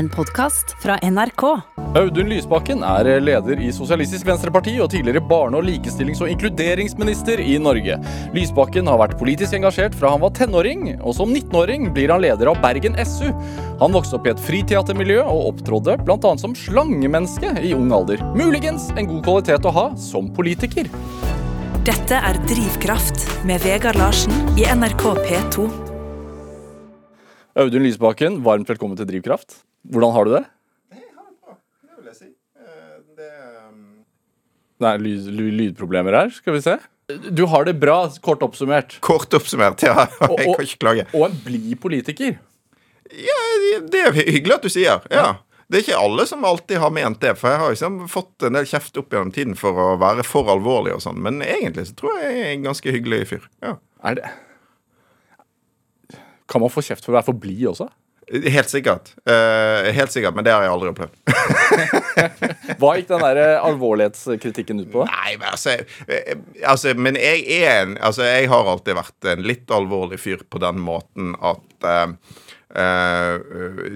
En 0.00 0.08
podkast 0.08 0.70
fra 0.82 0.94
NRK. 1.02 1.42
Audun 1.98 2.30
Lysbakken 2.32 2.80
er 2.88 3.18
leder 3.20 3.58
i 3.60 3.66
Sosialistisk 3.74 4.24
Venstreparti 4.24 4.72
og 4.80 4.88
tidligere 4.94 5.20
barne- 5.28 5.58
og 5.58 5.66
likestillings- 5.66 6.22
og 6.24 6.30
inkluderingsminister 6.32 7.42
i 7.44 7.58
Norge. 7.60 7.98
Lysbakken 8.32 8.88
har 8.88 8.96
vært 9.02 9.18
politisk 9.20 9.58
engasjert 9.58 9.98
fra 10.00 10.14
han 10.14 10.24
var 10.24 10.32
tenåring, 10.38 10.94
og 11.04 11.12
som 11.18 11.28
19-åring 11.28 11.90
blir 11.92 12.14
han 12.14 12.24
leder 12.24 12.48
av 12.48 12.62
Bergen 12.64 12.96
SU. 13.04 13.28
Han 13.82 13.92
vokste 13.92 14.16
opp 14.16 14.30
i 14.30 14.32
et 14.32 14.40
friteatermiljø 14.40 15.20
og 15.20 15.50
opptrådde 15.50 16.00
bl.a. 16.06 16.32
som 16.40 16.56
slangemenneske 16.56 17.52
i 17.60 17.76
ung 17.76 17.92
alder. 17.92 18.24
Muligens 18.32 18.88
en 18.96 19.12
god 19.12 19.22
kvalitet 19.28 19.68
å 19.68 19.76
ha 19.82 19.86
som 20.00 20.32
politiker. 20.32 20.88
Dette 21.84 22.24
er 22.24 22.40
Drivkraft 22.48 23.28
med 23.44 23.60
Vegard 23.68 24.00
Larsen 24.00 24.32
i 24.56 24.64
NRK 24.64 25.10
P2. 25.26 25.72
Audun 27.60 27.84
Lysbakken, 27.84 28.40
varmt 28.40 28.72
velkommen 28.72 28.96
til 28.96 29.12
Drivkraft. 29.12 29.66
Hvordan 29.88 30.12
har 30.12 30.24
du 30.28 30.30
det? 30.36 30.44
Jeg 30.92 31.04
har 31.16 31.26
det 31.30 31.36
bra, 31.40 31.56
det 31.86 31.96
vil 31.96 32.06
jeg 32.10 32.16
si. 32.18 32.30
Eh, 32.60 32.96
Det, 33.16 33.30
um, 33.68 34.04
Det 34.80 34.88
er 34.94 34.98
lyd, 34.98 35.26
lyd- 35.36 35.56
lydproblemer 35.60 36.12
her, 36.16 36.30
skal 36.30 36.54
vi 36.54 36.60
se. 36.64 36.78
Du 37.34 37.46
har 37.50 37.64
det 37.64 37.74
bra, 37.80 38.08
kort 38.22 38.40
oppsummert. 38.46 38.98
kort 39.00 39.30
oppsummert, 39.34 39.82
ja. 39.82 40.06
Og- 40.28 40.38
Jeg 40.38 40.54
kan 40.56 40.64
ikke 40.66 40.78
klage. 40.84 41.06
Og 41.14 41.26
en 41.30 41.36
blid 41.44 41.76
politiker. 41.80 42.38
Ja, 43.10 43.38
det 43.90 44.00
er 44.06 44.12
hyggelig 44.14 44.54
at 44.54 44.62
du 44.62 44.68
sier. 44.70 45.00
Ja. 45.10 45.38
Det 45.70 45.78
er 45.78 45.82
ikke 45.84 45.98
alle 46.02 46.24
som 46.26 46.44
alltid 46.44 46.78
har 46.82 46.90
ment 46.90 47.20
det, 47.22 47.36
for 47.38 47.48
jeg 47.50 47.58
har 47.58 47.70
liksom 47.70 48.08
fått 48.10 48.42
en 48.46 48.52
del 48.58 48.64
kjeft 48.66 48.96
opp 48.98 49.10
gjennom 49.14 49.32
tiden 49.34 49.54
for 49.58 49.70
å 49.74 49.88
være 49.98 50.24
for 50.26 50.46
alvorlig 50.50 50.94
og 50.96 51.02
sånn, 51.02 51.18
men 51.22 51.40
egentlig 51.42 51.86
så 51.90 51.94
tror 51.98 52.16
jeg 52.20 52.32
jeg 52.34 52.40
er 52.46 52.52
en 52.56 52.64
ganske 52.66 52.90
hyggelig 52.94 53.20
fyr. 53.30 53.44
Ja. 53.62 53.76
Er 54.02 54.14
det 54.18 54.30
Kan 56.50 56.60
man 56.64 56.70
få 56.74 56.82
kjeft 56.82 57.04
for 57.06 57.12
å 57.14 57.18
være 57.20 57.28
for 57.30 57.38
blid 57.38 57.66
også? 57.70 57.86
Helt 58.30 58.70
sikkert. 58.70 59.10
Uh, 59.26 59.90
helt 59.90 60.12
sikkert, 60.14 60.36
men 60.36 60.46
det 60.46 60.52
har 60.54 60.62
jeg 60.62 60.70
aldri 60.70 60.92
opplevd. 60.92 61.16
Hva 62.80 62.92
gikk 62.96 63.08
den 63.10 63.24
der 63.24 63.40
eh, 63.40 63.64
alvorlighetskritikken 63.66 64.82
ut 64.84 64.90
på? 64.92 65.04
Nei, 65.08 65.34
men 65.40 65.48
altså, 65.50 65.74
eh, 66.06 66.38
altså 66.66 66.94
Men 66.98 67.18
jeg 67.18 67.42
er 67.60 67.82
en 67.82 67.96
Altså, 67.98 68.24
jeg 68.28 68.48
har 68.52 68.70
alltid 68.70 68.96
vært 68.98 69.28
en 69.32 69.42
litt 69.46 69.74
alvorlig 69.74 70.20
fyr 70.22 70.44
på 70.48 70.62
den 70.62 70.80
måten 70.84 71.34
at 71.36 71.88
eh, 71.90 72.14
eh, 72.74 73.34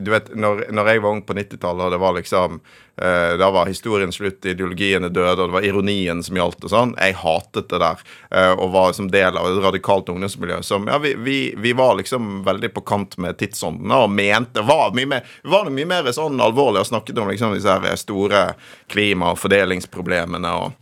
Du 0.00 0.10
vet, 0.10 0.34
når, 0.34 0.66
når 0.72 0.90
jeg 0.90 1.02
var 1.04 1.14
ung 1.14 1.22
på 1.26 1.36
90-tallet, 1.36 1.84
og 1.86 1.94
det 1.94 2.00
var 2.02 2.16
liksom 2.16 2.58
uh, 2.60 3.32
Da 3.38 3.50
var 3.54 3.70
historien 3.70 4.12
slutt, 4.12 4.44
ideologiene 4.44 5.08
døde, 5.08 5.36
og 5.42 5.48
det 5.48 5.56
var 5.56 5.66
ironien 5.66 6.22
som 6.22 6.38
gjaldt 6.38 6.66
og 6.66 6.72
sånn. 6.72 6.94
Jeg 6.98 7.18
hatet 7.22 7.70
det 7.72 7.80
der, 7.82 8.04
uh, 8.34 8.52
og 8.52 8.74
var 8.74 8.94
som 8.96 9.10
del 9.12 9.38
av 9.40 9.48
et 9.50 9.62
radikalt 9.64 10.10
ungdomsmiljø 10.12 10.60
som 10.66 10.88
Ja, 10.90 10.98
vi, 11.02 11.14
vi, 11.18 11.38
vi 11.58 11.74
var 11.76 11.98
liksom 12.00 12.42
veldig 12.46 12.72
på 12.74 12.84
kant 12.86 13.18
med 13.22 13.38
tidsånden 13.40 13.94
og 13.94 14.10
mente 14.12 14.64
var 14.64 14.94
mye 14.96 15.10
mer, 15.16 15.34
var 15.42 15.70
mye 15.72 15.88
mer 15.88 16.12
sånn 16.14 16.40
alvorlig 16.42 16.84
og 16.84 16.90
snakket 16.92 17.18
om 17.22 17.30
liksom 17.32 17.56
disse 17.56 17.98
store 18.04 18.46
klima- 18.90 19.34
og 19.34 19.40
fordelingsproblemene 19.42 20.56
og 20.60 20.80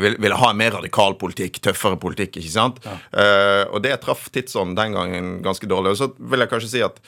ville 0.00 0.16
vil 0.18 0.32
ha 0.40 0.50
en 0.50 0.56
mer 0.56 0.72
radikal 0.78 1.14
politikk, 1.20 1.58
tøffere 1.60 1.98
politikk, 2.00 2.38
ikke 2.40 2.52
sant? 2.52 2.78
Eh, 2.86 3.64
og 3.68 3.82
det 3.84 3.98
traff 4.04 4.30
tidsånden 4.32 4.78
den 4.78 4.96
gangen 4.96 5.34
ganske 5.44 5.68
dårlig. 5.68 5.92
Og 5.92 6.00
så 6.00 6.08
vil 6.16 6.44
jeg 6.44 6.52
kanskje 6.52 6.72
si 6.72 6.84
at 6.86 7.00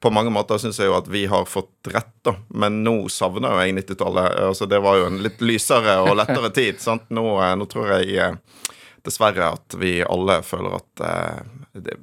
på 0.00 0.10
mange 0.10 0.32
måter 0.32 0.58
syns 0.58 0.78
jeg 0.80 0.88
jo 0.88 0.96
at 0.96 1.08
vi 1.12 1.26
har 1.28 1.44
fått 1.48 1.90
rett, 1.92 2.14
da. 2.24 2.34
Men 2.56 2.80
nå 2.86 2.94
savner 3.12 3.52
jo 3.52 3.60
jeg 3.60 3.76
90-tallet. 3.82 4.38
Altså, 4.48 4.66
det 4.70 4.80
var 4.80 4.96
jo 4.96 5.10
en 5.10 5.20
litt 5.22 5.42
lysere 5.44 5.98
og 6.06 6.16
lettere 6.16 6.50
tid. 6.60 6.80
sant? 6.80 7.06
Nå, 7.12 7.24
eh, 7.44 7.54
nå 7.60 7.68
tror 7.70 7.94
jeg 7.98 8.16
eh, 8.16 8.66
dessverre 9.06 9.52
at 9.58 9.76
vi 9.80 9.98
alle 10.04 10.40
føler 10.44 10.76
at 10.76 11.04
uh, 11.04 11.40
det, 11.72 11.94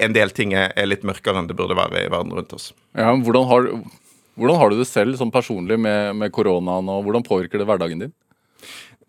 en 0.00 0.14
del 0.16 0.30
ting 0.32 0.54
er 0.56 0.86
litt 0.86 1.04
mørkere 1.04 1.40
enn 1.40 1.50
det 1.50 1.56
burde 1.58 1.76
være 1.76 2.06
i 2.06 2.12
verden 2.12 2.32
rundt 2.32 2.54
oss. 2.56 2.70
Ja, 2.96 3.10
men 3.10 3.24
hvordan, 3.26 3.48
har, 3.50 3.68
hvordan 4.38 4.60
har 4.60 4.72
du 4.72 4.78
det 4.78 4.88
selv 4.88 5.18
sånn 5.20 5.32
personlig 5.34 5.76
med, 5.80 6.14
med 6.16 6.32
koronaen, 6.32 6.88
og 6.88 7.04
hvordan 7.04 7.26
påvirker 7.26 7.60
det 7.60 7.68
hverdagen 7.68 8.06
din? 8.06 8.14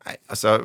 Nei, 0.06 0.16
altså, 0.30 0.60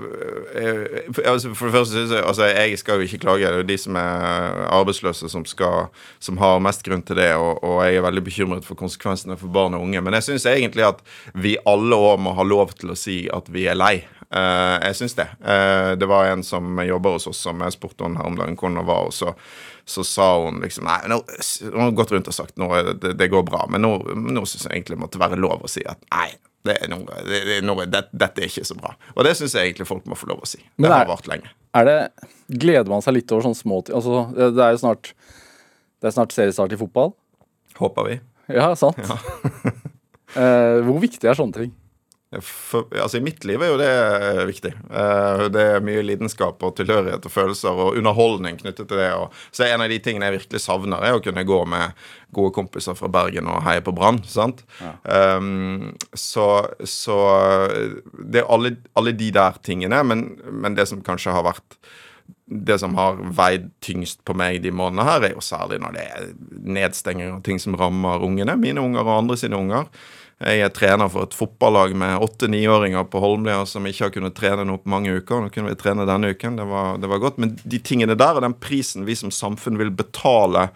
øh, 0.55 1.15
for, 1.15 1.23
altså 1.25 1.49
det 1.49 1.57
første 1.57 1.95
synes 1.95 2.11
jeg 2.13 2.25
Altså, 2.27 2.45
jeg 2.45 2.79
skal 2.79 2.95
jo 2.95 3.01
ikke 3.01 3.19
klage. 3.19 3.47
Det 3.47 3.63
er 3.65 3.69
de 3.71 3.79
som 3.79 3.97
er 3.97 4.67
arbeidsløse, 4.69 5.29
som, 5.33 5.45
skal, 5.49 5.89
som 6.21 6.37
har 6.39 6.61
mest 6.61 6.85
grunn 6.85 7.03
til 7.03 7.17
det. 7.17 7.33
Og, 7.41 7.65
og 7.65 7.81
jeg 7.87 7.97
er 7.97 8.05
veldig 8.05 8.25
bekymret 8.25 8.69
for 8.69 8.77
konsekvensene 8.77 9.39
for 9.41 9.49
barn 9.49 9.75
og 9.75 9.87
unge. 9.87 10.01
Men 10.05 10.19
jeg 10.19 10.29
syns 10.29 10.47
egentlig 10.47 10.85
at 10.91 11.01
vi 11.35 11.57
alle 11.67 11.97
år 11.97 12.21
må 12.21 12.37
ha 12.37 12.45
lov 12.45 12.77
til 12.77 12.93
å 12.93 12.99
si 12.99 13.23
at 13.33 13.49
vi 13.49 13.65
er 13.71 13.81
lei. 13.81 13.95
Eh, 14.31 14.77
jeg 14.91 15.01
syns 15.01 15.17
det. 15.19 15.27
Eh, 15.41 15.97
det 15.99 16.07
var 16.07 16.29
en 16.29 16.45
som 16.47 16.85
jobber 16.85 17.17
hos 17.17 17.27
oss, 17.33 17.41
som 17.41 17.65
jeg 17.65 17.79
spurte 17.79 18.05
henne 18.05 18.21
her 18.21 18.29
om 18.29 18.37
dagen 18.39 18.61
hvordan 18.61 18.83
hun 18.83 18.91
var. 18.93 19.09
og 19.09 19.17
så 19.17 19.35
så 19.91 20.05
sa 20.05 20.45
hun 20.45 20.61
liksom 20.63 20.85
Nei, 20.87 21.01
nå, 21.11 21.17
hun 21.73 21.81
har 21.81 21.97
gått 21.99 22.13
rundt 22.15 22.29
og 22.31 22.37
sagt 22.37 22.61
nå 22.61 22.69
det, 23.01 23.17
det 23.19 23.27
går 23.33 23.43
bra, 23.49 23.65
men 23.73 23.83
nå, 23.83 23.91
nå 24.15 24.45
syns 24.47 24.69
jeg 24.69 24.77
egentlig 24.77 24.99
det 24.99 25.03
måtte 25.03 25.23
være 25.23 25.41
lov 25.41 25.65
å 25.67 25.71
si 25.71 25.83
at 25.89 25.99
nei, 26.13 26.29
det 26.69 26.75
er 26.85 26.91
noe, 26.93 27.07
det, 27.25 27.39
det 27.49 27.55
er 27.59 27.65
noe, 27.65 27.87
det, 27.89 28.03
dette 28.13 28.43
er 28.45 28.51
ikke 28.51 28.67
så 28.69 28.77
bra. 28.77 28.91
Og 29.17 29.25
det 29.25 29.33
syns 29.39 29.55
jeg 29.57 29.71
egentlig 29.71 29.87
folk 29.89 30.05
må 30.11 30.19
få 30.19 30.29
lov 30.29 30.43
å 30.45 30.49
si. 30.49 30.59
Det 30.61 30.85
Det 30.85 30.91
har 30.93 31.07
er- 31.07 31.13
vart 31.13 31.27
lenge. 31.31 31.49
Er 31.75 31.85
det, 31.87 31.99
gleder 32.51 32.89
man 32.91 33.01
seg 33.05 33.15
litt 33.15 33.31
over 33.33 33.47
sånne 33.47 33.57
små 33.61 33.79
ting? 33.87 33.95
Altså, 33.95 34.25
det 34.35 34.59
er 34.65 34.73
jo 34.75 34.81
snart 34.83 35.13
Det 36.01 36.09
er 36.09 36.15
snart 36.17 36.33
seriestart 36.35 36.73
i 36.73 36.79
fotball. 36.81 37.13
Håper 37.79 38.07
vi. 38.09 38.21
Ja, 38.57 38.71
sant. 38.75 38.97
eh, 40.35 40.81
hvor 40.87 40.99
viktig 41.03 41.29
er 41.29 41.37
sånne 41.39 41.53
ting? 41.57 41.73
For, 42.39 42.87
altså 42.95 43.19
I 43.19 43.25
mitt 43.27 43.43
liv 43.43 43.59
er 43.59 43.73
jo 43.73 43.79
det 43.81 44.45
viktig. 44.47 44.71
Eh, 44.71 45.41
det 45.51 45.63
er 45.73 45.83
mye 45.83 46.03
lidenskap 46.07 46.63
og 46.63 46.77
tilhørighet 46.79 47.25
og 47.27 47.33
følelser 47.35 47.75
og 47.75 47.97
underholdning 47.99 48.61
knyttet 48.61 48.87
til 48.87 49.01
det. 49.03 49.09
Så 49.51 49.67
en 49.67 49.83
av 49.83 49.91
de 49.91 49.99
tingene 49.99 50.29
jeg 50.29 50.37
virkelig 50.37 50.61
savner, 50.63 51.03
er 51.03 51.19
å 51.19 51.25
kunne 51.25 51.43
gå 51.47 51.59
med 51.73 51.97
gode 52.31 52.55
kompiser 52.55 52.95
fra 52.95 53.11
Bergen 53.11 53.51
og 53.51 53.65
heie 53.67 53.83
på 53.83 53.95
Brann. 53.97 54.23
sant? 54.31 54.63
Um, 55.03 55.91
så, 56.15 56.47
så 56.87 57.19
det 58.15 58.45
er 58.45 58.47
alle, 58.47 58.77
alle 58.95 59.17
de 59.19 59.33
der 59.35 59.59
tingene, 59.67 59.99
men, 60.07 60.29
men 60.47 60.79
det 60.79 60.87
som 60.87 61.03
kanskje 61.03 61.35
har 61.35 61.49
vært 61.51 61.81
det 62.51 62.79
som 62.83 62.95
har 62.99 63.19
veid 63.35 63.69
tyngst 63.83 64.25
på 64.27 64.35
meg 64.39 64.59
de 64.63 64.73
månedene 64.75 65.07
her, 65.07 65.27
er 65.27 65.35
jo 65.37 65.43
særlig 65.43 65.79
når 65.83 65.95
det 65.95 66.07
er 66.07 66.31
nedstenging 66.79 67.37
og 67.37 67.45
ting 67.47 67.59
som 67.63 67.77
rammer 67.79 68.23
ungene. 68.27 68.59
Mine 68.59 68.83
unger 68.83 69.05
og 69.05 69.17
andre 69.21 69.39
sine 69.39 69.59
unger. 69.59 69.87
Jeg 70.41 70.63
er 70.65 70.71
trener 70.73 71.11
for 71.13 71.27
et 71.27 71.35
fotballag 71.37 71.93
med 72.01 72.23
åtte-niåringer 72.25 73.05
på 73.13 73.21
Holmlia 73.21 73.59
som 73.69 73.85
ikke 73.85 74.07
har 74.07 74.13
kunnet 74.15 74.39
trene 74.39 74.65
nå 74.65 74.79
på 74.81 74.89
mange 74.89 75.13
uker. 75.19 75.43
Nå 75.45 75.51
kunne 75.53 75.75
vi 75.75 75.81
trene 75.81 76.07
denne 76.09 76.31
uken. 76.33 76.57
Det 76.57 76.65
var, 76.71 76.97
det 77.03 77.11
var 77.13 77.21
godt. 77.21 77.37
Men 77.43 77.53
de 77.61 77.81
tingene 77.85 78.17
der 78.17 78.39
og 78.39 78.47
den 78.47 78.57
prisen 78.57 79.05
vi 79.05 79.19
som 79.21 79.35
samfunn 79.35 79.77
vil 79.77 79.93
betale 79.93 80.71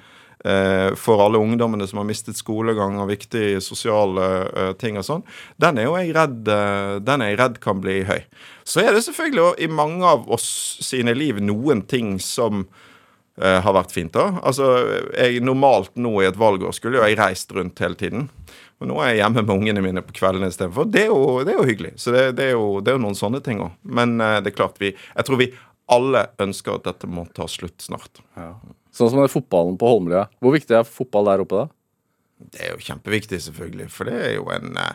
eh, 0.44 0.92
for 1.00 1.24
alle 1.24 1.40
ungdommene 1.40 1.88
som 1.88 2.02
har 2.02 2.08
mistet 2.10 2.36
skolegang 2.36 3.00
og 3.00 3.08
viktige 3.08 3.62
sosiale 3.64 4.28
eh, 4.52 4.72
ting 4.76 5.00
og 5.00 5.08
sånn, 5.08 5.24
den 5.56 5.80
er 5.80 5.88
jo 5.88 5.96
jeg 5.96 6.12
redd 6.18 6.50
eh, 6.52 6.96
den 7.00 7.24
er 7.24 7.32
jeg 7.32 7.40
redd 7.40 7.60
kan 7.64 7.80
bli 7.80 8.02
høy. 8.04 8.20
Så 8.68 8.84
er 8.84 8.92
det 8.92 9.06
selvfølgelig 9.08 9.64
i 9.64 9.72
mange 9.72 10.04
av 10.04 10.28
oss 10.28 10.50
sine 10.84 11.16
liv 11.16 11.40
noen 11.40 11.86
ting 11.88 12.18
som 12.20 12.66
har 13.40 13.72
vært 13.74 13.90
fint. 13.90 14.12
da. 14.14 14.28
Altså, 14.46 14.66
jeg 15.18 15.40
Normalt 15.42 15.96
nå 15.98 16.12
i 16.22 16.26
et 16.28 16.36
valgår 16.38 16.70
skulle 16.76 17.00
jo 17.00 17.06
jeg 17.08 17.16
reist 17.18 17.50
rundt 17.56 17.80
hele 17.82 17.96
tiden. 17.98 18.28
Og 18.82 18.86
nå 18.90 18.98
er 19.02 19.08
jeg 19.14 19.22
hjemme 19.24 19.42
med 19.42 19.50
ungene 19.56 19.82
mine 19.82 20.02
på 20.06 20.14
kveldene 20.14 20.46
istedenfor. 20.52 20.86
Det, 20.90 21.02
er 21.06 21.10
jo- 21.10 21.42
det 21.46 21.54
er 21.54 21.58
jo 21.58 21.66
hyggelig. 21.66 21.92
Så 21.98 22.12
det, 22.14 22.22
det, 22.38 22.44
er 22.50 22.54
jo, 22.54 22.80
det 22.80 22.92
er 22.92 22.98
jo 22.98 23.02
noen 23.02 23.18
sånne 23.18 23.40
ting 23.42 23.58
òg. 23.64 23.72
Men 23.82 24.20
eh, 24.20 24.40
det 24.44 24.52
er 24.52 24.56
klart 24.58 24.78
vi 24.78 24.92
Jeg 24.94 25.24
tror 25.26 25.40
vi 25.40 25.48
alle 25.90 26.26
ønsker 26.40 26.78
at 26.78 26.84
dette 26.86 27.06
må 27.10 27.26
ta 27.36 27.44
slutt 27.50 27.82
snart. 27.84 28.22
Sånn 28.94 29.10
som 29.10 29.18
den 29.18 29.28
fotballen 29.32 29.74
på 29.80 29.90
Holmlia. 29.90 30.28
Hvor 30.40 30.54
viktig 30.54 30.78
er 30.78 30.86
fotball 30.86 31.26
der 31.32 31.42
oppe, 31.44 31.64
da? 31.64 31.68
Det 32.54 32.62
er 32.64 32.70
jo 32.76 32.82
kjempeviktig, 32.86 33.40
selvfølgelig. 33.48 33.90
For 33.92 34.08
det 34.08 34.14
er 34.28 34.32
jo 34.38 34.46
en 34.54 34.78
eh, 34.78 34.94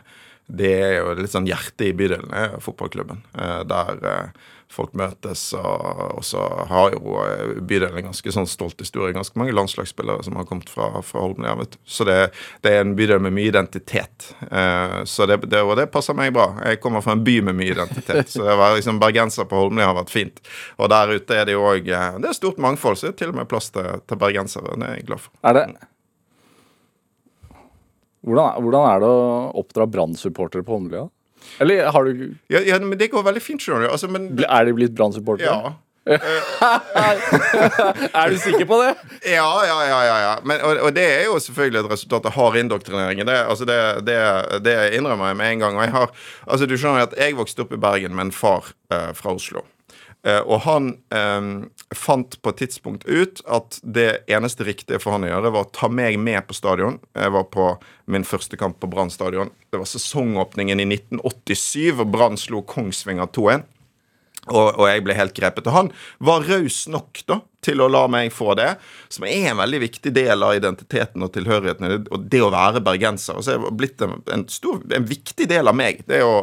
Det 0.50 0.72
er 0.82 0.96
jo 1.04 1.12
litt 1.20 1.30
sånn 1.36 1.46
hjertet 1.46 1.90
i 1.92 1.94
bydelen, 1.94 2.32
er 2.34 2.56
fotballklubben. 2.64 3.20
eh, 3.38 3.60
Der 3.70 4.00
eh, 4.02 4.48
folk 4.70 4.94
møtes, 4.94 5.42
og, 5.58 6.20
så 6.26 6.44
har 6.70 6.94
jo 6.94 7.16
eh, 7.24 7.56
bydelen 7.66 7.98
en 7.98 8.10
ganske 8.12 8.34
sånn 8.34 8.48
stolt 8.50 8.80
historie. 8.82 9.16
Ganske 9.16 9.40
mange 9.40 9.56
landslagsspillere 9.58 10.24
som 10.28 10.38
har 10.38 10.46
kommet 10.50 10.70
fra, 10.70 11.02
fra 11.06 11.24
Holmlia. 11.26 11.56
Så 11.90 12.06
det, 12.08 12.18
det 12.66 12.76
er 12.76 12.86
en 12.86 12.96
bydel 12.98 13.22
med 13.26 13.34
mye 13.38 13.50
identitet. 13.50 14.30
Eh, 14.52 15.02
Så 15.10 15.26
det, 15.30 15.42
det, 15.50 15.64
og 15.66 15.76
det 15.80 15.90
passer 15.94 16.18
meg 16.18 16.34
bra. 16.38 16.52
Jeg 16.70 16.82
kommer 16.84 17.02
fra 17.06 17.18
en 17.18 17.26
by 17.26 17.40
med 17.50 17.58
mye 17.58 17.74
identitet. 17.74 18.30
Så 18.30 18.46
det 18.46 18.54
å 18.54 18.62
være 18.62 18.80
liksom 18.80 19.02
bergenser 19.02 19.50
på 19.50 19.64
Holmlia 19.64 19.90
har 19.90 19.98
vært 19.98 20.14
fint. 20.14 20.42
Og 20.78 20.92
der 20.94 21.16
ute 21.18 21.40
er 21.42 21.50
det 21.50 21.58
jo 21.58 21.66
òg 21.66 21.90
Det 21.90 22.30
er 22.30 22.38
stort 22.38 22.62
mangfold, 22.62 23.00
så 23.00 23.10
det 23.10 23.16
er 23.16 23.22
til 23.24 23.34
og 23.34 23.40
med 23.42 23.50
plass 23.50 23.72
til, 23.74 24.04
til 24.06 24.22
bergensere. 24.22 24.78
Det 24.78 24.86
er 24.86 25.00
jeg 25.00 25.10
glad 25.10 25.26
for. 25.26 25.34
Er 25.50 25.58
det 25.58 25.70
hvordan, 28.26 28.60
hvordan 28.64 28.86
er 28.90 29.00
det 29.02 29.10
å 29.10 29.22
oppdra 29.62 29.86
Brann-supportere 29.88 30.66
på 30.68 30.76
Holmlia? 30.76 31.08
Eller 31.60 31.92
har 31.92 32.04
du 32.08 32.34
Ja, 32.50 32.60
ja, 32.66 32.80
men 32.80 32.98
det 33.00 33.12
går 33.12 33.24
veldig 33.26 33.42
fint, 33.44 33.62
skjønner 33.64 33.88
du. 33.88 33.92
Altså, 33.94 34.08
men, 34.12 34.32
Er 34.48 34.66
de 34.66 34.74
blitt 34.78 34.96
Brann-supportere? 34.98 35.50
ja. 35.50 35.74
Er 36.10 38.32
du 38.32 38.38
sikker 38.42 38.66
på 38.66 38.78
det? 38.82 38.94
Ja, 39.30 39.50
ja, 39.68 39.76
ja. 39.86 40.00
ja, 40.08 40.16
ja. 40.24 40.32
Men, 40.44 40.62
og, 40.66 40.80
og 40.88 40.96
det 40.96 41.04
er 41.06 41.26
jo 41.28 41.36
selvfølgelig 41.44 41.84
et 41.84 41.92
resultat 41.92 42.26
av 42.26 42.34
hard 42.38 42.58
indoktrinering. 42.62 43.22
Det, 43.28 43.36
altså 43.46 43.66
det, 43.70 43.78
det, 44.08 44.18
det 44.66 44.76
innrømmer 44.98 45.28
jeg 45.32 45.38
med 45.38 45.52
en 45.52 45.60
gang. 45.66 45.78
Og 45.78 45.84
jeg 45.86 45.94
har, 45.94 46.08
altså 46.48 46.66
du 46.66 46.78
skjønner 46.78 47.06
at 47.06 47.14
jeg 47.20 47.38
vokste 47.38 47.62
opp 47.66 47.74
i 47.76 47.82
Bergen 47.82 48.16
med 48.18 48.24
en 48.30 48.34
far 48.36 48.64
eh, 48.94 49.12
fra 49.18 49.30
Oslo. 49.38 49.62
Eh, 50.26 50.42
og 50.42 50.60
han, 50.66 50.84
eh, 51.14 51.42
fant 51.96 52.42
på 52.42 52.52
et 52.52 52.60
tidspunkt 52.62 53.06
ut 53.10 53.42
at 53.50 53.80
det 53.82 54.24
eneste 54.30 54.66
riktige 54.68 55.00
for 55.02 55.16
han 55.16 55.26
å 55.26 55.32
gjøre, 55.32 55.54
var 55.56 55.66
å 55.66 55.74
ta 55.74 55.90
meg 55.90 56.20
med 56.22 56.42
på 56.48 56.58
stadion. 56.58 57.00
Jeg 57.18 57.34
var 57.34 57.50
på 57.50 57.72
min 58.10 58.28
første 58.28 58.60
kamp 58.62 58.80
på 58.82 58.90
Brann 58.92 59.10
stadion. 59.14 59.50
Det 59.74 59.82
var 59.82 59.90
sesongåpningen 59.90 60.82
i 60.84 60.88
1987, 60.94 62.00
og 62.00 62.08
Brann 62.14 62.38
slo 62.40 62.62
Kongsvinger 62.68 63.30
2-1. 63.34 63.68
Og, 64.50 64.80
og, 64.80 64.86
jeg 64.88 65.04
ble 65.06 65.14
helt 65.18 65.36
grepet. 65.36 65.68
Og 65.68 65.76
han 65.76 65.90
var 66.26 66.46
raus 66.48 66.86
nok 66.90 67.22
da 67.30 67.42
til 67.66 67.82
å 67.84 67.90
la 67.92 68.06
meg 68.08 68.32
få 68.32 68.54
det, 68.56 68.70
som 69.12 69.26
er 69.28 69.50
en 69.52 69.60
veldig 69.60 69.82
viktig 69.84 70.14
del 70.16 70.46
av 70.48 70.56
identiteten 70.56 71.26
og 71.26 71.34
tilhørigheten. 71.36 72.08
Og 72.08 72.28
det 72.32 72.40
å 72.46 72.52
være 72.54 72.82
bergenser. 72.86 73.38
Og 73.38 73.46
så 73.46 73.58
er 73.58 73.66
det 73.66 73.74
blitt 73.82 74.06
en, 74.06 74.16
en, 74.32 74.46
stor, 74.50 74.80
en 74.96 75.08
viktig 75.10 75.50
del 75.52 75.70
av 75.70 75.76
meg. 75.78 76.06
Det 76.08 76.22
å, 76.26 76.38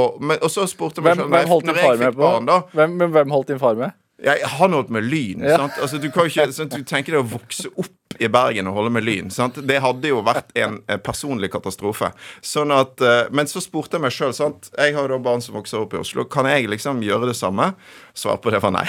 og, 0.00 0.48
så 0.50 0.64
spurte 0.70 1.04
hvem, 1.04 1.26
hvem 1.28 1.52
holdt 1.52 1.68
din 1.68 1.82
far 1.82 2.00
med 2.00 2.16
på? 2.16 2.24
Barn, 2.24 2.70
hvem, 2.72 2.96
hvem 3.18 3.36
holdt 3.36 3.52
din 3.52 3.60
far 3.62 3.78
med? 3.78 3.99
Ja, 4.22 4.34
han 4.46 4.72
holdt 4.76 4.90
med 4.92 5.04
Lyn. 5.04 5.44
Ja. 5.44 5.68
Altså, 5.80 5.98
du 5.98 6.10
kan 6.12 6.26
jo 6.26 6.32
ikke 6.32 6.52
sant? 6.52 6.74
Du 6.76 6.84
tenker 6.84 7.16
deg 7.16 7.22
å 7.22 7.30
vokse 7.38 7.70
opp 7.72 8.18
i 8.20 8.28
Bergen 8.28 8.68
og 8.68 8.76
holde 8.76 8.92
med 8.92 9.06
Lyn. 9.06 9.30
Sant? 9.32 9.56
Det 9.64 9.78
hadde 9.80 10.10
jo 10.10 10.20
vært 10.26 10.50
en 10.60 10.80
eh, 10.90 10.98
personlig 11.00 11.48
katastrofe. 11.54 12.10
Sånn 12.44 12.74
at, 12.74 13.00
uh, 13.00 13.30
Men 13.32 13.48
så 13.48 13.62
spurte 13.64 13.96
jeg 13.96 14.04
meg 14.04 14.12
sjøl 14.12 14.34
Jeg 14.34 14.94
har 14.96 15.06
jo 15.06 15.12
da 15.14 15.18
barn 15.24 15.40
som 15.40 15.56
vokser 15.56 15.80
opp 15.80 15.94
i 15.94 16.00
Oslo. 16.02 16.26
Kan 16.28 16.48
jeg 16.50 16.68
liksom 16.68 17.00
gjøre 17.06 17.30
det 17.30 17.36
samme? 17.38 17.72
Svar 18.12 18.40
på 18.42 18.52
det 18.52 18.60
var 18.60 18.74
nei. 18.76 18.86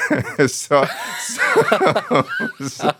så, 0.60 0.82
så, 1.24 1.66
så 2.76 2.92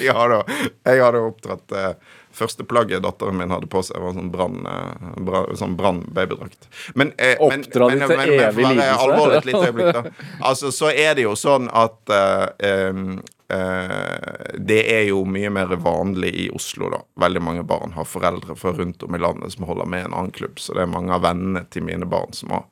jeg 0.00 0.16
har 0.16 0.34
da, 0.34 0.40
jeg 0.88 1.04
har 1.04 1.14
da 1.14 1.22
oppdratt 1.28 1.76
uh, 1.76 2.18
Første 2.32 2.64
plagget 2.64 3.02
datteren 3.02 3.38
min 3.40 3.50
hadde 3.50 3.68
på 3.70 3.82
seg, 3.82 3.98
var 4.02 4.14
sånn 4.14 4.30
brann 4.30 4.62
eh, 4.70 5.56
sånn 5.58 5.74
babyddrakt. 5.76 6.68
Men, 6.94 7.12
eh, 7.18 7.40
men, 7.40 7.64
men, 7.66 7.98
men, 7.98 8.16
men, 8.16 8.32
øyeblikk, 8.38 9.92
da. 9.96 10.04
Altså, 10.50 10.70
så 10.74 10.92
er 10.92 11.16
det 11.18 11.26
jo 11.26 11.34
sånn 11.38 11.66
at 11.74 12.12
uh, 12.14 12.46
uh, 12.62 14.54
det 14.70 14.80
er 14.94 15.04
jo 15.08 15.24
mye 15.26 15.50
mer 15.52 15.74
vanlig 15.82 16.32
i 16.44 16.46
Oslo, 16.54 16.92
da. 16.94 17.02
Veldig 17.26 17.42
mange 17.44 17.66
barn 17.66 17.96
har 17.98 18.08
foreldre 18.08 18.56
fra 18.58 18.72
rundt 18.78 19.02
om 19.06 19.18
i 19.18 19.22
landet 19.22 19.56
som 19.56 19.66
holder 19.68 19.90
med 19.90 20.06
en 20.06 20.16
annen 20.16 20.34
klubb. 20.34 20.62
Så 20.62 20.78
det 20.78 20.86
er 20.86 20.94
mange 20.94 21.14
av 21.16 21.26
vennene 21.26 21.66
til 21.70 21.86
mine 21.86 22.08
barn 22.08 22.34
som 22.36 22.54
har 22.54 22.66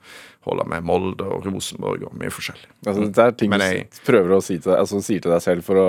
holder 0.49 0.69
med 0.71 0.87
Molde 0.87 1.27
og 1.29 1.47
Rosenborg 1.47 2.05
og 2.09 2.15
mye 2.19 2.33
forskjellig. 2.33 2.71
Altså, 2.87 3.09
det 3.09 3.25
er 3.25 3.35
ting 3.37 3.57
jeg, 3.59 3.89
du 3.93 4.05
prøver 4.07 4.37
å 4.39 4.41
si 4.45 4.57
til, 4.59 4.71
deg, 4.71 4.83
altså, 4.85 5.03
sier 5.05 5.25
til 5.25 5.35
deg 5.35 5.45
selv 5.45 5.67
for 5.67 5.83
å 5.83 5.89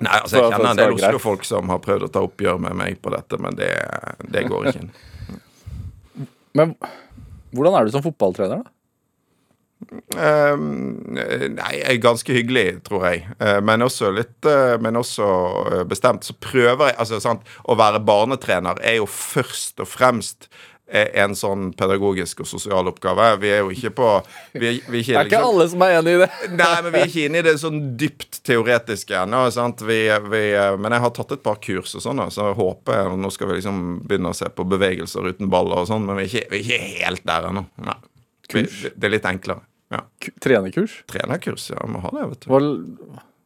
Nei, 0.00 0.18
altså 0.22 0.38
jeg 0.38 0.52
kjenner 0.54 0.70
en 0.70 0.80
del 0.80 0.94
Oslo-folk 0.96 1.44
som 1.44 1.68
har 1.72 1.80
prøvd 1.84 2.06
å 2.06 2.12
ta 2.12 2.22
oppgjør 2.24 2.60
med 2.64 2.76
meg 2.78 3.00
på 3.04 3.12
dette, 3.12 3.38
men 3.42 3.56
det, 3.58 3.72
det 4.32 4.46
går 4.48 4.70
ikke 4.70 4.84
inn. 4.86 4.92
Men 6.56 6.76
hvordan 7.52 7.76
er 7.76 7.86
du 7.86 7.92
som 7.92 8.04
fotballtrener, 8.04 8.62
da? 8.62 8.72
Um, 10.16 11.16
nei, 11.56 11.96
ganske 12.00 12.32
hyggelig, 12.32 12.82
tror 12.86 13.06
jeg. 13.08 13.24
Uh, 13.40 13.58
men 13.64 13.82
også 13.82 14.12
litt 14.14 14.46
uh, 14.46 14.76
Men 14.80 14.96
også 15.00 15.26
uh, 15.26 15.80
bestemt. 15.88 16.24
Så 16.24 16.36
prøver 16.38 16.92
jeg 16.92 16.98
Altså, 17.02 17.18
sant, 17.22 17.48
å 17.66 17.76
være 17.78 18.02
barnetrener 18.06 18.78
er 18.84 19.00
jo 19.00 19.08
først 19.10 19.82
og 19.82 19.90
fremst 19.90 20.48
en 20.92 21.34
sånn 21.38 21.70
pedagogisk 21.78 22.42
og 22.44 22.48
sosial 22.50 22.90
oppgave. 22.90 23.28
Vi 23.42 23.50
er 23.52 23.62
jo 23.62 23.72
ikke 23.72 23.92
på 23.96 24.08
vi 24.52 24.68
er, 24.68 24.78
vi 24.86 25.00
er 25.00 25.02
ikke, 25.02 25.12
Det 25.12 25.20
er 25.20 25.28
ikke 25.30 25.38
liksom, 25.38 25.48
alle 25.48 25.66
som 25.72 25.84
er 25.86 25.96
enig 25.98 26.14
i 26.14 26.20
det. 26.22 26.28
nei, 26.60 26.76
men 26.84 26.94
vi 26.94 27.00
er 27.00 27.10
ikke 27.10 27.26
inne 27.28 27.40
i 27.40 27.46
det 27.46 27.54
sånn 27.62 27.80
dypt 28.00 28.40
teoretiske 28.48 29.18
ennå. 29.22 29.42
Men 30.82 30.96
jeg 30.96 31.04
har 31.06 31.14
tatt 31.16 31.36
et 31.38 31.44
par 31.44 31.60
kurs 31.64 31.96
og 31.98 32.04
sånn, 32.04 32.22
så 32.34 32.50
jeg 32.50 32.58
håper 32.60 33.12
Nå 33.22 33.30
skal 33.32 33.50
vi 33.50 33.58
liksom 33.58 33.82
begynne 34.08 34.32
å 34.32 34.36
se 34.36 34.48
på 34.52 34.66
bevegelser 34.68 35.28
uten 35.32 35.50
baller 35.52 35.82
og 35.82 35.90
sånn, 35.90 36.06
men 36.08 36.18
vi 36.20 36.26
er 36.26 36.32
ikke, 36.32 36.48
vi 36.52 36.60
er 36.60 36.64
ikke 36.66 37.04
helt 37.06 37.28
der 37.28 37.50
ennå. 37.50 37.66
Det 38.52 39.06
er 39.08 39.14
litt 39.14 39.28
enklere. 39.28 39.64
Ja. 39.92 40.06
Trenerkurs? 40.40 41.02
Trenerkurs, 41.10 41.68
ja. 41.72 41.84
Må 41.88 42.00
ha 42.04 42.12
det, 42.16 42.26
vet 42.32 42.44
du. 42.44 42.52
Hva, 42.52 42.60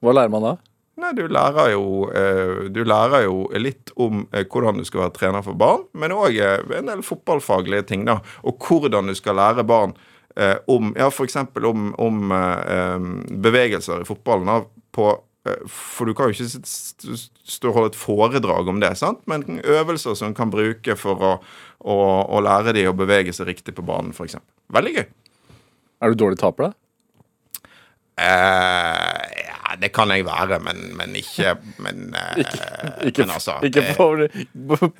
hva 0.04 0.14
lærer 0.20 0.32
man 0.32 0.44
da? 0.46 0.56
Nei, 0.96 1.10
du 1.12 1.26
lærer 1.28 1.74
jo, 1.74 2.06
eh, 2.08 2.68
du 2.72 2.80
lærer 2.88 3.26
jo 3.26 3.42
litt 3.60 3.92
om 4.00 4.22
eh, 4.32 4.46
hvordan 4.48 4.80
du 4.80 4.86
skal 4.88 5.02
være 5.04 5.16
trener 5.18 5.44
for 5.44 5.58
barn, 5.58 5.84
men 5.92 6.14
òg 6.16 6.38
eh, 6.40 6.62
en 6.78 6.88
del 6.88 7.02
fotballfaglige 7.04 7.84
ting, 7.90 8.06
da. 8.08 8.22
Og 8.48 8.64
hvordan 8.64 9.12
du 9.12 9.16
skal 9.16 9.36
lære 9.36 9.66
barn 9.68 9.96
om 10.68 10.90
ja, 10.92 11.06
f.eks. 11.08 11.38
om, 11.64 11.84
om 11.96 12.32
bevegelser 13.40 14.02
i 14.02 14.04
fotballen. 14.04 14.50
Da, 14.50 14.56
på, 14.92 15.06
for 15.64 16.04
du 16.04 16.12
kan 16.12 16.28
jo 16.28 16.36
ikke 16.36 17.16
stå 17.16 17.70
og 17.70 17.78
holde 17.78 17.92
et 17.94 17.96
foredrag 17.96 18.68
om 18.68 18.82
det, 18.82 18.90
sant? 19.00 19.22
men 19.24 19.62
øvelser 19.64 20.12
som 20.20 20.34
kan 20.36 20.52
bruke 20.52 20.98
for 21.00 21.24
å, 21.24 21.30
å, 21.80 21.96
å 22.36 22.42
lære 22.44 22.76
de 22.76 22.84
å 22.90 22.92
bevege 22.96 23.32
seg 23.32 23.48
riktig 23.48 23.78
på 23.78 23.86
banen, 23.88 24.12
f.eks. 24.12 24.36
Veldig 24.76 24.92
gøy. 24.98 25.06
Er 26.04 26.12
du 26.12 26.20
dårlig 26.20 26.42
taper, 26.42 26.68
da? 26.68 26.76
Eh, 28.16 29.45
det 29.80 29.90
kan 29.94 30.10
jeg 30.14 30.24
være, 30.26 30.58
men, 30.64 30.80
men 30.98 31.14
ikke 31.18 31.54
Men, 31.82 32.14
eh, 32.16 32.40
ikke, 32.42 32.68
ikke, 33.10 33.24
men 33.24 33.34
altså, 33.36 33.56
ikke 33.66 33.84
for 33.96 34.24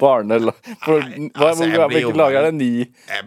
barne... 0.01 0.39
For, 0.85 1.03
nei, 1.03 1.31
altså, 1.35 1.69
hvilket 1.69 2.19
lag 2.19 2.39
er 2.39 2.49
det? 2.49 2.53
Ni, 2.59 2.71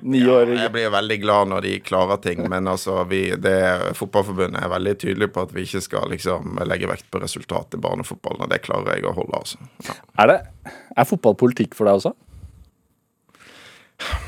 niåringer? 0.01 0.55
Ja, 0.55 0.67
jeg 0.67 0.75
blir 0.75 0.93
veldig 0.93 1.19
glad 1.23 1.51
når 1.53 1.67
de 1.67 1.73
klarer 1.85 2.21
ting, 2.23 2.45
men 2.51 2.69
altså 2.71 3.01
vi, 3.09 3.25
det, 3.41 3.57
Fotballforbundet 3.99 4.63
er 4.63 4.73
veldig 4.73 4.95
tydelig 5.05 5.31
på 5.35 5.45
at 5.47 5.53
vi 5.55 5.65
ikke 5.67 5.83
skal 5.85 6.09
liksom 6.13 6.59
legge 6.69 6.89
vekt 6.89 7.09
på 7.11 7.21
resultatet 7.23 7.79
i 7.79 7.83
barnefotballen, 7.83 8.45
og 8.47 8.53
det 8.53 8.63
klarer 8.65 8.97
jeg 8.97 9.09
å 9.09 9.15
holde, 9.17 9.43
altså. 9.43 9.69
Ja. 9.87 9.99
Er, 10.23 10.33
det, 10.33 10.73
er 10.95 11.07
fotball 11.09 11.37
politikk 11.39 11.77
for 11.77 11.89
deg 11.89 12.01
også? 12.01 12.15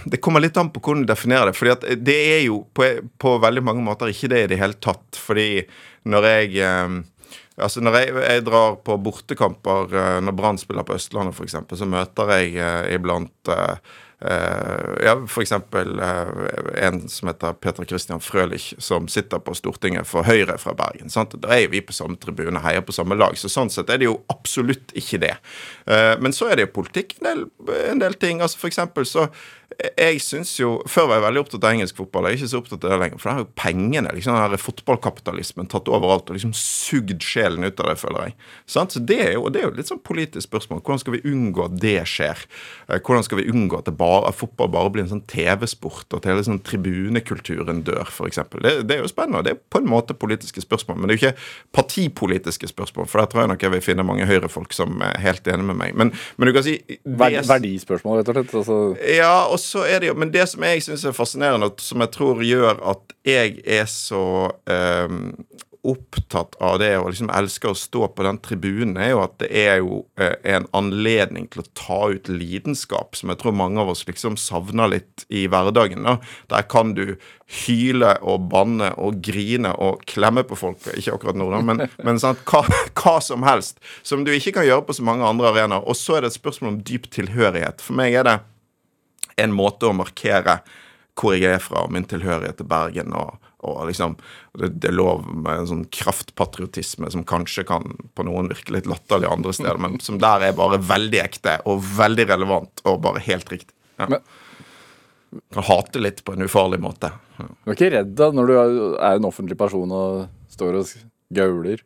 Det 0.04 0.18
kommer 0.18 0.44
litt 0.44 0.58
an 0.58 0.72
på 0.74 0.82
hvordan 0.84 1.06
du 1.06 1.12
definerer 1.12 1.52
det. 1.52 1.58
fordi 1.58 1.96
det 2.04 2.18
er 2.36 2.42
jo 2.46 2.62
på, 2.74 2.88
på, 3.22 3.38
veldig 3.40 3.64
mange 3.64 3.84
måter 3.86 4.12
ikke 4.12 4.32
det 4.34 4.44
i 4.44 4.50
det 4.52 4.60
hele 4.60 4.78
tatt. 4.84 5.16
Fordi 5.16 5.64
når 6.12 6.28
jeg 6.28 6.58
eh, 6.66 6.98
Altså 7.62 7.84
Når 7.84 7.98
jeg, 8.00 8.14
jeg, 8.18 8.46
drar 8.48 8.78
på 8.86 8.98
bortekamper, 8.98 9.92
eh, 9.94 10.22
når 10.26 10.38
Brann 10.38 10.62
spiller 10.62 10.88
på 10.88 10.98
Østlandet 10.98 11.38
f.eks., 11.38 11.60
så 11.78 11.90
møter 11.90 12.34
jeg 12.36 12.56
eh, 12.58 12.96
iblant 12.96 13.52
Uh, 14.22 15.06
ja, 15.06 15.16
f.eks. 15.26 15.52
Uh, 15.52 16.84
en 16.86 17.10
som 17.10 17.30
heter 17.32 17.54
Peter 17.54 17.86
Christian 17.90 18.22
Frølich, 18.22 18.76
som 18.78 19.08
sitter 19.10 19.42
på 19.42 19.56
Stortinget 19.58 20.06
for 20.06 20.28
Høyre 20.28 20.60
fra 20.62 20.76
Bergen. 20.78 21.10
Sant? 21.10 21.34
Da 21.42 21.56
er 21.56 21.64
jo 21.64 21.72
vi 21.74 21.82
på 21.82 21.96
samme 21.96 22.20
tribune, 22.22 22.62
heier 22.62 22.86
på 22.86 22.94
samme 22.94 23.18
lag. 23.18 23.34
Så 23.40 23.50
sånn 23.50 23.74
sett 23.74 23.90
er 23.90 23.98
det 23.98 24.12
jo 24.12 24.20
absolutt 24.30 24.94
ikke 24.94 25.24
det. 25.26 25.34
Uh, 25.90 26.14
men 26.22 26.38
så 26.38 26.52
er 26.52 26.60
det 26.60 26.68
jo 26.68 26.76
politikk, 26.78 27.18
en 27.18 27.32
del, 27.32 27.44
en 27.90 28.04
del 28.04 28.20
ting. 28.22 28.46
altså 28.46 28.62
For 28.62 29.10
så 29.10 29.26
jeg 29.80 30.20
syns 30.24 30.52
jo 30.60 30.74
Før 30.90 31.08
var 31.10 31.20
jeg 31.20 31.26
veldig 31.26 31.42
opptatt 31.46 31.66
av 31.66 31.76
engelsk 31.76 31.98
fotball. 31.98 32.28
Jeg 32.28 32.36
er 32.36 32.40
ikke 32.42 32.52
så 32.52 32.60
opptatt 32.62 32.86
av 32.86 32.94
det 32.94 33.00
lenger. 33.02 33.22
For 33.22 33.30
der 33.30 33.38
har 33.38 33.44
jo 33.46 33.50
pengene, 33.58 34.14
liksom 34.16 34.36
den 34.36 34.44
her 34.44 34.62
fotballkapitalismen, 34.62 35.70
tatt 35.72 35.92
overalt 35.92 36.30
og 36.30 36.38
liksom 36.38 36.54
sugd 36.58 37.24
sjelen 37.26 37.66
ut 37.66 37.80
av 37.80 37.92
det, 37.92 37.98
føler 38.02 38.30
jeg. 38.30 38.36
Sant? 38.76 38.96
Så 38.96 39.04
det 39.04 39.20
er 39.24 39.34
jo 39.38 39.48
det 39.52 39.62
er 39.62 39.68
jo 39.70 39.76
litt 39.78 39.92
sånn 39.92 40.04
politisk 40.04 40.50
spørsmål. 40.50 40.82
Hvordan 40.84 41.04
skal 41.04 41.16
vi 41.16 41.24
unngå 41.32 41.66
at 41.68 41.78
det 41.82 41.96
skjer? 42.10 42.44
Hvordan 42.92 43.28
skal 43.28 43.42
vi 43.42 43.48
unngå 43.52 43.80
at 43.80 43.92
bare 43.98 44.30
at 44.30 44.40
fotball 44.40 44.72
bare 44.74 44.92
blir 44.94 45.06
en 45.06 45.14
sånn 45.14 45.26
TV-sport, 45.30 46.08
og 46.12 46.20
at 46.20 46.30
hele 46.30 46.46
sånn 46.48 46.62
tribunekulturen 46.68 47.84
dør, 47.88 48.12
f.eks. 48.12 48.42
Det, 48.58 48.76
det 48.90 48.98
er 48.98 49.04
jo 49.06 49.12
spennende. 49.12 49.44
Det 49.48 49.56
er 49.56 49.62
på 49.72 49.82
en 49.82 49.90
måte 49.92 50.18
politiske 50.18 50.64
spørsmål, 50.64 51.00
men 51.00 51.10
det 51.10 51.16
er 51.16 51.20
jo 51.20 51.24
ikke 51.24 51.80
partipolitiske 51.80 52.72
spørsmål. 52.72 53.10
For 53.12 53.24
der 53.24 53.32
tror 53.32 53.46
jeg 53.46 53.54
nok 53.54 53.66
jeg 53.68 53.76
vil 53.76 53.86
finne 53.86 54.08
mange 54.08 54.28
høyrefolk 54.30 54.76
som 54.76 55.00
er 55.06 55.20
helt 55.24 55.48
enig 55.52 55.68
med 55.72 55.80
meg. 55.80 55.98
Men, 55.98 56.14
men 56.38 56.50
du 56.50 56.56
kan 56.56 56.66
si 56.68 56.78
det, 56.88 57.00
Verdispørsmål, 57.52 58.22
rett 58.22 58.32
og 58.32 58.40
slett? 58.40 58.56
Altså. 58.62 58.80
Ja, 59.08 59.34
og 59.48 59.61
så 59.64 59.86
er 59.88 60.02
det 60.02 60.12
jo 60.12 60.18
Men 60.20 60.34
det 60.34 60.48
som 60.52 60.64
jeg 60.66 60.84
syns 60.86 61.06
er 61.06 61.16
fascinerende, 61.16 61.72
som 61.82 62.04
jeg 62.04 62.14
tror 62.16 62.44
gjør 62.46 62.82
at 62.94 63.16
jeg 63.28 63.62
er 63.66 63.86
så 63.90 64.24
um, 64.50 65.36
opptatt 65.82 66.56
av 66.62 66.78
det 66.80 66.92
og 67.00 67.10
liksom 67.10 67.32
elsker 67.34 67.72
å 67.72 67.78
stå 67.78 68.08
på 68.14 68.26
den 68.26 68.38
tribunen, 68.44 68.98
er 69.02 69.14
jo 69.14 69.22
at 69.24 69.38
det 69.42 69.50
er 69.64 69.80
jo 69.82 70.04
eh, 70.22 70.36
en 70.54 70.68
anledning 70.78 71.48
til 71.52 71.64
å 71.64 71.70
ta 71.78 72.00
ut 72.14 72.30
lidenskap, 72.30 73.18
som 73.18 73.32
jeg 73.34 73.42
tror 73.42 73.56
mange 73.58 73.82
av 73.82 73.90
oss 73.94 74.04
liksom 74.06 74.38
savner 74.40 74.92
litt 74.94 75.26
i 75.34 75.48
hverdagen. 75.50 76.06
Da. 76.06 76.20
Der 76.54 76.68
kan 76.70 76.94
du 76.98 77.16
hyle 77.64 78.14
og 78.22 78.46
banne 78.54 78.92
og 79.02 79.24
grine 79.26 79.74
og 79.82 80.06
klemme 80.10 80.46
på 80.48 80.60
folk. 80.60 80.86
Ikke 80.94 81.18
akkurat 81.18 81.40
nå, 81.40 81.50
da, 81.54 81.64
men, 81.66 81.88
men 82.06 82.22
sant, 82.22 82.46
hva, 82.46 82.62
hva, 82.94 83.18
som 83.24 83.48
helst. 83.48 83.82
Som 84.06 84.26
du 84.28 84.34
ikke 84.36 84.60
kan 84.60 84.70
gjøre 84.70 84.86
på 84.86 85.00
så 85.00 85.08
mange 85.08 85.26
andre 85.28 85.50
arenaer. 85.50 85.86
Og 85.90 85.98
så 85.98 86.20
er 86.20 86.26
det 86.26 86.34
et 86.36 86.40
spørsmål 86.40 86.76
om 86.76 86.82
dyp 86.86 87.10
tilhørighet. 87.12 87.82
For 87.82 87.98
meg 87.98 88.22
er 88.22 88.30
det 88.30 88.40
en 89.38 89.54
måte 89.56 89.90
å 89.90 89.96
markere 89.96 90.60
hvor 91.20 91.36
jeg 91.36 91.58
er 91.58 91.62
fra, 91.64 91.86
min 91.92 92.08
tilhørighet 92.08 92.62
til 92.62 92.70
Bergen. 92.72 93.14
og 93.14 93.38
og 93.62 93.88
liksom, 93.88 94.16
det, 94.58 94.72
det, 94.82 94.90
er 94.90 94.96
lov 94.98 95.26
med 95.30 95.60
en 95.60 95.68
sånn 95.70 95.84
kraftpatriotisme 95.94 97.12
som 97.14 97.26
kanskje 97.28 97.66
kan 97.70 97.92
på 98.18 98.26
noen 98.26 98.50
virke 98.50 98.74
litt 98.74 98.90
latterlig 98.90 99.30
andre 99.30 99.54
steder, 99.54 99.78
men 99.82 100.00
som 100.02 100.18
der 100.22 100.48
er 100.48 100.56
bare 100.58 100.80
veldig 100.82 101.20
ekte 101.22 101.60
og 101.70 101.84
veldig 102.00 102.26
relevant 102.32 102.82
og 102.90 103.04
bare 103.06 103.22
helt 103.28 103.52
riktig. 103.54 103.76
Ja. 104.02 104.10
Men, 104.10 104.26
kan 105.54 105.64
hate 105.64 106.02
litt 106.02 106.26
på 106.26 106.34
en 106.34 106.44
ufarlig 106.44 106.82
måte. 106.84 107.14
Ja. 107.38 107.46
Du 107.48 107.70
er 107.72 107.78
ikke 107.78 107.92
redd 107.94 108.16
da 108.20 108.32
når 108.36 108.50
du 108.50 108.56
er 108.58 109.14
en 109.14 109.30
offentlig 109.30 109.56
person 109.60 109.94
og 109.96 110.26
står 110.52 110.82
og 110.82 110.96
gauler? 111.32 111.86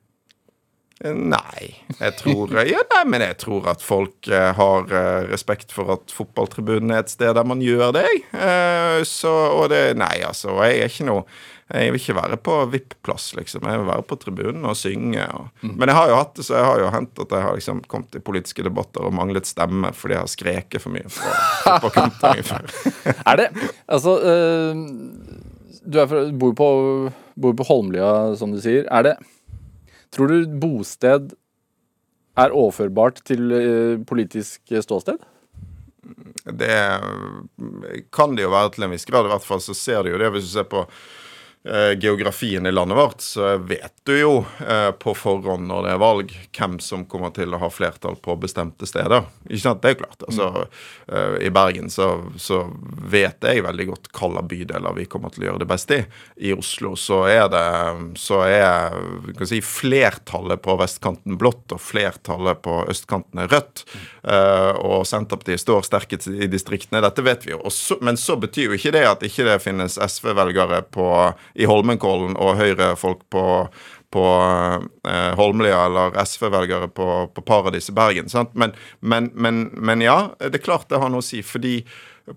Nei. 1.03 1.73
Jeg 1.99 2.13
tror, 2.21 2.53
ja, 2.63 2.79
nei, 2.93 3.01
men 3.11 3.19
jeg 3.25 3.35
tror 3.41 3.65
at 3.73 3.81
folk 3.83 4.29
eh, 4.31 4.51
har 4.55 4.85
eh, 4.95 5.25
respekt 5.27 5.73
for 5.75 5.91
at 5.97 6.13
fotballtribunen 6.15 6.93
er 6.95 7.01
et 7.03 7.11
sted 7.11 7.33
der 7.35 7.43
man 7.47 7.59
gjør 7.63 7.91
det. 7.97 8.05
Eh, 8.31 9.01
så, 9.03 9.33
og 9.57 9.67
det 9.73 9.97
Nei, 9.99 10.21
altså. 10.23 10.55
Jeg 10.63 10.79
er 10.85 10.93
ikke 10.93 11.09
noe 11.09 11.25
Jeg 11.65 11.91
vil 11.91 11.99
ikke 11.99 12.15
være 12.15 12.37
på 12.45 12.55
VIP-plass, 12.71 13.27
liksom. 13.35 13.67
Jeg 13.67 13.81
vil 13.81 13.87
være 13.89 14.05
på 14.07 14.17
tribunen 14.21 14.65
og 14.69 14.77
synge. 14.79 15.27
Og, 15.35 15.51
Mm. 15.65 15.75
Men 15.81 15.89
jeg 15.89 15.97
har 15.97 16.09
jo 16.13 16.17
hatt 16.21 16.33
det, 16.37 16.45
så 16.45 16.55
jeg 16.59 16.65
har 16.69 16.79
jo 16.79 16.89
hendt 16.93 17.21
at 17.25 17.31
jeg 17.33 17.41
har 17.41 17.55
liksom 17.57 17.79
kommet 17.91 18.15
i 18.15 18.21
politiske 18.21 18.63
debatter 18.63 19.01
og 19.07 19.15
manglet 19.17 19.47
stemme 19.49 19.89
fordi 19.97 20.13
jeg 20.13 20.21
har 20.21 20.31
skreket 20.31 20.83
for 20.83 20.93
mye 20.93 21.09
på 21.09 21.31
fotballkampen 21.65 22.43
før. 22.45 22.69
Er 23.33 23.39
det 23.41 23.47
Altså, 23.89 24.13
øh, 24.21 24.83
du 25.85 25.99
er 26.01 26.07
fra, 26.09 26.21
bor 26.31 26.53
på, 26.57 26.67
bor 27.35 27.53
på 27.57 27.65
Holmlia, 27.67 28.35
som 28.37 28.53
du 28.53 28.61
sier. 28.61 28.85
Er 28.93 29.09
det 29.09 29.15
Tror 30.15 30.31
du 30.31 30.57
bosted 30.59 31.33
er 32.39 32.55
overførbart 32.55 33.21
til 33.27 33.51
eh, 33.51 33.97
politisk 34.07 34.75
ståsted? 34.83 35.19
Det 36.45 36.75
kan 38.13 38.35
det 38.37 38.45
jo 38.45 38.53
være 38.53 38.75
til 38.75 38.85
en 38.85 38.93
viss 38.93 39.07
grad. 39.07 39.27
I 39.27 39.33
hvert 39.33 39.47
fall 39.47 39.63
så 39.63 39.75
ser 39.75 40.03
du 40.03 40.13
jo 40.13 40.19
det 40.21 40.31
hvis 40.35 40.47
du 40.47 40.51
ser 40.53 40.67
på 40.71 40.83
eh, 40.85 41.24
geografien 41.97 42.65
i 42.65 42.71
landet 42.71 42.97
vårt, 42.97 43.21
så 43.21 43.57
vet 43.57 43.93
du 44.05 44.13
jo 44.19 44.33
eh, 44.67 44.91
på 44.91 45.15
forhånd 45.17 45.65
når 45.65 45.85
det 45.85 45.93
er 45.95 46.01
valg, 46.01 46.33
hvem 46.53 46.77
som 46.83 47.05
kommer 47.09 47.31
til 47.33 47.55
å 47.55 47.59
ha 47.63 47.69
flertall 47.73 48.19
på 48.21 48.35
bestemte 48.37 48.85
steder. 48.85 49.25
Ikke 49.49 49.63
sant? 49.63 49.81
Det 49.81 49.89
er 49.89 49.95
jo 49.95 50.01
klart. 50.03 50.25
Altså, 50.27 50.65
eh, 51.09 51.37
I 51.47 51.49
Bergen 51.53 51.89
så, 51.89 52.09
så 52.37 52.61
vet 53.09 53.41
jeg 53.41 53.65
veldig 53.65 53.87
godt 53.89 54.11
hvilke 54.13 54.43
bydeler 54.51 54.93
vi 54.99 55.07
kommer 55.09 55.33
til 55.33 55.45
å 55.45 55.49
gjøre 55.49 55.63
det 55.63 55.69
best 55.71 55.93
i. 55.95 55.99
I 56.37 56.53
Oslo 56.53 56.93
så 56.99 57.23
er 57.31 57.49
det 57.49 57.65
så 58.21 58.43
er 58.45 58.93
kan 59.37 59.49
si, 59.49 59.61
flertallet 59.65 60.61
på 60.61 60.77
vestkanten 60.79 61.39
blått, 61.41 61.73
og 61.73 61.81
flertallet 61.81 62.61
på 62.65 62.77
østkanten 62.91 63.41
er 63.41 63.49
rødt. 63.51 63.85
Eh, 64.21 64.71
og 64.85 65.05
Senterpartiet 65.09 65.63
står 65.63 65.85
sterkest 65.89 66.29
i 66.29 66.49
distriktene. 66.51 67.01
Dette 67.05 67.25
vet 67.25 67.45
vi 67.47 67.55
jo. 67.55 67.61
Men 68.05 68.21
så 68.21 68.37
betyr 68.37 68.69
jo 68.69 68.77
ikke 68.77 68.93
det 68.95 69.05
at 69.09 69.25
ikke 69.25 69.49
det 69.49 69.59
finnes 69.65 69.97
SV-velgere 69.97 70.83
på 70.93 71.09
i 71.55 71.67
Holmenkollen 71.69 72.35
og 72.41 72.57
Høyre-folk 72.59 73.23
på, 73.33 73.45
på 74.13 74.25
eh, 75.07 75.31
Holmlia 75.39 75.85
eller 75.87 76.17
SV-velgere 76.25 76.89
på, 76.95 77.07
på 77.35 77.45
Paradis 77.47 77.89
i 77.91 77.95
Bergen. 77.95 78.29
Men, 78.53 78.75
men, 78.99 79.31
men, 79.33 79.63
men 79.75 80.03
ja, 80.03 80.19
det 80.39 80.59
er 80.59 80.67
klart 80.67 80.89
det 80.91 81.01
har 81.01 81.11
noe 81.13 81.23
å 81.23 81.25
si. 81.25 81.41
fordi 81.45 81.79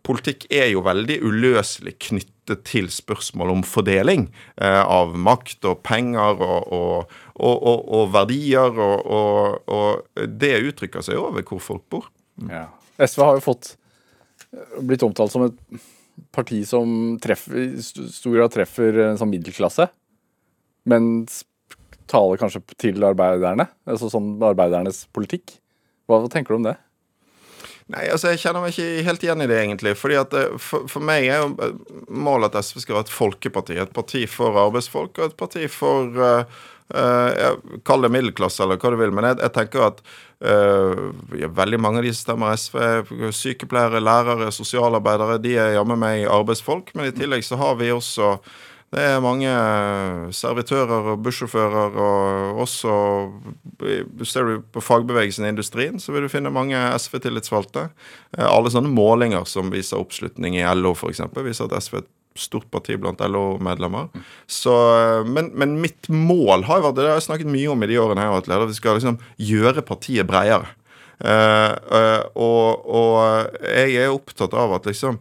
politikk 0.05 0.47
er 0.53 0.69
jo 0.75 0.83
veldig 0.85 1.17
uløselig 1.25 1.95
knyttet 2.05 2.65
til 2.69 2.89
spørsmål 2.93 3.55
om 3.57 3.63
fordeling 3.67 4.29
eh, 4.61 4.83
av 4.83 5.17
makt 5.17 5.65
og 5.69 5.83
penger 5.87 6.41
og, 6.45 6.73
og, 6.73 7.15
og, 7.37 7.85
og, 7.85 8.09
verdier. 8.15 8.79
Og, 8.79 10.09
det 10.29 10.55
uttrykker 10.71 11.05
seg 11.05 11.21
over 11.21 11.45
hvor 11.47 11.63
folk 11.65 11.87
bor. 11.91 12.09
Ja. 12.51 12.69
SV 12.99 13.25
har 13.25 13.39
jo 13.39 13.47
fått 13.51 13.77
blitt 14.85 15.05
omtalt 15.05 15.33
som 15.33 15.47
et 15.49 15.57
parti 16.35 16.63
som 16.69 17.17
treffer, 17.23 17.77
stor 17.83 18.37
grad 18.37 18.55
treffer 18.55 19.03
en 19.07 19.21
sånn 19.21 19.33
middelklasse, 19.33 19.89
men 20.89 21.27
taler 22.09 22.41
kanskje 22.41 22.63
til 22.81 23.05
arbeiderne, 23.05 23.69
altså 23.89 24.11
sånn 24.13 24.37
arbeidernes 24.43 25.05
politikk. 25.15 25.59
Hva, 26.09 26.23
hva 26.23 26.31
tenker 26.33 26.55
du 26.55 26.63
om 26.63 26.69
det? 26.71 26.79
Nei, 27.89 28.05
altså 28.13 28.35
Jeg 28.35 28.43
kjenner 28.43 28.65
meg 28.65 28.75
ikke 28.75 29.05
helt 29.07 29.23
igjen 29.25 29.45
i 29.45 29.49
det, 29.49 29.59
egentlig. 29.65 29.95
fordi 29.97 30.19
at 30.21 30.35
eh, 30.37 30.57
For, 30.61 30.89
for 30.93 31.05
meg 31.05 31.29
er 31.29 31.41
jo 31.41 31.53
eh, 31.65 31.79
målet 32.13 32.53
at 32.53 32.69
SV 32.69 32.83
skal 32.85 32.99
være 32.99 33.09
et 33.09 33.15
folkeparti. 33.15 33.79
Et 33.81 33.95
parti 33.97 34.27
for 34.29 34.59
arbeidsfolk 34.67 35.21
og 35.21 35.31
et 35.31 35.39
parti 35.41 35.65
for 35.73 36.21
uh, 36.21 36.59
Kall 36.89 38.05
det 38.05 38.13
middelklasse, 38.15 38.63
eller 38.65 38.81
hva 38.81 38.93
du 38.95 38.97
vil. 39.01 39.13
Men 39.15 39.31
jeg, 39.31 39.41
jeg 39.45 39.55
tenker 39.57 39.85
at 39.91 40.01
uh, 40.45 41.11
veldig 41.59 41.81
mange 41.85 42.01
av 42.01 42.09
de 42.09 42.15
som 42.15 42.25
stemmer 42.25 42.57
SV, 42.57 42.79
sykepleiere, 43.37 44.01
lærere, 44.01 44.49
sosialarbeidere, 44.55 45.37
de 45.45 45.59
er 45.61 45.77
jammen 45.77 46.01
meg 46.01 46.25
arbeidsfolk. 46.33 46.95
Men 46.97 47.11
i 47.11 47.15
tillegg 47.17 47.45
så 47.45 47.61
har 47.61 47.77
vi 47.81 47.93
også 47.93 48.39
det 48.89 49.03
er 49.05 49.19
mange 49.21 49.49
servitører 50.33 51.11
og 51.13 51.25
bussjåfører, 51.27 51.97
og 52.01 52.61
også 52.65 52.93
Ser 54.25 54.49
du 54.49 54.63
på 54.73 54.81
fagbevegelsen 54.83 55.45
i 55.45 55.51
industrien, 55.53 56.01
så 56.01 56.15
vil 56.15 56.25
du 56.25 56.33
finne 56.33 56.51
mange 56.51 56.79
SV-tillitsvalgte. 56.97 57.85
Eh, 58.37 58.47
Alle 58.49 58.73
sånne 58.73 58.91
målinger 58.91 59.45
som 59.47 59.69
viser 59.71 60.01
oppslutning 60.01 60.57
i 60.59 60.65
LO, 60.75 60.95
f.eks., 60.97 61.21
viser 61.37 61.69
at 61.69 61.85
SV 61.85 62.01
stort 62.41 62.69
parti 62.73 62.97
blant 63.01 63.21
LO-medlemmer. 63.21 64.11
Eh, 64.15 65.21
men, 65.29 65.53
men 65.59 65.79
mitt 65.83 66.11
mål 66.13 66.67
har 66.69 66.81
jo 66.81 66.89
vært, 66.89 66.99
det 66.99 67.09
har 67.09 67.19
jeg 67.19 67.29
snakket 67.29 67.53
mye 67.53 67.73
om 67.73 67.85
i 67.85 67.91
de 67.91 68.01
årene 68.03 68.25
jeg 68.25 68.33
har 68.33 68.39
vært 68.41 68.53
leder, 68.53 68.71
vi 68.71 68.79
skal 68.79 68.99
liksom 69.01 69.19
gjøre 69.51 69.87
partiet 69.89 70.29
bredere. 70.29 70.75
Uh, 71.19 71.75
uh, 71.91 72.21
og, 72.39 72.85
og 72.95 73.57
jeg 73.67 73.97
er 73.99 74.13
opptatt 74.15 74.53
av 74.55 74.77
at 74.77 74.85
liksom 74.87 75.17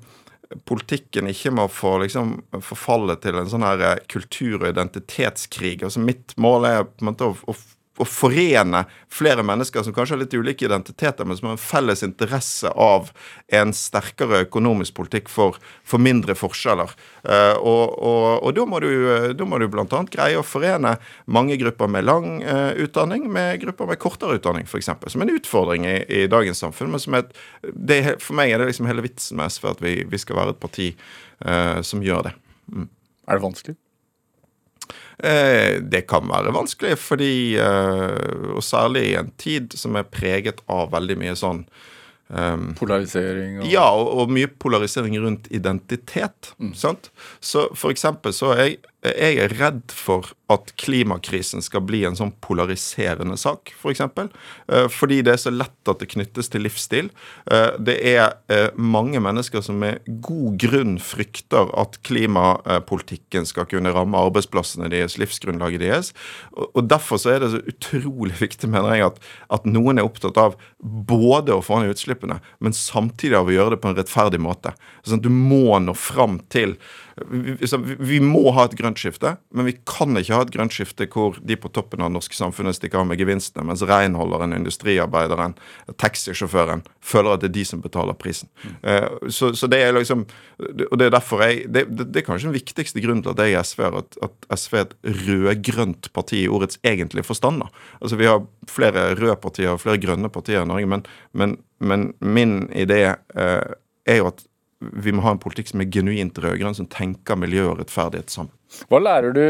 politikken 0.67 1.27
ikke 1.31 1.51
må 1.57 1.65
få 1.71 1.95
liksom 2.03 2.35
forfalle 2.63 3.17
til 3.23 3.39
en 3.39 3.49
sånn 3.51 3.65
her 3.65 4.03
kultur- 4.11 4.61
og 4.61 4.69
identitetskrig. 4.69 5.81
Altså 5.83 6.03
Mitt 6.03 6.35
mål 6.39 6.67
er 6.69 6.85
på 6.87 7.03
en 7.03 7.09
måte 7.09 7.27
å, 7.27 7.35
å, 7.49 7.55
å 7.97 8.05
forene 8.07 8.83
flere 9.11 9.43
mennesker 9.45 9.83
som 9.83 9.93
kanskje 9.95 10.15
har 10.15 10.21
litt 10.21 10.35
ulike 10.35 10.67
identiteter, 10.67 11.25
men 11.25 11.37
som 11.37 11.49
har 11.49 11.57
en 11.57 11.61
felles 11.61 12.03
interesse 12.05 12.69
av 12.69 13.11
en 13.47 13.73
sterkere 13.73 14.43
økonomisk 14.45 14.97
politikk 14.97 15.31
for, 15.31 15.57
for 15.87 16.03
mindre 16.03 16.35
forskjeller. 16.37 16.93
Eh, 17.23 17.55
og, 17.57 17.95
og, 17.97 18.27
og 18.43 18.55
da 18.57 18.67
må 18.69 18.81
du, 18.83 18.89
da 19.37 19.47
må 19.49 19.61
du 19.61 19.67
bl.a. 19.71 20.03
greie 20.13 20.39
å 20.39 20.45
forene 20.45 20.97
mange 21.25 21.57
grupper 21.61 21.91
med 21.91 22.07
lang 22.07 22.29
eh, 22.43 22.73
utdanning 22.85 23.27
med 23.31 23.61
grupper 23.63 23.89
med 23.89 24.01
kortere 24.01 24.37
utdanning, 24.39 24.67
f.eks. 24.69 24.91
Som 25.07 25.25
en 25.25 25.33
utfordring 25.33 25.87
i, 25.87 25.97
i 26.21 26.27
dagens 26.31 26.61
samfunn. 26.63 26.91
men 26.93 27.03
som 27.03 27.17
et, 27.17 27.33
det, 27.73 28.01
For 28.23 28.37
meg 28.37 28.53
er 28.53 28.61
det 28.61 28.71
liksom 28.71 28.89
hele 28.89 29.05
vitsen 29.05 29.39
med 29.39 29.53
SV 29.53 29.71
at 29.73 29.83
vi, 29.83 29.97
vi 30.09 30.21
skal 30.21 30.41
være 30.41 30.55
et 30.55 30.61
parti 30.61 30.91
uh, 31.45 31.81
som 31.85 32.03
gjør 32.03 32.29
det. 32.29 32.37
Er 33.27 33.39
det 33.39 33.43
vanskelig? 33.43 33.77
Eh, 35.19 35.77
det 35.81 36.05
kan 36.09 36.27
være 36.29 36.53
vanskelig, 36.55 36.97
fordi 37.01 37.57
eh, 37.57 38.53
Og 38.53 38.63
særlig 38.63 39.07
i 39.09 39.15
en 39.19 39.31
tid 39.41 39.73
som 39.77 39.97
er 39.97 40.09
preget 40.09 40.61
av 40.69 40.91
veldig 40.93 41.17
mye 41.23 41.37
sånn 41.37 41.65
Polarisering 42.75 43.61
og 43.61 43.69
Ja, 43.71 43.85
og, 43.95 44.09
og 44.19 44.31
mye 44.35 44.49
polarisering 44.51 45.13
rundt 45.23 45.45
identitet. 45.47 46.49
Sant? 46.75 47.07
Så 47.39 47.69
for 47.71 47.93
eksempel 47.93 48.35
så 48.35 48.49
er 48.51 48.59
jeg, 48.65 48.73
jeg 49.05 49.37
er 49.37 49.53
redd 49.59 49.93
for 49.93 50.31
at 50.49 50.71
klimakrisen 50.79 51.61
skal 51.61 51.83
bli 51.85 51.99
en 52.07 52.15
sånn 52.17 52.31
polariserende 52.41 53.35
sak, 53.37 53.69
for 53.77 53.91
eksempel. 53.91 54.29
Eh, 54.71 54.87
fordi 54.89 55.19
det 55.25 55.35
er 55.35 55.41
så 55.41 55.51
lett 55.53 55.91
at 55.91 56.01
det 56.01 56.09
knyttes 56.13 56.49
til 56.49 56.63
livsstil. 56.65 57.11
Eh, 57.51 57.75
det 57.77 57.97
er 58.09 58.37
eh, 58.53 58.69
mange 58.73 59.21
mennesker 59.21 59.61
som 59.61 59.77
med 59.83 60.01
god 60.23 60.57
grunn 60.63 60.97
frykter 61.03 61.69
at 61.77 61.99
klimapolitikken 62.07 63.45
skal 63.45 63.67
kunne 63.69 63.93
ramme 63.93 64.17
arbeidsplassene 64.17 64.89
deres, 64.93 65.19
livsgrunnlaget 65.21 65.83
deres. 65.83 66.13
Og 66.55 66.87
derfor 66.89 67.21
så 67.21 67.35
er 67.35 67.43
det 67.43 67.53
så 67.53 67.63
utrolig 67.69 68.39
viktig, 68.45 68.71
mener 68.71 68.95
jeg, 68.95 69.11
at, 69.11 69.21
at 69.59 69.67
noen 69.69 70.01
er 70.01 70.07
opptatt 70.07 70.39
av 70.41 70.57
både 70.79 71.53
å 71.53 71.65
få 71.65 71.83
ned 71.83 71.93
utslippene, 71.93 72.39
men 72.63 72.75
samtidig 72.75 73.37
av 73.37 73.51
å 73.51 73.57
gjøre 73.59 73.75
det 73.75 73.83
på 73.83 73.91
en 73.91 73.99
rettferdig 73.99 74.41
måte. 74.41 74.73
Sånn 75.03 75.21
at 75.21 75.27
du 75.27 75.33
må 75.33 75.77
nå 75.83 75.93
fram 75.97 76.41
til 76.53 76.79
vi, 77.25 78.19
må 78.21 78.51
ha 78.53 78.67
et 78.67 78.75
grønt 78.77 78.99
skifte, 79.01 79.33
men 79.55 79.65
vi 79.65 79.73
kan 79.89 80.13
ikke 80.19 80.35
ha 80.35 80.43
et 80.45 80.51
grønt 80.53 80.75
skifte 80.75 81.07
hvor 81.09 81.37
de 81.41 81.57
på 81.57 81.71
toppen 81.73 82.03
av 82.03 82.11
det 82.11 82.17
norske 82.17 82.37
samfunnet 82.37 82.77
stikker 82.77 83.01
av 83.01 83.07
med 83.09 83.21
gevinstene, 83.21 83.65
mens 83.65 83.81
renholderen, 83.87 84.53
industriarbeideren, 84.57 85.55
taxisjåføren 85.97 86.83
føler 87.01 87.33
at 87.33 87.43
det 87.43 87.49
er 87.49 87.55
de 87.55 87.65
som 87.69 87.81
betaler 87.81 88.17
prisen. 88.19 88.51
Eh, 88.81 89.07
så, 89.33 89.51
så 89.57 89.69
det 89.71 89.81
er 89.83 89.95
liksom 89.97 90.25
Og 90.91 90.97
det 90.99 91.05
er 91.07 91.13
derfor 91.13 91.41
jeg 91.43 91.67
Det, 91.73 91.83
det, 91.89 92.07
det 92.13 92.21
er 92.21 92.25
kanskje 92.25 92.49
den 92.49 92.57
viktigste 92.57 93.01
grunnen 93.03 93.23
til 93.23 93.33
at 93.33 93.41
jeg 93.41 93.55
er 93.57 93.65
SV-er, 93.65 93.97
at, 94.01 94.17
at 94.25 94.59
SV 94.59 94.75
er 94.77 94.85
et 94.85 94.95
rød-grønt 95.27 96.11
parti 96.13 96.43
i 96.43 96.49
ordets 96.51 96.79
egentlige 96.83 97.25
forstand. 97.25 97.61
da. 97.61 97.69
Altså 98.01 98.19
Vi 98.19 98.29
har 98.29 98.45
flere 98.69 99.09
røde 99.17 99.35
partier 99.41 99.73
og 99.73 99.81
flere 99.81 100.01
grønne 100.01 100.29
partier 100.33 100.61
i 100.61 100.69
Norge, 100.69 100.89
men, 100.89 101.05
men, 101.33 101.57
men 101.79 102.11
min 102.19 102.67
idé 102.69 103.01
eh, 103.07 103.73
er 104.07 104.21
jo 104.21 104.29
at 104.31 104.45
vi 104.79 105.13
må 105.15 105.23
ha 105.25 105.33
en 105.33 105.41
politikk 105.41 105.71
som 105.71 105.81
er 105.81 105.89
genuint 105.93 106.37
rød-grønn, 106.37 106.77
som 106.77 106.89
tenker 106.91 107.39
miljø 107.39 107.65
og 107.71 107.79
rettferdighet 107.81 108.33
sammen. 108.33 108.53
Hva 108.91 109.01
lærer 109.01 109.35
du 109.35 109.43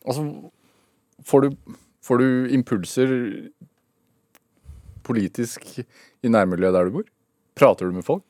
Altså, 0.00 0.22
får 1.28 1.42
du, 1.44 1.74
får 2.00 2.22
du 2.22 2.28
impulser 2.56 3.10
politisk 5.04 5.66
i 5.76 6.30
nærmiljøet 6.32 6.72
der 6.72 6.88
du 6.88 6.94
bor? 6.94 7.10
Prater 7.60 7.90
du 7.90 7.98
med 7.98 8.06
folk? 8.06 8.24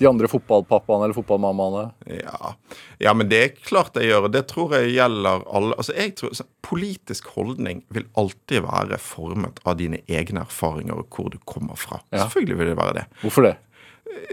De 0.00 0.08
andre 0.08 0.30
fotballpappaene 0.32 1.04
eller 1.04 1.16
fotballmammaene? 1.18 1.82
Ja. 2.22 2.54
ja, 2.98 3.12
men 3.14 3.28
det 3.30 3.42
er 3.42 3.52
klart 3.60 3.98
jeg 4.00 4.08
gjør, 4.08 4.30
og 4.30 4.32
det 4.34 4.46
tror 4.50 4.72
jeg 4.78 4.94
gjelder 4.96 5.44
alle. 5.44 5.76
Altså, 5.76 5.94
jeg 5.98 6.14
tror, 6.18 6.32
Politisk 6.72 7.28
holdning 7.34 7.82
vil 7.92 8.06
alltid 8.16 8.64
være 8.64 8.96
formet 9.02 9.60
av 9.68 9.76
dine 9.76 10.00
egne 10.08 10.46
erfaringer 10.46 11.02
og 11.02 11.12
hvor 11.12 11.28
du 11.28 11.36
kommer 11.44 11.76
fra. 11.76 12.00
Ja. 12.08 12.24
Selvfølgelig 12.24 12.58
vil 12.62 12.72
det 12.72 12.78
være 12.80 12.96
det. 13.02 13.04
Hvorfor 13.20 13.44
det? 13.50 13.56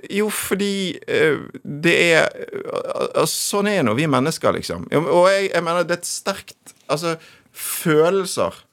Jo, 0.09 0.29
fordi 0.33 0.97
eh, 1.07 1.41
det 1.63 1.95
er 2.13 2.25
eh, 2.25 2.71
altså, 3.13 3.59
Sånn 3.59 3.69
er 3.71 3.83
nå 3.85 3.95
vi 3.97 4.07
mennesker, 4.09 4.55
liksom. 4.55 4.87
Og 4.99 5.27
jeg, 5.31 5.49
jeg 5.51 5.65
mener 5.65 5.87
det 5.87 5.97
er 5.97 6.01
et 6.01 6.09
sterkt 6.09 6.73
Altså, 6.89 7.15
følelser 7.53 8.63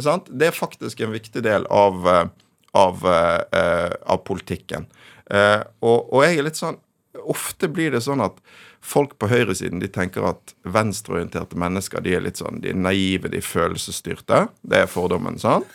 sant? 0.00 0.30
Det 0.32 0.48
er 0.48 0.56
faktisk 0.56 1.02
en 1.04 1.12
viktig 1.12 1.42
del 1.44 1.66
av, 1.68 2.06
eh, 2.08 2.26
av, 2.78 3.02
av 3.04 4.20
politikken. 4.24 4.86
Og, 5.28 5.98
og 6.08 6.22
jeg 6.24 6.38
er 6.38 6.46
litt 6.46 6.58
sånn 6.58 6.78
Ofte 7.28 7.68
blir 7.68 7.90
det 7.92 8.00
sånn 8.04 8.22
at 8.22 8.38
folk 8.80 9.16
på 9.20 9.28
høyresiden 9.30 9.80
de 9.82 9.88
tenker 9.92 10.24
at 10.24 10.54
venstreorienterte 10.62 11.58
mennesker 11.60 12.02
de 12.04 12.14
er 12.16 12.24
litt 12.24 12.40
sånn, 12.40 12.62
de 12.62 12.72
er 12.72 12.78
naive, 12.78 13.28
de 13.32 13.40
er 13.40 13.44
følelsesstyrte. 13.44 14.44
Det 14.62 14.84
er 14.84 14.90
fordommen. 14.90 15.38
sånn. 15.40 15.66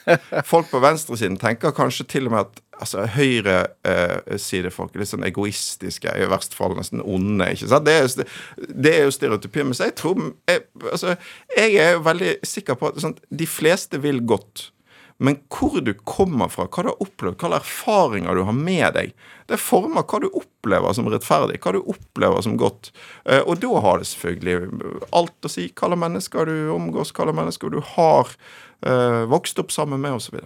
Folk 0.48 0.72
på 0.72 0.82
venstresiden 0.84 1.38
tenker 1.42 1.76
kanskje 1.76 2.08
til 2.16 2.30
og 2.30 2.36
med 2.36 2.48
at 2.48 2.64
altså, 2.82 3.06
høyresidefolk 3.16 4.94
eh, 4.96 5.02
litt 5.02 5.12
sånn 5.12 5.26
egoistiske, 5.28 6.12
i 6.12 6.30
verst 6.32 6.56
fall 6.58 6.76
nesten 6.78 7.04
onde. 7.04 7.50
ikke 7.54 7.72
sant? 7.72 7.88
Det 7.88 7.98
er, 8.02 8.38
det 8.70 8.94
er 8.94 9.04
jo 9.08 9.16
stereotypien. 9.16 9.70
Men 9.70 9.80
jeg 9.80 9.98
tror 10.00 10.22
jeg, 10.50 10.66
altså, 10.92 11.18
jeg 11.56 11.76
er 11.82 12.06
veldig 12.06 12.38
sikker 12.46 12.80
på 12.80 12.92
at 12.92 13.04
sånn, 13.04 13.18
de 13.30 13.50
fleste 13.50 14.02
vil 14.04 14.24
godt. 14.28 14.70
Men 15.18 15.38
hvor 15.48 15.80
du 15.80 15.94
kommer 16.04 16.50
fra, 16.52 16.66
hva 16.68 16.84
du 16.84 16.90
har 16.92 17.04
opplevd, 17.04 17.38
hva 17.40 17.60
erfaringer 17.62 18.36
du 18.36 18.44
har 18.50 18.58
med 18.58 18.98
deg, 18.98 19.14
det 19.48 19.62
former 19.62 20.04
hva 20.04 20.20
du 20.24 20.28
opplever 20.28 20.96
som 20.98 21.08
rettferdig, 21.12 21.62
hva 21.64 21.76
du 21.78 21.80
opplever 21.80 22.44
som 22.44 22.58
godt. 22.60 22.92
Eh, 23.24 23.40
og 23.40 23.62
da 23.64 23.80
har 23.86 24.02
det 24.02 24.10
selvfølgelig 24.12 24.58
alt 25.16 25.48
å 25.48 25.52
si 25.52 25.70
hva 25.70 25.88
slags 25.88 26.04
mennesker 26.04 26.52
du 26.52 26.58
omgås, 26.76 27.16
hva 27.16 27.30
slags 27.30 27.40
mennesker 27.40 27.72
du 27.72 27.80
har 27.96 28.36
uh, 28.86 29.24
vokst 29.32 29.62
opp 29.62 29.72
sammen 29.72 30.04
med, 30.04 30.20
osv. 30.20 30.42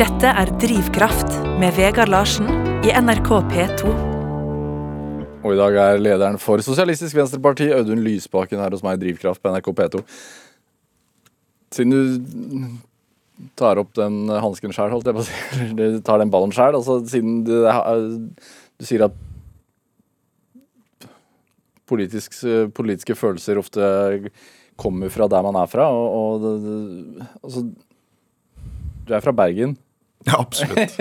Dette 0.00 0.30
er 0.32 0.48
Drivkraft 0.56 1.34
med 1.60 1.74
Vegard 1.76 2.08
Larsen 2.08 2.46
i 2.88 2.92
NRK 2.96 3.26
P2. 3.50 3.90
Og 5.44 5.48
i 5.52 5.58
dag 5.58 5.74
er 5.76 5.98
lederen 6.00 6.38
for 6.40 6.62
Sosialistisk 6.64 7.18
Venstreparti, 7.18 7.66
Audun 7.76 8.00
Lysbakken, 8.00 8.62
her 8.64 8.72
hos 8.72 8.80
meg 8.86 8.96
i 8.96 9.02
Drivkraft 9.02 9.42
på 9.44 9.52
NRK 9.52 9.68
P2. 9.76 10.00
Siden 11.76 11.92
du 11.92 13.50
tar 13.60 13.82
opp 13.82 13.92
den 13.98 14.32
hansken 14.40 14.72
sjæl, 14.72 14.88
holdt 14.94 15.10
jeg 15.10 15.18
på 15.18 15.20
å 15.20 15.26
si, 15.28 15.68
du 15.82 16.00
tar 16.06 16.24
den 16.24 16.32
ballen 16.32 16.56
sjæl, 16.56 16.80
altså 16.80 16.96
siden 17.12 17.42
du, 17.44 17.52
du, 17.68 18.88
sier 18.88 19.04
at 19.10 19.20
politisk, 21.92 22.40
politiske 22.72 23.18
følelser 23.20 23.60
ofte 23.60 23.92
kommer 24.80 25.12
fra 25.12 25.28
der 25.28 25.44
man 25.44 25.60
er 25.60 25.68
fra, 25.68 25.92
og, 25.92 26.40
og 26.40 27.22
altså, 27.44 27.68
du 29.04 29.16
er 29.20 29.28
fra 29.28 29.36
Bergen. 29.44 29.76
Ja, 30.28 30.38
absolutt. 30.38 30.96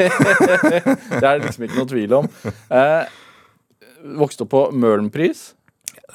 det 1.21 1.23
er 1.27 1.41
liksom 1.43 1.65
ikke 1.67 1.79
noe 1.79 1.89
tvil 1.89 2.13
om. 2.21 2.27
Eh, 2.71 3.15
vokste 4.19 4.45
opp 4.45 4.53
på 4.53 4.65
Møhlenpris. 4.71 5.49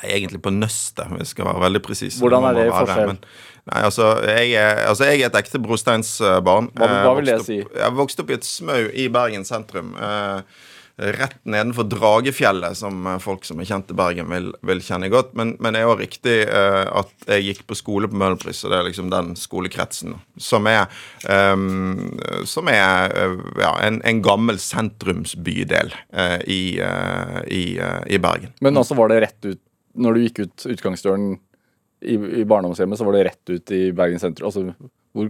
Egentlig 0.05 0.41
på 0.43 0.53
Nøstet, 0.55 1.07
hvis 1.13 1.29
jeg 1.29 1.33
skal 1.35 1.51
være 1.51 1.65
veldig 1.67 1.83
presis. 1.85 2.19
Hvordan 2.23 2.49
er 2.49 2.57
det 2.59 2.69
i 2.69 2.73
forskjell? 2.73 3.17
Nei, 3.65 3.81
altså 3.81 4.09
jeg, 4.29 4.51
er, 4.61 4.83
altså 4.91 5.07
jeg, 5.09 5.23
er, 5.23 5.31
et 5.31 5.39
ekte 5.41 5.61
brosteinsbarn. 5.63 6.69
Hva, 6.77 6.89
hva 7.07 7.13
vil 7.17 7.31
det 7.31 7.39
si? 7.47 7.61
Jeg 7.65 7.97
vokste 7.97 8.25
opp 8.25 8.33
i 8.33 8.37
et 8.37 8.49
smau 8.49 8.81
i 8.93 9.07
Bergen 9.13 9.47
sentrum. 9.49 9.95
Eh, 9.97 10.65
rett 10.97 11.41
nedenfor 11.43 11.83
Dragefjellet, 11.91 12.77
som 12.79 13.07
eh, 13.07 13.19
folk 13.23 13.45
som 13.45 13.59
er 13.61 13.67
kjent 13.67 13.91
i 13.91 13.97
Bergen, 13.99 14.29
vil, 14.31 14.53
vil 14.63 14.83
kjenne 14.85 15.11
godt. 15.11 15.33
Men, 15.39 15.55
men 15.63 15.75
det 15.75 15.83
er 15.83 15.89
jo 15.89 15.97
riktig 15.99 16.37
uh, 16.47 16.87
at 17.03 17.27
jeg 17.35 17.49
gikk 17.49 17.65
på 17.71 17.79
skole 17.79 18.11
på 18.11 18.19
Møhlenpris, 18.21 18.63
og 18.65 18.73
det 18.73 18.79
er 18.79 18.89
liksom 18.89 19.11
den 19.13 19.33
skolekretsen 19.39 20.15
som 20.39 20.69
er, 20.71 20.87
um, 21.27 22.15
som 22.49 22.71
er 22.71 23.11
uh, 23.11 23.39
ja, 23.59 23.73
en, 23.87 24.01
en, 24.07 24.23
gammel 24.25 24.61
sentrumsbydel 24.63 25.91
uh, 26.15 26.39
i, 26.47 26.79
i, 27.51 27.65
i, 27.77 28.21
Bergen. 28.23 28.55
Men 28.65 28.79
altså 28.79 28.97
var 28.99 29.11
det 29.11 29.25
rett 29.27 29.51
ut 29.51 29.61
Når 29.95 30.15
du 30.15 30.23
gikk 30.25 30.39
ut 30.43 30.65
utgangsdøren 30.75 31.35
i, 32.03 32.15
i 32.15 32.45
barndomshjemmet, 32.49 32.99
så 32.99 33.07
var 33.07 33.15
det 33.15 33.27
rett 33.29 33.51
ut 33.51 33.75
i 33.75 33.83
Bergen 33.95 34.23
sentrum? 34.23 34.49
Altså, 34.49 34.91
hvor 35.15 35.29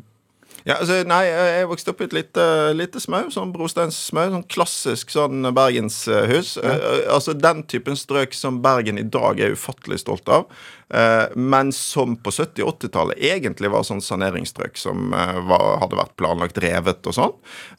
ja, 0.64 0.78
altså, 0.80 1.02
nei, 1.04 1.26
jeg 1.28 1.68
vokste 1.68 1.92
opp 1.92 1.98
i 2.00 2.06
et 2.06 2.14
lite, 2.16 2.44
lite 2.72 3.00
smau, 3.02 3.26
sånn 3.32 3.50
brosteinssmau. 3.52 4.30
Sånn 4.32 4.46
klassisk 4.48 5.12
sånn 5.12 5.44
bergenshus. 5.52 6.54
Ja. 6.56 6.78
Uh, 6.80 7.02
altså 7.12 7.34
den 7.36 7.60
typen 7.68 7.98
strøk 8.00 8.32
som 8.36 8.62
Bergen 8.64 8.96
i 9.00 9.04
dag 9.04 9.42
er 9.44 9.52
ufattelig 9.58 10.00
stolt 10.00 10.30
av. 10.32 10.48
Uh, 10.92 11.30
men 11.34 11.72
som 11.74 12.16
på 12.20 12.32
70- 12.34 12.64
og 12.64 12.76
80-tallet 12.76 13.22
egentlig 13.24 13.70
var 13.72 13.86
sånn 13.86 14.02
saneringsstrøk 14.04 14.76
som 14.80 15.14
uh, 15.14 15.40
var, 15.48 15.78
hadde 15.82 15.98
vært 15.98 16.14
planlagt 16.20 16.60
revet 16.62 17.08
og 17.08 17.16
sånn. 17.16 17.32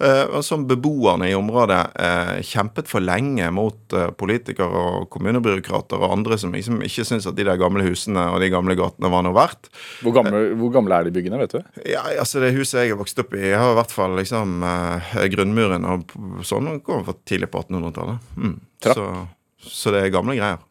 og 0.06 0.41
som 0.46 0.65
beboerne 0.68 1.28
i 1.30 1.36
området 1.38 1.80
kjempet 2.46 2.89
for 2.89 3.04
lenge 3.04 3.48
mot 3.54 3.94
politikere 4.20 4.82
og 4.82 5.08
kommunebyråkrater 5.13 6.02
og 6.02 6.13
andre 6.18 6.38
som 6.39 6.54
liksom 6.54 6.82
ikke 6.86 7.06
syntes 7.08 7.28
at 7.30 7.38
de 7.38 7.46
der 7.48 7.60
gamle 7.60 7.86
husene 7.86 8.26
og 8.34 8.41
de 8.44 8.50
gamle 8.54 8.76
gatene 8.78 9.12
var 9.12 9.26
noe 9.26 9.36
verdt. 9.36 9.70
Hvor 10.04 10.15
gamle, 10.18 10.41
hvor 10.60 10.74
gamle 10.76 11.00
er 11.00 11.08
de 11.08 11.15
byggene, 11.15 11.39
vet 11.41 11.56
du? 11.56 11.82
Ja, 11.89 12.04
altså 12.20 12.44
det 12.44 12.54
huset 12.58 12.82
jeg 12.82 12.94
har 12.94 13.02
vokst 13.02 13.22
opp 13.22 13.36
i, 13.38 13.44
har 13.54 13.74
i 13.74 13.80
hvert 13.80 13.96
fall 13.96 14.18
liksom 14.20 14.65
grunnmuren 15.36 15.88
og 15.89 16.15
sånn 16.46 16.76
kommer 16.86 17.08
fra 17.08 17.18
tidlig 17.28 17.52
på 17.54 17.63
1800-tallet. 17.65 18.32
Mm. 18.38 18.56
Så, 18.86 19.28
så, 19.58 19.94
det 19.94 20.04
er 20.04 20.13
gamle 20.13 20.38
greier. 20.38 20.62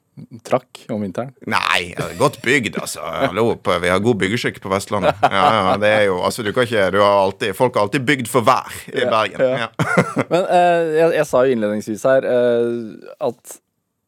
Trakk 0.46 0.85
om 0.94 1.03
vinteren? 1.03 1.33
Nei, 1.50 1.94
godt 2.20 2.38
bygd, 2.44 2.79
altså. 2.81 3.03
Hallo, 3.03 3.48
vi 3.59 3.90
har 3.90 4.03
god 4.05 4.20
byggeskikk 4.22 4.61
på 4.62 4.70
Vestlandet. 4.72 5.18
Ja, 5.22 5.44
ja, 5.57 5.74
det 5.83 5.90
er 5.90 6.07
jo, 6.09 6.20
altså 6.27 6.44
du 6.46 6.53
kan 6.55 6.68
ikke, 6.68 6.87
du 6.94 7.00
har 7.03 7.18
alltid, 7.24 7.57
Folk 7.59 7.74
har 7.74 7.88
alltid 7.88 8.07
bygd 8.07 8.31
for 8.31 8.46
vær 8.46 8.70
i 8.92 9.03
ja, 9.03 9.11
Bergen. 9.11 9.64
Ja. 9.64 9.68
Men 10.33 10.46
eh, 10.46 10.94
jeg, 11.00 11.12
jeg, 11.18 11.29
sa 11.31 11.44
jo 11.44 11.57
innledningsvis 11.59 12.07
her 12.09 12.29
eh, 12.31 13.12
at 13.27 13.61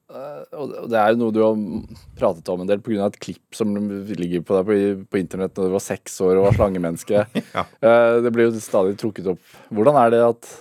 Eh, 0.06 0.42
og 0.54 0.86
det 0.90 0.98
er 1.00 1.12
jo 1.12 1.18
noe 1.18 1.34
du 1.34 1.40
har 1.42 1.56
pratet 2.18 2.50
om 2.52 2.62
en 2.62 2.68
del 2.68 2.82
pga. 2.84 3.08
et 3.08 3.18
klipp 3.22 3.56
som 3.56 3.74
ligger 3.74 4.44
på 4.46 4.54
deg 4.54 4.68
på, 4.68 4.76
på 5.10 5.18
internett 5.18 5.56
da 5.56 5.66
du 5.66 5.74
var 5.74 5.82
seks 5.82 6.20
år 6.22 6.38
og 6.38 6.46
var 6.48 6.58
slangemenneske. 6.60 7.24
ja. 7.56 7.66
Eh, 7.80 8.12
det 8.24 8.32
blir 8.34 8.48
jo 8.48 8.62
stadig 8.62 8.96
trukket 9.00 9.32
opp. 9.34 9.42
Hvordan 9.74 9.98
er 10.04 10.14
det 10.14 10.22
at 10.28 10.52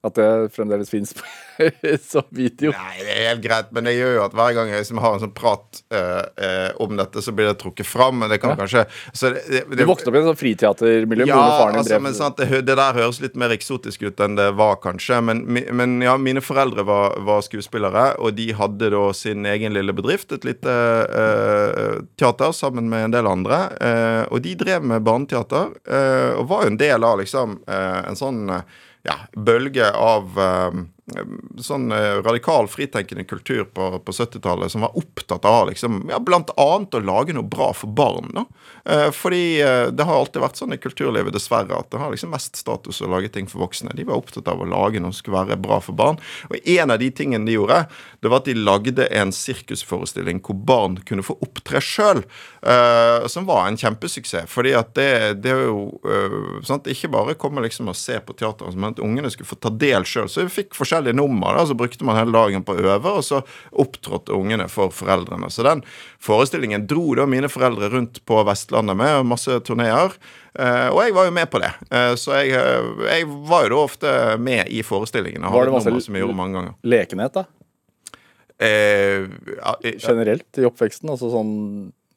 at 0.00 0.16
det 0.16 0.48
fremdeles 0.54 0.88
fins 0.90 1.12
som 2.10 2.24
video. 2.32 2.72
Nei, 2.72 3.00
det 3.04 3.12
er 3.12 3.26
helt 3.34 3.42
greit, 3.44 3.68
men 3.76 3.84
det 3.84 3.92
gjør 3.98 4.14
jo 4.14 4.22
at 4.24 4.36
hver 4.38 4.54
gang 4.56 4.70
jeg 4.72 4.80
liksom 4.80 5.00
har 5.04 5.16
en 5.16 5.22
sånn 5.26 5.34
prat 5.36 5.82
uh, 5.92 6.22
uh, 6.40 6.70
om 6.80 6.96
dette, 6.96 7.20
så 7.20 7.34
blir 7.36 7.50
det 7.50 7.58
trukket 7.60 7.88
fram. 7.88 8.16
Men 8.22 8.32
det 8.32 8.40
kan 8.40 8.54
ja. 8.54 8.60
kanskje 8.62 8.86
det, 9.36 9.44
det, 9.68 9.76
Du 9.82 9.84
vokste 9.90 10.08
opp 10.08 10.16
i 10.16 10.22
et 10.22 10.28
sånt 10.30 10.40
friteatermiljø? 10.40 11.28
Ja, 11.28 11.42
altså, 11.68 12.00
men 12.00 12.16
sant, 12.16 12.40
det, 12.40 12.62
det, 12.64 12.78
der 12.80 12.96
høres 12.96 13.20
litt 13.20 13.36
mer 13.40 13.52
eksotisk 13.52 14.06
ut 14.08 14.24
enn 14.24 14.40
det 14.40 14.48
var, 14.56 14.80
kanskje. 14.80 15.20
Men, 15.26 15.44
men 15.52 16.00
ja, 16.04 16.16
mine 16.16 16.40
foreldre 16.44 16.86
var, 16.88 17.18
var, 17.26 17.44
skuespillere, 17.44 18.14
og 18.24 18.38
de 18.40 18.50
hadde 18.56 18.92
da 18.96 19.04
sin 19.16 19.44
egen 19.48 19.76
lille 19.76 19.92
bedrift, 19.96 20.32
et 20.32 20.48
lite 20.48 20.72
uh, 21.12 22.00
teater, 22.16 22.56
sammen 22.56 22.88
med 22.88 23.10
en 23.10 23.18
del 23.18 23.28
andre. 23.28 23.58
og 24.32 24.40
de 24.42 24.54
drev 24.58 24.84
med 24.86 25.04
barneteater, 25.04 25.74
og 26.40 26.46
var 26.48 26.64
jo 26.64 26.70
en 26.72 26.78
del 26.80 27.04
av 27.04 27.20
liksom 27.20 27.58
en 27.68 28.18
sånn 28.18 28.48
ja, 29.06 29.16
bølge 29.36 29.90
av 29.96 30.38
um, 30.38 30.88
sånn 31.60 31.90
eh, 31.92 32.20
radikal 32.24 32.68
fritenkende 32.70 33.24
kultur 33.24 33.64
på, 33.64 33.90
på 34.04 34.12
70-tallet 34.12 34.72
som 34.72 34.84
var 34.86 34.96
opptatt 34.98 35.44
av 35.48 35.68
liksom, 35.70 36.04
ja, 36.10 36.20
annet 36.20 36.94
å 36.94 37.02
lage 37.04 37.34
noe 37.36 37.46
bra 37.46 37.70
for 37.76 37.92
barn. 37.92 38.30
da. 38.34 38.44
Eh, 38.84 39.10
fordi 39.10 39.60
eh, 39.60 39.86
det 39.92 40.06
har 40.06 40.16
alltid 40.16 40.42
vært 40.42 40.60
sånn 40.60 40.74
i 40.74 40.80
kulturlivet, 40.80 41.34
dessverre, 41.34 41.76
at 41.76 41.90
det 41.92 42.00
har 42.00 42.12
liksom 42.12 42.32
mest 42.34 42.56
status 42.56 43.02
å 43.02 43.10
lage 43.10 43.32
ting 43.34 43.48
for 43.50 43.64
voksne. 43.64 43.94
De 43.96 44.06
var 44.08 44.20
opptatt 44.20 44.48
av 44.48 44.62
å 44.62 44.68
lage 44.68 45.02
noe 45.02 45.12
som 45.12 45.20
skulle 45.20 45.42
være 45.42 45.60
bra 45.60 45.80
for 45.84 45.96
barn. 45.98 46.20
Og 46.50 46.56
en 46.76 46.94
av 46.94 47.00
de 47.02 47.10
tingene 47.14 47.48
de 47.48 47.58
gjorde, 47.58 47.82
det 48.20 48.32
var 48.32 48.42
at 48.42 48.48
de 48.48 48.56
lagde 48.56 49.08
en 49.20 49.34
sirkusforestilling 49.34 50.40
hvor 50.44 50.56
barn 50.56 50.98
kunne 51.06 51.24
få 51.26 51.36
opptre 51.44 51.82
sjøl, 51.84 52.22
eh, 52.62 53.28
som 53.30 53.48
var 53.48 53.68
en 53.68 53.80
kjempesuksess. 53.80 54.48
Fordi 54.50 54.74
at 54.78 54.94
det, 54.98 55.10
det 55.44 55.54
er 55.54 55.66
jo 55.68 55.90
sant? 56.66 56.88
Ikke 56.90 57.12
bare 57.12 57.36
komme 57.40 57.64
liksom 57.64 57.90
og 57.92 57.98
se 57.98 58.16
på 58.24 58.36
teateret, 58.38 58.78
men 58.78 58.94
at 58.94 59.02
ungene 59.04 59.30
skulle 59.32 59.48
få 59.48 59.58
ta 59.60 59.72
del 59.72 60.06
sjøl. 60.08 60.28
Så 60.30 60.46
vi 60.46 60.54
fikk 60.60 60.76
forskjellige 60.78 60.99
forskjellige 61.00 61.16
nummer. 61.16 61.54
Da, 61.54 61.66
så 61.66 61.74
brukte 61.74 62.04
man 62.04 62.16
hele 62.16 62.32
dagen 62.32 62.64
på 62.64 62.74
å 62.74 62.84
øve, 62.94 63.10
og 63.18 63.24
så 63.24 63.42
opptrådte 63.72 64.32
ungene 64.32 64.68
for 64.68 64.90
foreldrene. 64.90 65.50
Så 65.50 65.62
den 65.62 65.82
forestillingen 66.20 66.86
dro 66.86 67.14
da 67.14 67.26
mine 67.26 67.48
foreldre 67.48 67.90
rundt 67.90 68.24
på 68.24 68.42
Vestlandet 68.44 68.96
med, 68.96 69.26
masse 69.26 69.60
turneer. 69.64 70.14
Uh, 70.58 70.90
og 70.90 71.04
jeg 71.04 71.14
var 71.14 71.28
jo 71.28 71.32
med 71.32 71.50
på 71.50 71.60
det. 71.62 71.70
Uh, 71.92 72.14
så 72.18 72.40
jeg, 72.40 72.58
uh, 72.58 73.04
jeg, 73.06 73.26
var 73.46 73.64
jo 73.64 73.70
da 73.70 73.78
ofte 73.84 74.14
med 74.38 74.68
i 74.68 74.82
forestillingene. 74.82 75.50
Var 75.50 75.70
det 75.70 75.76
masse 75.76 75.94
lekenhet, 76.82 77.34
da? 77.38 77.46
Ja, 78.60 79.72
Generelt 79.80 80.58
i 80.60 80.66
oppveksten? 80.68 81.08
Altså 81.08 81.30
sånn 81.32 81.54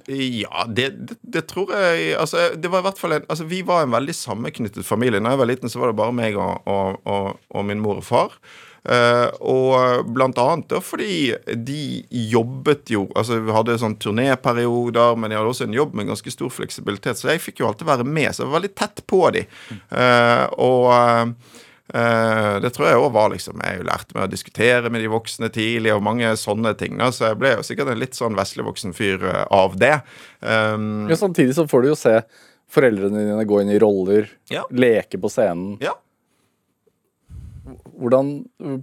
ja, 0.07 0.65
det, 0.67 0.89
det, 0.89 1.15
det, 1.21 1.45
tror 1.47 1.71
jeg 1.71 2.15
altså, 2.19 2.49
det 2.59 2.67
var 2.71 2.81
i 2.81 2.87
hvert 2.89 2.99
fall 2.99 3.15
en, 3.15 3.25
altså, 3.29 3.45
Vi 3.47 3.61
var 3.63 3.85
en 3.85 3.93
veldig 3.93 4.15
sammenknyttet 4.15 4.85
familie. 4.85 5.21
Da 5.23 5.31
jeg 5.31 5.39
var 5.39 5.47
liten, 5.47 5.71
så 5.71 5.79
var 5.79 5.91
det 5.91 5.99
bare 5.99 6.15
meg 6.15 6.35
og, 6.35 6.67
og, 6.67 6.99
og, 7.07 7.39
og 7.49 7.65
min 7.65 7.79
mor 7.83 8.01
og 8.01 8.07
far. 8.07 8.35
Eh, 8.83 9.29
og 9.39 10.09
blant 10.11 10.35
annet 10.43 10.73
fordi 10.83 11.31
de 11.55 12.03
jobbet 12.33 12.91
jo 12.91 13.05
Altså 13.15 13.37
vi 13.39 13.53
hadde 13.55 13.77
sånn 13.79 13.95
turnéperioder, 13.95 15.15
men 15.15 15.31
de 15.31 15.37
hadde 15.39 15.51
også 15.53 15.69
en 15.69 15.77
jobb 15.77 15.93
med 15.95 16.09
ganske 16.11 16.33
stor 16.33 16.51
fleksibilitet, 16.51 17.15
så 17.15 17.29
jeg 17.31 17.39
fikk 17.45 17.61
jo 17.63 17.69
alltid 17.69 17.87
være 17.87 18.03
med, 18.03 18.27
så 18.35 18.43
jeg 18.43 18.49
var 18.51 18.57
veldig 18.59 18.73
tett 18.75 18.99
på 19.07 19.21
de. 19.37 19.45
Eh, 19.71 20.45
og 20.59 20.89
eh, 21.93 22.59
det 22.63 22.73
tror 22.75 22.87
jeg 22.89 22.99
òg 22.99 23.09
var 23.15 23.31
liksom 23.33 23.59
Jeg 23.63 23.83
lærte 23.87 24.15
meg 24.17 24.27
å 24.27 24.31
diskutere 24.31 24.91
med 24.91 25.03
de 25.03 25.11
voksne 25.15 25.47
tidlig, 25.53 25.93
og 25.95 26.03
mange 26.03 26.35
sånne 26.39 26.75
ting. 26.79 26.97
Da, 26.99 27.11
så 27.15 27.29
jeg 27.31 27.39
ble 27.39 27.55
jo 27.57 27.63
sikkert 27.67 27.91
en 27.93 28.01
litt 28.03 28.19
sånn 28.19 28.35
veslevoksen 28.39 28.95
fyr 28.97 29.23
av 29.47 29.77
det. 29.79 29.99
Um, 30.41 31.05
Ja, 31.11 31.15
samtidig 31.19 31.55
så 31.55 31.67
får 31.71 31.81
du 31.85 31.93
jo 31.93 31.99
se 31.99 32.19
foreldrene 32.73 33.27
dine 33.27 33.43
gå 33.47 33.61
inn 33.61 33.69
i 33.71 33.79
roller, 33.79 34.27
Ja. 34.51 34.63
leke 34.71 35.19
på 35.21 35.29
scenen. 35.31 35.77
ja. 35.79 35.95
Hvordan 37.99 38.33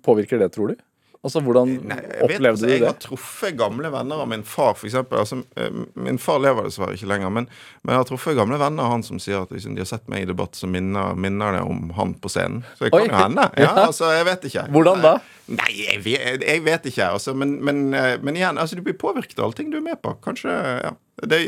påvirker 0.05 0.41
det, 0.41 0.53
tror 0.55 0.73
du? 0.73 0.79
Altså, 1.21 1.43
Hvordan 1.45 1.75
Nei, 1.85 1.97
jeg 2.01 2.09
vet, 2.09 2.23
opplevde 2.25 2.51
altså, 2.55 2.67
du 2.67 2.71
jeg 2.73 2.87
har 2.87 2.95
truffet 2.97 3.57
gamle 3.61 3.91
venner 3.93 4.23
av 4.23 4.29
min 4.31 4.41
far, 4.49 4.71
f.eks. 4.73 4.95
Altså, 5.05 5.37
eh, 5.61 5.75
min 6.01 6.17
far 6.17 6.39
lever 6.41 6.65
dessverre 6.65 6.95
ikke 6.97 7.11
lenger, 7.11 7.29
men, 7.37 7.49
men 7.85 7.93
jeg 7.93 8.01
har 8.01 8.07
truffet 8.09 8.39
gamle 8.39 8.57
venner 8.63 8.87
av 8.87 8.95
han 8.95 9.05
som 9.05 9.21
sier 9.21 9.43
at 9.43 9.53
liksom, 9.53 9.75
de 9.77 9.85
har 9.85 9.91
sett 9.91 10.09
meg 10.09 10.25
i 10.25 10.31
debatt 10.31 10.57
som 10.57 10.73
minner, 10.73 11.13
minner 11.21 11.59
det 11.59 11.61
om 11.69 11.93
han 11.99 12.15
på 12.25 12.33
scenen. 12.33 12.63
Så 12.79 12.87
det 12.87 12.95
kan 12.95 13.05
Oi. 13.05 13.11
jo 13.13 13.19
hende. 13.21 13.47
Ja, 13.61 13.67
Ja. 13.69 13.85
altså, 13.91 14.09
jeg 14.17 14.25
vet 14.31 14.49
ikke. 14.49 14.65
Hvordan 14.73 15.05
da? 15.05 15.13
Nei, 15.51 15.69
jeg 15.83 16.01
vet, 16.07 16.47
jeg 16.47 16.65
vet 16.65 16.89
ikke. 16.89 17.11
Altså, 17.19 17.37
men, 17.37 17.59
men, 17.69 17.85
eh, 17.93 18.15
men 18.25 18.41
igjen, 18.41 18.57
altså, 18.63 18.81
du 18.81 18.87
blir 18.89 18.97
påvirket 18.97 19.37
av 19.43 19.51
allting 19.51 19.69
du 19.75 19.77
er 19.83 19.85
med 19.91 20.01
på. 20.01 20.17
Kanskje, 20.25 20.57
ja. 20.87 20.95
Det, 21.23 21.39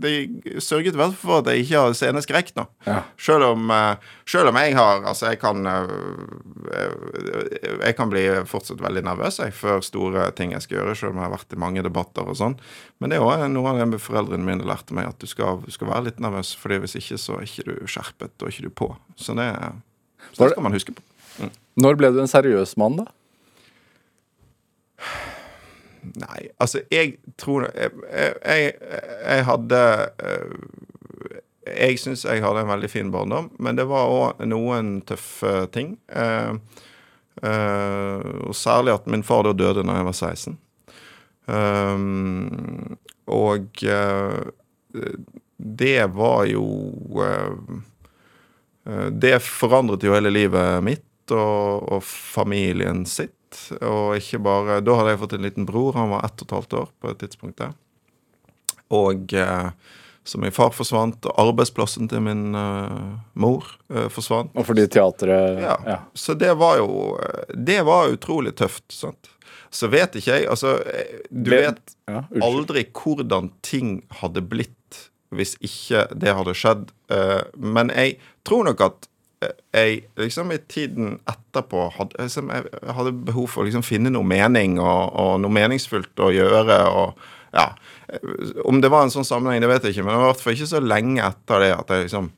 de 0.00 0.60
sørget 0.62 0.94
i 0.94 0.98
hvert 0.98 1.12
fall 1.12 1.20
for 1.20 1.42
at 1.42 1.50
jeg 1.52 1.66
ikke 1.66 1.80
har 1.82 1.96
sceneskrekk 1.96 2.52
nå. 2.56 2.64
Ja. 2.86 3.02
Selv 3.20 3.44
om, 3.50 3.70
eh, 3.74 4.12
selv 4.28 4.48
om 4.48 4.56
jeg 4.56 4.76
har 4.76 5.02
Altså, 5.08 5.26
jeg 5.32 5.40
kan 5.42 5.66
eh, 5.66 5.92
Jeg 7.82 7.96
kan 7.98 8.12
bli 8.12 8.24
fortsatt 8.48 8.80
veldig 8.80 9.02
nervøs 9.04 9.40
jeg, 9.42 9.52
for 9.56 9.84
store 9.84 10.30
ting 10.38 10.54
jeg 10.56 10.64
skal 10.64 10.78
gjøre, 10.78 10.96
selv 10.96 11.12
om 11.12 11.20
jeg 11.20 11.26
har 11.28 11.34
vært 11.34 11.52
i 11.52 11.60
mange 11.60 11.84
debatter 11.84 12.28
og 12.28 12.38
sånn. 12.38 12.56
Men 13.00 13.12
det 13.12 13.18
er 13.18 13.26
òg 13.26 13.44
noe 13.52 13.74
av 13.74 13.82
det 13.92 14.00
foreldrene 14.00 14.46
mine 14.46 14.68
lærte 14.68 14.96
meg, 14.96 15.10
at 15.10 15.20
du 15.20 15.28
skal, 15.28 15.60
du 15.64 15.72
skal 15.74 15.90
være 15.90 16.08
litt 16.08 16.22
nervøs, 16.22 16.54
Fordi 16.56 16.80
hvis 16.84 16.96
ikke, 17.00 17.18
så 17.20 17.40
er 17.40 17.48
ikke 17.48 17.66
du 17.68 17.74
skjerpet, 17.90 18.36
og 18.40 18.48
ikke 18.48 18.68
du 18.68 18.70
på. 18.70 18.92
Så 19.16 19.36
det, 19.36 19.50
så 20.32 20.46
det 20.46 20.54
skal 20.54 20.64
man 20.64 20.76
huske 20.76 20.94
på. 20.96 21.04
Når 21.82 21.96
ble 21.98 22.12
du 22.12 22.20
en 22.22 22.30
seriøs 22.30 22.76
mann, 22.80 23.00
da? 23.02 23.08
Nei, 26.02 26.48
altså, 26.58 26.82
jeg 26.90 27.14
tror 27.38 27.68
Jeg, 27.70 27.92
jeg, 28.10 28.72
jeg 29.22 29.44
hadde 29.46 29.82
eh, 30.18 30.54
Jeg 31.78 32.00
syns 32.02 32.24
jeg 32.26 32.42
hadde 32.42 32.64
en 32.64 32.72
veldig 32.72 32.90
fin 32.90 33.12
barndom, 33.14 33.52
men 33.62 33.78
det 33.78 33.86
var 33.86 34.10
òg 34.10 34.40
noen 34.50 34.96
tøffe 35.06 35.68
ting. 35.70 35.94
Eh, 36.10 36.56
eh, 37.46 38.24
og 38.48 38.56
særlig 38.58 38.96
at 38.96 39.06
min 39.06 39.22
far 39.22 39.46
da 39.46 39.52
døde 39.54 39.84
når 39.86 40.00
jeg 40.00 40.08
var 40.08 40.18
16. 40.18 40.58
Um, 41.42 42.96
og 43.26 43.80
det 45.78 45.96
var 46.14 46.44
jo 46.46 46.66
Det 49.10 49.32
forandret 49.42 50.06
jo 50.06 50.14
hele 50.14 50.30
livet 50.30 50.84
mitt 50.86 51.34
og, 51.34 51.82
og 51.98 52.04
familien 52.06 53.02
sitt. 53.06 53.34
Og 53.80 54.16
ikke 54.18 54.40
bare 54.42 54.80
Da 54.84 54.98
hadde 54.98 55.14
jeg 55.14 55.22
fått 55.22 55.34
en 55.38 55.46
liten 55.46 55.66
bror. 55.68 55.96
Han 55.98 56.12
var 56.14 56.26
ett 56.28 56.42
og 56.42 56.46
et 56.48 56.56
halvt 56.58 56.78
år 56.82 56.88
på 57.02 57.10
et 57.12 57.20
tidspunkt. 57.22 57.62
Og 58.92 59.34
eh, 59.34 59.68
så 60.24 60.38
min 60.38 60.54
far 60.54 60.70
forsvant, 60.70 61.26
og 61.26 61.38
arbeidsplassen 61.42 62.06
til 62.10 62.22
min 62.22 62.54
uh, 62.54 63.16
mor 63.34 63.66
uh, 63.90 64.06
forsvant. 64.12 64.52
Og 64.54 64.68
fordi 64.68 64.86
teatret 64.94 65.58
Ja. 65.62 65.76
ja. 65.86 65.98
Så 66.14 66.36
det 66.38 66.52
var 66.60 66.78
jo 66.78 67.18
Det 67.50 67.80
var 67.82 68.12
utrolig 68.12 68.54
tøft. 68.54 68.84
sant? 68.92 69.30
Så 69.70 69.88
vet 69.90 70.14
ikke 70.14 70.36
jeg 70.38 70.48
Altså, 70.48 70.76
du 71.30 71.50
vet 71.50 71.96
Ja, 72.08 72.22
aldri 72.42 72.84
hvordan 72.92 73.50
ting 73.62 74.02
hadde 74.22 74.42
blitt 74.42 75.08
hvis 75.32 75.54
ikke 75.64 76.04
det 76.12 76.34
hadde 76.36 76.52
skjedd. 76.52 76.90
Uh, 77.10 77.42
Men 77.56 77.88
jeg 77.88 78.18
tror 78.44 78.66
nok 78.68 78.80
at 78.84 79.08
jeg 79.74 80.02
liksom 80.20 80.52
i 80.54 80.60
tiden 80.70 81.16
etterpå 81.28 81.88
hadde, 81.96 82.18
liksom, 82.18 82.50
jeg 82.52 82.96
hadde 82.96 83.14
behov 83.28 83.48
for 83.52 83.62
å 83.62 83.68
liksom 83.68 83.84
finne 83.86 84.12
noe 84.12 84.26
mening 84.26 84.78
og, 84.80 85.12
og 85.18 85.32
noe 85.42 85.54
meningsfullt 85.54 86.22
å 86.22 86.30
gjøre. 86.34 86.78
og 86.90 87.52
ja, 87.52 87.68
Om 88.64 88.80
det 88.82 88.92
var 88.92 89.06
en 89.06 89.14
sånn 89.14 89.28
sammenheng, 89.28 89.62
det 89.64 89.70
vet 89.70 89.88
jeg 89.88 89.96
ikke, 89.96 90.06
men 90.06 90.14
det 90.14 90.22
var 90.22 90.30
i 90.30 90.32
hvert 90.32 90.44
fall 90.44 90.56
ikke 90.56 90.72
så 90.72 90.82
lenge 90.84 91.26
etter 91.26 91.66
det 91.66 91.74
at 91.76 91.92
jeg 91.92 92.06
liksom 92.06 92.30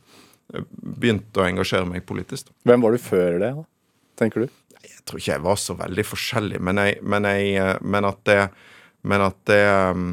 begynte 0.55 1.41
å 1.41 1.47
engasjere 1.49 1.89
meg 1.89 2.05
politisk. 2.07 2.51
Hvem 2.69 2.85
var 2.85 2.95
du 2.95 3.01
før 3.03 3.39
det, 3.41 3.55
da? 3.57 3.65
Tenker 4.21 4.45
du? 4.45 4.61
Jeg 4.85 5.01
tror 5.09 5.21
ikke 5.21 5.33
jeg 5.33 5.45
var 5.45 5.59
så 5.61 5.77
veldig 5.79 6.05
forskjellig, 6.07 6.61
men, 6.63 6.81
jeg, 6.81 7.01
men, 7.03 7.27
jeg, 7.29 7.55
eh, 7.61 7.75
men 7.83 8.09
at 8.09 8.21
det, 8.29 8.39
men 9.09 9.25
at 9.25 9.39
det 9.49 9.63
um, 9.97 10.05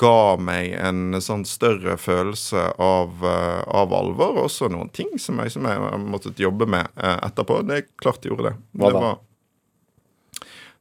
ga 0.00 0.36
meg 0.40 0.72
en 0.80 1.18
sånn 1.20 1.44
større 1.44 1.98
følelse 2.00 2.62
av, 2.80 3.20
eh, 3.20 3.62
av 3.68 3.92
alvor, 3.92 4.36
og 4.38 4.46
også 4.46 4.70
noen 4.72 4.88
ting 4.96 5.10
som 5.20 5.40
jeg, 5.42 5.52
som 5.52 5.68
jeg 5.68 6.00
måttet 6.08 6.40
jobbe 6.40 6.66
med 6.66 6.88
eh, 6.96 7.18
etterpå. 7.28 7.60
Det 7.68 7.76
er 7.76 7.88
klart 8.00 8.24
jeg 8.24 8.32
gjorde 8.32 8.50
det. 8.50 8.54
Hva 8.80 8.88
det 8.92 9.02
da? 9.02 9.10
Var, 9.10 9.18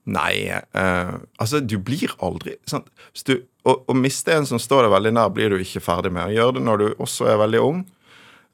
nei, 0.08 0.32
eh, 0.56 1.14
altså 1.36 1.60
du 1.60 1.76
blir 1.84 2.14
aldri 2.24 2.56
sant? 2.70 2.88
Du, 3.28 3.36
å, 3.68 3.76
å 3.92 3.98
miste 3.98 4.32
en 4.32 4.48
som 4.48 4.62
står 4.62 4.86
deg 4.88 4.96
veldig 4.96 5.14
nær, 5.18 5.34
blir 5.36 5.52
du 5.52 5.60
ikke 5.60 5.84
ferdig 5.84 6.14
med. 6.16 6.32
Gjør 6.32 6.56
det 6.56 6.64
når 6.64 6.84
du 6.84 6.88
også 6.96 7.28
er 7.34 7.42
veldig 7.44 7.64
ung. 7.66 7.86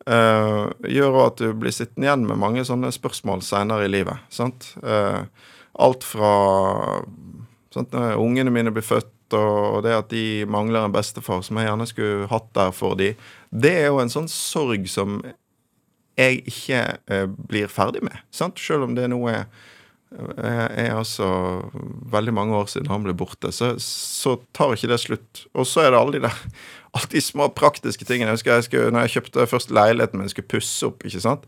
eh, 0.09 0.65
gjør 0.97 1.13
òg 1.15 1.25
at 1.27 1.41
du 1.45 1.53
blir 1.61 1.71
sittende 1.71 2.09
igjen 2.09 2.25
med 2.27 2.41
mange 2.41 2.65
sånne 2.67 2.89
spørsmål 2.91 3.45
senere 3.45 3.85
i 3.85 3.91
livet. 3.93 4.25
Sant? 4.33 4.73
Eh, 4.83 5.21
alt 5.85 6.03
fra 6.05 6.33
sant, 7.73 7.93
når 7.93 8.19
ungene 8.21 8.51
mine 8.53 8.73
blir 8.73 8.85
født, 8.85 9.12
og 9.33 9.83
det 9.85 9.93
at 9.95 10.09
de 10.11 10.43
mangler 10.49 10.83
en 10.83 10.93
bestefar 10.93 11.41
som 11.45 11.57
jeg 11.57 11.69
gjerne 11.69 11.87
skulle 11.89 12.27
hatt 12.31 12.49
der 12.57 12.73
for 12.75 12.99
de, 12.99 13.13
det 13.49 13.71
er 13.83 13.87
jo 13.87 14.01
en 14.03 14.11
sånn 14.11 14.27
sorg 14.31 14.89
som 14.91 15.21
jeg 16.19 16.43
ikke 16.49 16.81
eh, 17.09 17.25
blir 17.49 17.71
ferdig 17.71 18.03
med. 18.05 18.19
Sant? 18.33 18.59
Selv 18.61 18.89
om 18.89 18.97
det 18.97 19.07
nå 19.09 19.21
er 19.31 19.47
er 20.13 20.67
er 20.77 20.91
altså 20.93 21.25
veldig 22.13 22.33
mange 22.33 22.55
år 22.55 22.67
siden 22.69 22.91
han 22.91 23.01
ble 23.01 23.15
borte, 23.17 23.49
så, 23.51 23.73
så 23.81 24.35
tar 24.53 24.75
ikke 24.75 24.91
det 24.91 24.99
slutt. 25.01 25.45
Og 25.57 25.65
så 25.65 25.81
er 25.81 25.91
det 25.91 25.99
alle 25.99 26.13
de 26.19 26.25
der 26.27 26.37
alle 26.93 27.09
de 27.09 27.21
små 27.21 27.47
praktiske 27.49 28.05
tingene. 28.05 28.29
Jeg 28.29 28.37
husker 28.37 28.53
jeg 28.53 28.67
skulle, 28.67 28.91
når 28.91 29.07
jeg 29.07 29.15
kjøpte 29.15 29.47
først 29.49 29.71
leiligheten 29.73 30.21
min, 30.21 30.29
skulle 30.29 30.51
pusse 30.51 30.85
opp, 30.85 31.01
ikke 31.05 31.23
sant. 31.23 31.47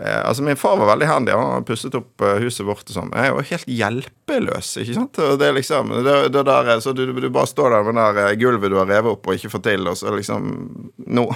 Eh, 0.00 0.20
altså 0.28 0.42
Min 0.42 0.56
far 0.58 0.76
var 0.80 0.88
veldig 0.90 1.06
handy. 1.06 1.32
Han 1.38 1.64
pusset 1.64 1.94
opp 1.94 2.20
eh, 2.26 2.40
huset 2.42 2.66
vårt. 2.66 2.82
og 2.90 2.96
sånn. 2.96 3.12
Jeg 3.14 3.30
jo 3.30 3.44
helt 3.50 3.68
hjelpeløs. 3.70 4.72
ikke 4.82 4.94
sant? 4.96 5.18
Og 5.22 5.38
det 5.38 5.52
liksom, 5.54 5.92
det, 6.06 6.14
det 6.34 6.42
der, 6.48 6.70
er- 6.74 6.80
så 6.82 6.92
du, 6.98 7.04
du 7.12 7.28
bare 7.30 7.46
står 7.46 7.70
der 7.76 7.86
med 7.86 7.94
det 8.00 8.06
der 8.08 8.30
eh, 8.32 8.36
gulvet 8.42 8.70
du 8.74 8.78
har 8.80 8.90
revet 8.90 9.12
opp 9.14 9.28
og 9.30 9.34
ikke 9.38 9.52
får 9.54 9.62
til, 9.68 9.86
og 9.92 9.96
så 10.00 10.14
liksom 10.16 10.48
Nå 11.18 11.26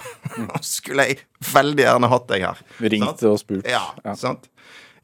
skulle 0.65 1.07
jeg 1.11 1.21
veldig 1.55 1.85
gjerne 1.87 2.11
hatt 2.11 2.27
deg 2.33 2.47
her. 2.49 2.63
Ringt 2.83 3.23
og 3.31 3.39
spurt. 3.45 3.67
Ja, 3.71 3.85
Ja. 4.05 4.15
sant? 4.19 4.49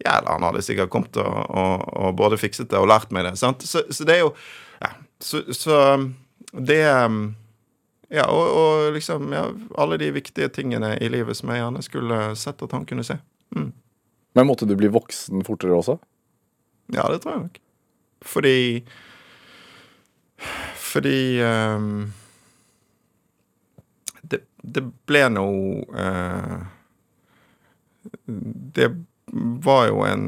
Ja, 0.03 0.17
eller 0.19 0.33
han 0.35 0.43
hadde 0.43 0.61
sikkert 0.67 0.91
kommet 0.91 1.15
og, 1.23 1.37
og, 1.55 1.85
og 1.95 2.17
både 2.19 2.37
fikset 2.37 2.67
det 2.73 2.81
og 2.83 2.89
lært 2.91 3.13
meg 3.15 3.29
det. 3.29 3.37
sant? 3.39 3.63
Så, 3.63 3.85
så 3.95 4.05
det 4.05 4.17
er 4.19 4.25
jo 4.25 4.33
Ja, 4.83 4.91
så, 5.23 5.45
så 5.55 5.77
det 6.53 6.81
um, 7.07 7.21
Ja, 8.11 8.27
og, 8.27 8.51
og 8.59 8.93
liksom 8.99 9.31
ja, 9.33 9.45
alle 9.79 9.97
de 10.03 10.11
viktige 10.13 10.51
tingene 10.53 10.97
i 10.99 11.09
livet 11.09 11.39
som 11.39 11.49
jeg 11.55 11.63
gjerne 11.63 11.83
skulle 11.87 12.19
sett 12.37 12.61
at 12.67 12.75
han 12.75 12.85
kunne 12.91 13.07
se. 13.07 13.17
Men 14.35 14.47
måtte 14.47 14.67
du 14.67 14.75
bli 14.77 14.91
voksen 14.91 15.45
fortere 15.47 15.77
også? 15.77 15.99
Ja, 16.93 17.07
det 17.13 17.23
tror 17.23 17.37
jeg 17.37 17.45
nok. 17.47 17.61
Fordi 18.25 18.59
Fordi 20.75 21.43
um, 21.45 22.13
det, 24.23 24.45
det 24.63 24.83
ble 25.07 25.25
noe 25.33 25.85
uh, 25.95 26.65
Det 28.75 28.91
var 29.65 29.89
jo 29.89 30.03
en, 30.07 30.27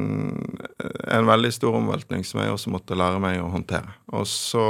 en 1.07 1.27
veldig 1.29 1.51
stor 1.53 1.77
omveltning 1.77 2.25
som 2.25 2.41
jeg 2.41 2.51
også 2.51 2.71
måtte 2.73 2.97
lære 2.97 3.21
meg 3.23 3.39
å 3.39 3.51
håndtere. 3.53 3.93
Og 4.11 4.25
så 4.27 4.65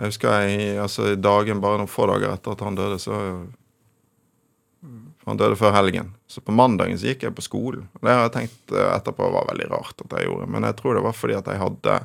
Jeg 0.00 0.08
husker 0.08 0.40
jeg, 0.40 0.78
altså 0.80 1.14
dagen, 1.14 1.60
bare 1.60 1.78
noen 1.78 1.90
få 1.90 2.06
dager 2.08 2.32
etter 2.32 2.54
at 2.54 2.62
han 2.64 2.78
døde, 2.78 2.96
så 2.98 3.18
Han 5.30 5.38
døde 5.38 5.58
før 5.58 5.74
helgen. 5.76 6.12
Så 6.30 6.42
på 6.42 6.54
mandagen 6.54 6.98
så 6.98 7.12
gikk 7.12 7.24
jeg 7.26 7.34
på 7.36 7.44
skolen. 7.46 7.86
Det 8.00 8.10
har 8.10 8.24
jeg 8.26 8.34
tenkt 8.34 8.74
eh, 8.74 8.88
etterpå 8.96 9.28
var 9.30 9.48
veldig 9.52 9.68
rart 9.70 10.02
at 10.04 10.16
jeg 10.18 10.26
gjorde. 10.26 10.48
Men 10.50 10.66
jeg 10.66 10.78
tror 10.80 10.96
det 10.98 11.04
var 11.06 11.16
fordi 11.16 11.36
at 11.38 11.50
jeg 11.50 11.62
hadde 11.62 11.98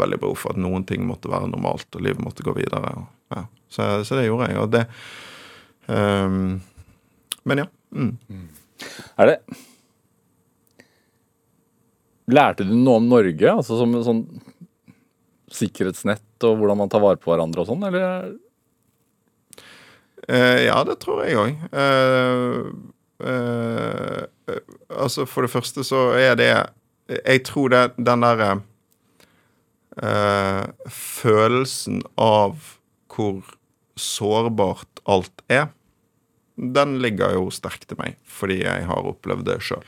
veldig 0.00 0.20
behov 0.22 0.38
for 0.38 0.54
at 0.54 0.60
noen 0.60 0.84
ting 0.86 1.04
måtte 1.08 1.30
være 1.30 1.50
normalt, 1.50 1.88
og 1.96 2.04
livet 2.04 2.22
måtte 2.22 2.46
gå 2.46 2.54
videre. 2.56 2.92
Ja. 3.34 3.44
så, 3.70 3.88
så 4.06 4.18
det 4.18 4.26
gjorde 4.28 4.50
jeg. 4.50 4.58
Og 4.60 4.70
det 4.72 4.84
um, 5.86 6.60
Men 7.44 7.64
ja. 7.64 7.66
Mm. 7.90 8.14
Er 9.18 9.32
det 9.32 9.36
Lærte 12.30 12.62
du 12.62 12.76
noe 12.76 13.00
om 13.00 13.08
Norge? 13.10 13.50
Altså 13.50 13.74
som 13.80 13.96
sånn 14.06 14.22
sikkerhetsnett 15.50 16.46
og 16.46 16.60
hvordan 16.60 16.78
man 16.78 16.90
tar 16.92 17.02
vare 17.02 17.18
på 17.18 17.32
hverandre 17.32 17.64
og 17.64 17.72
sånn, 17.72 17.82
eller? 17.88 18.28
Eh, 20.30 20.64
ja, 20.68 20.78
det 20.86 21.00
tror 21.02 21.24
jeg 21.24 21.38
òg. 21.40 21.62
Eh, 21.74 22.58
eh, 23.26 24.58
altså, 24.94 25.26
for 25.26 25.46
det 25.46 25.52
første 25.52 25.84
så 25.86 26.10
er 26.18 26.36
det 26.38 26.50
jeg 27.10 27.42
tror 27.48 27.72
det 27.72 27.86
den 27.98 28.22
derre 28.22 28.60
følelsen 30.94 31.98
av 32.14 32.60
hvor 33.10 33.42
sårbart 33.98 35.02
alt 35.10 35.42
er, 35.50 35.66
den 36.54 36.94
ligger 37.02 37.34
jo 37.34 37.50
sterkt 37.52 37.88
til 37.90 37.98
meg, 37.98 38.14
fordi 38.22 38.60
jeg 38.62 38.86
har 38.86 39.08
opplevd 39.10 39.48
det 39.50 39.58
sjøl. 39.66 39.82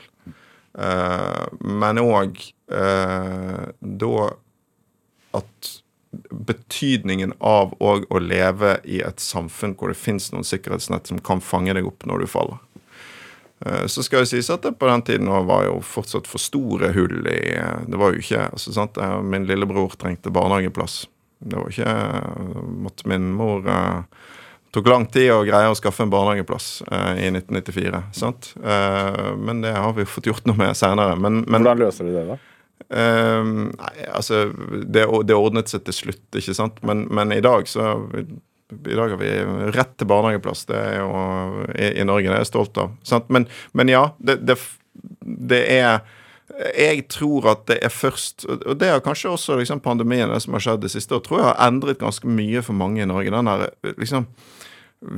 Men 1.63 2.01
òg 2.03 2.43
da 2.67 4.27
at 5.39 5.71
betydningen 6.31 7.33
av 7.39 7.73
òg 7.83 8.05
å 8.09 8.21
leve 8.21 8.77
i 8.83 9.01
et 9.05 9.23
samfunn 9.23 9.75
hvor 9.77 9.91
det 9.91 9.99
fins 9.99 10.31
noen 10.33 10.45
sikkerhetsnett 10.47 11.09
som 11.09 11.21
kan 11.23 11.41
fange 11.41 11.73
deg 11.75 11.87
opp 11.87 12.05
når 12.09 12.23
du 12.23 12.31
faller. 12.31 12.61
Eh, 13.65 13.85
Så 13.87 14.03
skal 14.03 14.23
jeg 14.23 14.33
sies 14.33 14.51
at 14.53 14.65
det 14.65 14.75
på 14.79 14.89
den 14.89 15.05
tiden 15.07 15.31
var 15.47 15.65
jo 15.67 15.79
fortsatt 15.85 16.27
for 16.27 16.41
store 16.41 16.93
hull 16.95 17.27
i 17.27 17.55
Det 17.87 17.99
var 17.99 18.13
jo 18.13 18.21
ikke 18.23 18.49
altså 18.51 18.73
sant, 18.75 18.97
eh, 18.97 19.21
Min 19.21 19.47
lillebror 19.47 19.95
trengte 19.97 20.33
barnehageplass. 20.33 21.07
Det 21.39 21.57
var 21.57 21.69
ikke 21.69 22.63
Måtte 22.83 23.07
min 23.07 23.33
mor 23.33 23.67
eh, 23.67 24.01
tok 24.73 24.87
lang 24.89 25.05
tid 25.05 25.29
å 25.31 25.43
greie 25.45 25.69
å 25.69 25.75
skaffe 25.77 26.01
en 26.03 26.09
barnehageplass 26.09 26.81
uh, 26.87 27.13
i 27.13 27.27
1994. 27.29 27.99
sant? 28.17 28.55
Uh, 28.57 29.35
men 29.37 29.61
det 29.61 29.75
har 29.75 29.93
vi 29.93 30.05
fått 30.09 30.31
gjort 30.31 30.47
noe 30.49 30.57
med 30.57 30.73
seinere. 30.77 31.13
Hvordan 31.13 31.83
løser 31.83 32.09
du 32.09 32.15
det, 32.15 32.23
da? 32.31 32.39
Eh, 32.89 33.43
nei, 33.43 33.93
altså 34.09 34.45
det, 34.85 35.05
det 35.27 35.37
ordnet 35.37 35.71
seg 35.71 35.85
til 35.87 35.99
slutt, 35.99 36.25
ikke 36.39 36.57
sant? 36.57 36.81
Men, 36.85 37.05
men 37.13 37.35
i 37.35 37.43
dag 37.43 37.69
så 37.69 37.95
i 38.73 38.95
dag 38.97 39.11
har 39.11 39.19
vi 39.19 39.29
rett 39.75 39.91
til 40.01 40.07
barnehageplass. 40.09 40.63
Det 40.65 40.77
er 40.79 40.95
jo 41.03 41.11
i, 41.75 41.91
i 42.01 42.05
Norge. 42.07 42.25
Det 42.25 42.39
er 42.39 42.41
jeg 42.41 42.49
stolt 42.49 42.79
av. 42.81 42.95
Men, 43.29 43.45
men 43.77 43.91
ja, 43.91 44.07
det, 44.17 44.39
det, 44.47 44.57
det 45.21 45.61
er 45.75 46.01
jeg 46.77 47.05
tror 47.09 47.47
at 47.53 47.63
det 47.69 47.79
er 47.81 47.89
først 47.89 48.43
Og 48.45 48.75
det 48.77 48.89
har 48.91 49.01
kanskje 49.01 49.31
også 49.31 49.55
liksom 49.57 49.79
pandemien 49.81 50.29
det 50.29 50.41
som 50.43 50.53
har 50.53 50.61
skjedd 50.61 50.83
det 50.83 50.91
siste 50.93 51.15
år, 51.15 51.23
tror 51.25 51.39
jeg 51.39 51.47
har 51.47 51.63
endret 51.65 52.01
ganske 52.01 52.29
mye 52.29 52.61
for 52.65 52.77
mange 52.77 53.01
i 53.01 53.07
Norge. 53.09 53.33
Den 53.33 53.49
her, 53.49 53.65
liksom, 53.97 54.27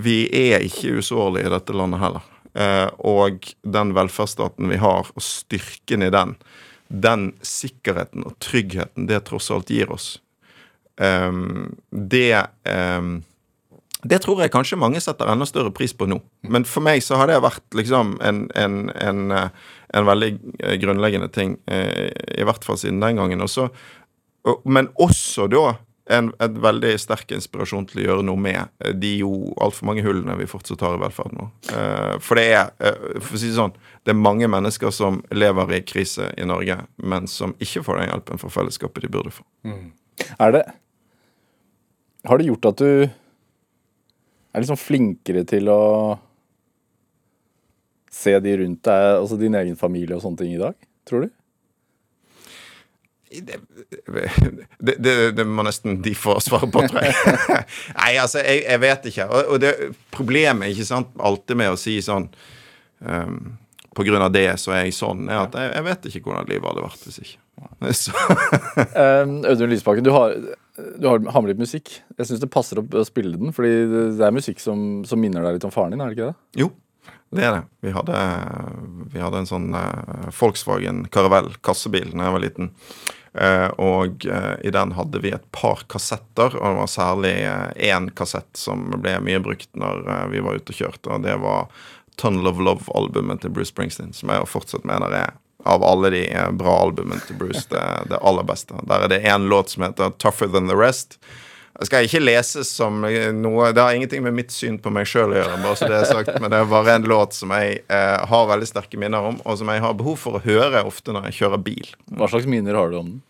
vi 0.05 0.25
er 0.31 0.63
ikke 0.65 0.99
usårlige 1.01 1.49
i 1.49 1.53
dette 1.53 1.75
landet 1.75 2.01
heller. 2.01 2.29
Eh, 2.55 2.87
og 3.03 3.49
den 3.67 3.91
velferdsstaten 3.97 4.71
vi 4.71 4.79
har, 4.79 5.09
og 5.11 5.25
styrken 5.25 6.05
i 6.05 6.13
den, 6.13 6.37
den 7.03 7.29
sikkerheten 7.45 8.25
og 8.27 8.37
tryggheten 8.43 9.07
det 9.09 9.23
tross 9.27 9.51
alt 9.53 9.71
gir 9.73 9.91
oss, 9.93 10.15
um, 11.01 11.73
det 11.91 12.45
um, 12.69 13.17
det 14.05 14.19
tror 14.21 14.43
jeg 14.43 14.53
kanskje 14.53 14.77
mange 14.77 14.99
setter 15.01 15.29
enda 15.31 15.47
større 15.49 15.71
pris 15.73 15.93
på 15.97 16.05
nå. 16.09 16.19
Men 16.53 16.65
for 16.69 16.85
meg 16.85 17.01
så 17.01 17.17
har 17.17 17.29
det 17.31 17.39
vært 17.41 17.77
liksom 17.77 18.19
en, 18.21 18.43
en, 18.53 18.75
en, 19.01 19.23
eh, 19.33 19.47
en 19.97 20.05
veldig 20.05 20.29
grunnleggende 20.83 21.29
ting, 21.33 21.55
eh, 21.65 22.11
i 22.37 22.45
hvert 22.45 22.65
fall 22.67 22.77
siden 22.77 23.01
den 23.01 23.17
gangen. 23.17 23.41
Også, 23.41 23.65
men 24.69 24.91
også 25.01 25.47
da 25.49 25.63
en 26.05 26.33
en, 26.39 26.57
veldig 26.61 26.93
sterk 27.01 27.31
inspirasjon 27.33 27.87
til 27.89 28.01
å 28.01 28.05
gjøre 28.05 28.25
noe 28.27 28.39
med 28.39 28.61
eh, 28.83 28.93
de 28.93 29.15
jo 29.23 29.31
altfor 29.61 29.89
mange 29.89 30.03
hullene 30.05 30.37
vi 30.37 30.47
fortsatt 30.49 30.83
har 30.85 30.97
i 30.97 31.01
velferden. 31.01 31.49
Eh, 31.73 32.15
for 32.21 32.39
det 32.39 32.45
er, 32.53 32.71
eh, 32.79 33.19
for 33.19 33.37
å 33.37 33.41
si 33.41 33.49
det 33.49 33.57
sånn, 33.57 33.73
det 34.05 34.13
er 34.13 34.19
mange 34.19 34.49
mennesker 34.51 34.93
som 34.93 35.21
lever 35.33 35.77
i 35.79 35.81
krise 35.85 36.29
i 36.37 36.45
Norge, 36.47 36.77
men 37.01 37.29
som 37.31 37.55
ikke 37.57 37.83
får 37.85 38.01
den 38.01 38.11
hjelpen 38.11 38.41
fra 38.41 38.53
fellesskapet 38.53 39.07
de 39.07 39.11
burde 39.17 39.33
få. 39.33 39.45
Er 40.39 40.51
det 40.55 40.65
Har 42.25 42.39
det 42.39 42.47
gjort 42.47 42.65
at 42.65 42.79
du 42.81 43.03
er 43.05 44.63
liksom 44.63 44.79
flinkere 44.81 45.43
til 45.45 45.69
å 45.69 46.17
se 48.09 48.33
de 48.41 48.55
rundt 48.57 48.81
deg, 48.87 49.09
altså 49.19 49.37
din 49.37 49.57
egen 49.59 49.75
familie 49.77 50.15
og 50.15 50.23
sånne 50.23 50.41
ting 50.41 50.55
i 50.55 50.61
dag? 50.61 50.73
Tror 51.05 51.25
du? 51.25 51.29
Det, 53.41 53.59
det, 54.79 54.95
det, 55.03 55.13
det 55.37 55.45
må 55.47 55.65
nesten 55.65 55.99
de 56.05 56.13
få 56.17 56.37
svare 56.43 56.69
på, 56.71 56.83
tror 56.89 57.03
jeg. 57.03 57.15
Nei, 57.99 58.11
altså, 58.21 58.41
jeg, 58.43 58.63
jeg 58.65 58.81
vet 58.83 59.07
ikke. 59.11 59.27
Og, 59.29 59.53
og 59.55 59.63
det 59.63 59.73
problemet 60.15 60.73
ikke 60.73 60.87
sant, 60.87 61.13
alltid 61.19 61.59
med 61.59 61.73
å 61.73 61.79
si 61.79 61.97
sånn 62.05 62.27
um, 62.99 63.39
På 63.95 64.05
grunn 64.07 64.23
av 64.25 64.33
det 64.35 64.47
så 64.61 64.75
er 64.75 64.85
jeg 64.85 64.97
sånn, 64.97 65.27
er 65.29 65.45
at 65.45 65.57
jeg, 65.59 65.73
jeg 65.73 65.87
vet 65.89 66.07
ikke 66.11 66.29
hvordan 66.29 66.51
livet 66.51 66.69
hadde 66.71 66.85
vært 66.85 67.09
hvis 67.09 67.19
ikke. 67.23 67.41
Um, 67.55 69.35
Audun 69.49 69.71
Lysbakken, 69.71 70.05
du 70.05 70.11
har, 70.15 70.35
du 70.75 71.07
har, 71.07 71.21
med 71.23 71.53
litt 71.53 71.61
musikk. 71.61 71.93
Jeg 72.17 72.29
syns 72.29 72.43
det 72.43 72.51
passer 72.51 72.81
å 72.81 73.05
spille 73.07 73.39
den, 73.39 73.53
fordi 73.55 73.75
det, 73.91 74.07
det 74.19 74.25
er 74.27 74.35
musikk 74.35 74.63
som, 74.63 75.05
som 75.07 75.21
minner 75.21 75.45
deg 75.45 75.57
litt 75.57 75.67
om 75.67 75.73
faren 75.73 75.95
din, 75.95 76.03
er 76.03 76.11
det 76.11 76.19
ikke 76.19 76.31
det? 76.31 76.63
jo, 76.65 76.71
det 77.35 77.45
er 77.45 77.57
det. 77.57 77.63
Vi 77.85 77.91
hadde, 77.95 78.21
vi 79.13 79.21
hadde 79.21 79.43
en 79.43 79.49
sånn 79.49 79.67
eh, 79.77 80.29
Volkswagen 80.35 81.05
Caravelle 81.13 81.55
kassebil 81.65 82.11
da 82.13 82.27
jeg 82.27 82.35
var 82.35 82.43
liten. 82.43 82.71
Eh, 83.35 83.67
og 83.81 84.25
eh, 84.29 84.53
i 84.67 84.73
den 84.73 84.95
hadde 84.95 85.21
vi 85.23 85.33
et 85.35 85.45
par 85.55 85.83
kassetter, 85.91 86.55
og 86.55 86.65
det 86.65 86.81
var 86.81 86.91
særlig 86.91 87.33
én 87.75 88.09
kassett 88.15 88.51
som 88.57 88.87
ble 88.95 89.17
mye 89.23 89.41
brukt 89.43 89.71
når 89.75 90.05
vi 90.31 90.43
var 90.45 90.59
ute 90.59 90.75
og 90.75 90.81
kjørte, 90.81 91.11
og 91.11 91.25
det 91.27 91.37
var 91.43 91.67
Tunnel 92.21 92.47
of 92.47 92.61
Love-albumet 92.63 93.43
til 93.43 93.51
Bruce 93.51 93.73
Springsteen, 93.73 94.13
som 94.15 94.31
jeg 94.31 94.47
fortsatt 94.47 94.87
mener 94.87 95.11
er 95.11 95.33
av 95.65 95.83
alle 95.83 96.11
de 96.13 96.21
bra 96.53 96.75
albumene 96.83 97.23
til 97.25 97.39
Bruce 97.39 97.65
det, 97.71 97.83
det 98.11 98.21
aller 98.21 98.45
beste. 98.45 98.77
Der 98.85 99.05
er 99.05 99.09
det 99.11 99.23
én 99.25 99.47
låt 99.49 99.73
som 99.73 99.83
heter 99.83 100.13
'Tougher 100.13 100.51
Than 100.53 100.69
The 100.69 100.77
Rest'. 100.77 101.17
Det 101.75 101.89
skal 101.89 102.05
ikke 102.07 102.21
leses 102.23 102.69
som 102.71 103.01
noe 103.03 103.71
Det 103.75 103.81
har 103.83 103.93
ingenting 103.97 104.23
med 104.23 104.35
mitt 104.37 104.53
syn 104.55 104.77
på 104.79 104.91
meg 104.95 105.09
sjøl 105.11 105.33
å 105.33 105.39
gjøre, 105.41 105.57
bare 105.59 105.75
så 105.75 105.89
det 105.91 105.97
er 105.99 106.05
sagt, 106.07 106.31
men 106.39 106.51
det 106.53 106.61
er 106.61 106.69
bare 106.71 106.93
en 106.95 107.07
låt 107.11 107.35
som 107.35 107.51
jeg 107.51 107.81
eh, 107.91 108.17
har 108.31 108.49
veldig 108.51 108.67
sterke 108.69 108.99
minner 109.01 109.27
om, 109.33 109.41
og 109.43 109.57
som 109.59 109.71
jeg 109.73 109.83
har 109.83 109.95
behov 109.99 110.15
for 110.21 110.39
å 110.39 110.43
høre 110.45 110.85
ofte 110.87 111.11
når 111.15 111.27
jeg 111.29 111.39
kjører 111.41 111.63
bil. 111.65 111.89
Hva 112.15 112.29
slags 112.31 112.47
minner 112.47 112.79
har 112.79 112.93
du 112.93 112.99
om 113.01 113.09
den? 113.15 113.23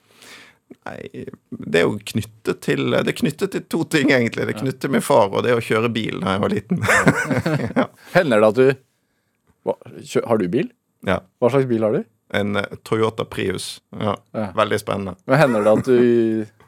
Nei, 0.86 1.26
det 1.50 1.82
er 1.82 1.84
jo 1.86 1.98
knyttet 2.10 2.60
til 2.66 2.90
Det 2.94 3.12
er 3.12 3.18
knyttet 3.18 3.52
til 3.54 3.64
to 3.70 3.84
ting, 3.90 4.10
egentlig. 4.14 4.48
Det 4.48 4.56
er 4.56 4.62
knyttet 4.64 4.82
til 4.86 4.94
min 4.96 5.04
far 5.06 5.30
og 5.30 5.44
det 5.46 5.54
å 5.54 5.62
kjøre 5.62 5.92
bil 5.94 6.22
da 6.24 6.36
jeg 6.36 6.42
var 6.42 6.54
liten. 6.54 6.82
Hender 8.16 8.42
det 8.42 8.50
at 8.50 8.60
du 8.60 8.68
hva, 9.66 9.76
Har 10.30 10.42
du 10.42 10.48
bil? 10.52 10.70
ja. 11.06 11.20
Hva 11.42 11.50
slags 11.54 11.70
bil 11.70 11.86
har 11.86 11.98
du? 11.98 12.04
En 12.38 12.58
eh, 12.62 12.78
Toyota 12.86 13.26
Prius. 13.30 13.80
Ja. 13.94 14.16
Ja. 14.34 14.48
Veldig 14.58 14.80
spennende. 14.82 15.16
Men 15.30 15.42
hender 15.42 15.66
det 15.66 15.74
at 15.80 15.90
du 15.90 16.65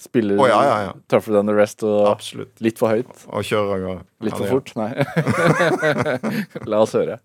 spiller 0.00 0.40
oh, 0.40 0.48
ja, 0.48 0.60
ja, 0.64 0.76
ja. 0.88 0.92
Tougher 1.12 1.36
Than 1.36 1.50
The 1.50 1.56
Rest 1.56 1.84
og 1.86 2.08
Absolutt. 2.10 2.54
litt 2.64 2.80
for 2.80 2.94
høyt? 2.94 3.10
Og 3.28 3.44
kjører 3.46 3.74
av 3.74 3.82
gårde. 3.84 4.06
Litt 4.26 4.38
for 4.38 4.54
fort? 4.54 4.72
Nei. 4.80 4.92
La 6.70 6.80
oss 6.84 6.96
høre. 6.96 7.20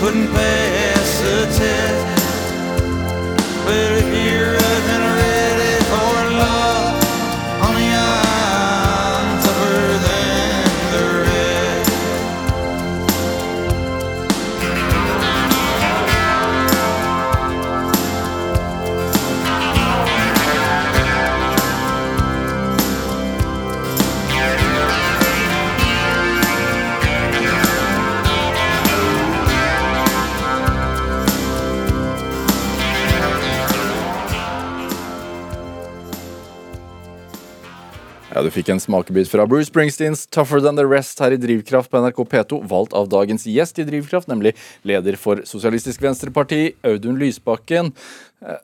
couldn't 0.00 0.28
pay. 0.28 0.79
Ja, 38.40 38.44
Du 38.46 38.54
fikk 38.54 38.70
en 38.72 38.80
smakebit 38.80 39.28
fra 39.28 39.44
Bruce 39.44 39.68
Springsteens 39.68 40.22
'Tougher 40.32 40.62
Than 40.64 40.78
The 40.78 40.86
Rest' 40.88 41.20
her 41.20 41.34
i 41.34 41.36
Drivkraft 41.36 41.90
på 41.92 42.00
NRK 42.00 42.24
P2, 42.24 42.62
valgt 42.64 42.94
av 42.96 43.10
dagens 43.12 43.44
gjest 43.44 43.76
i 43.78 43.84
Drivkraft, 43.84 44.30
nemlig 44.32 44.54
leder 44.80 45.18
for 45.20 45.42
Sosialistisk 45.44 46.00
Venstreparti, 46.00 46.72
Audun 46.82 47.18
Lysbakken. 47.20 47.92
Eh, 48.40 48.56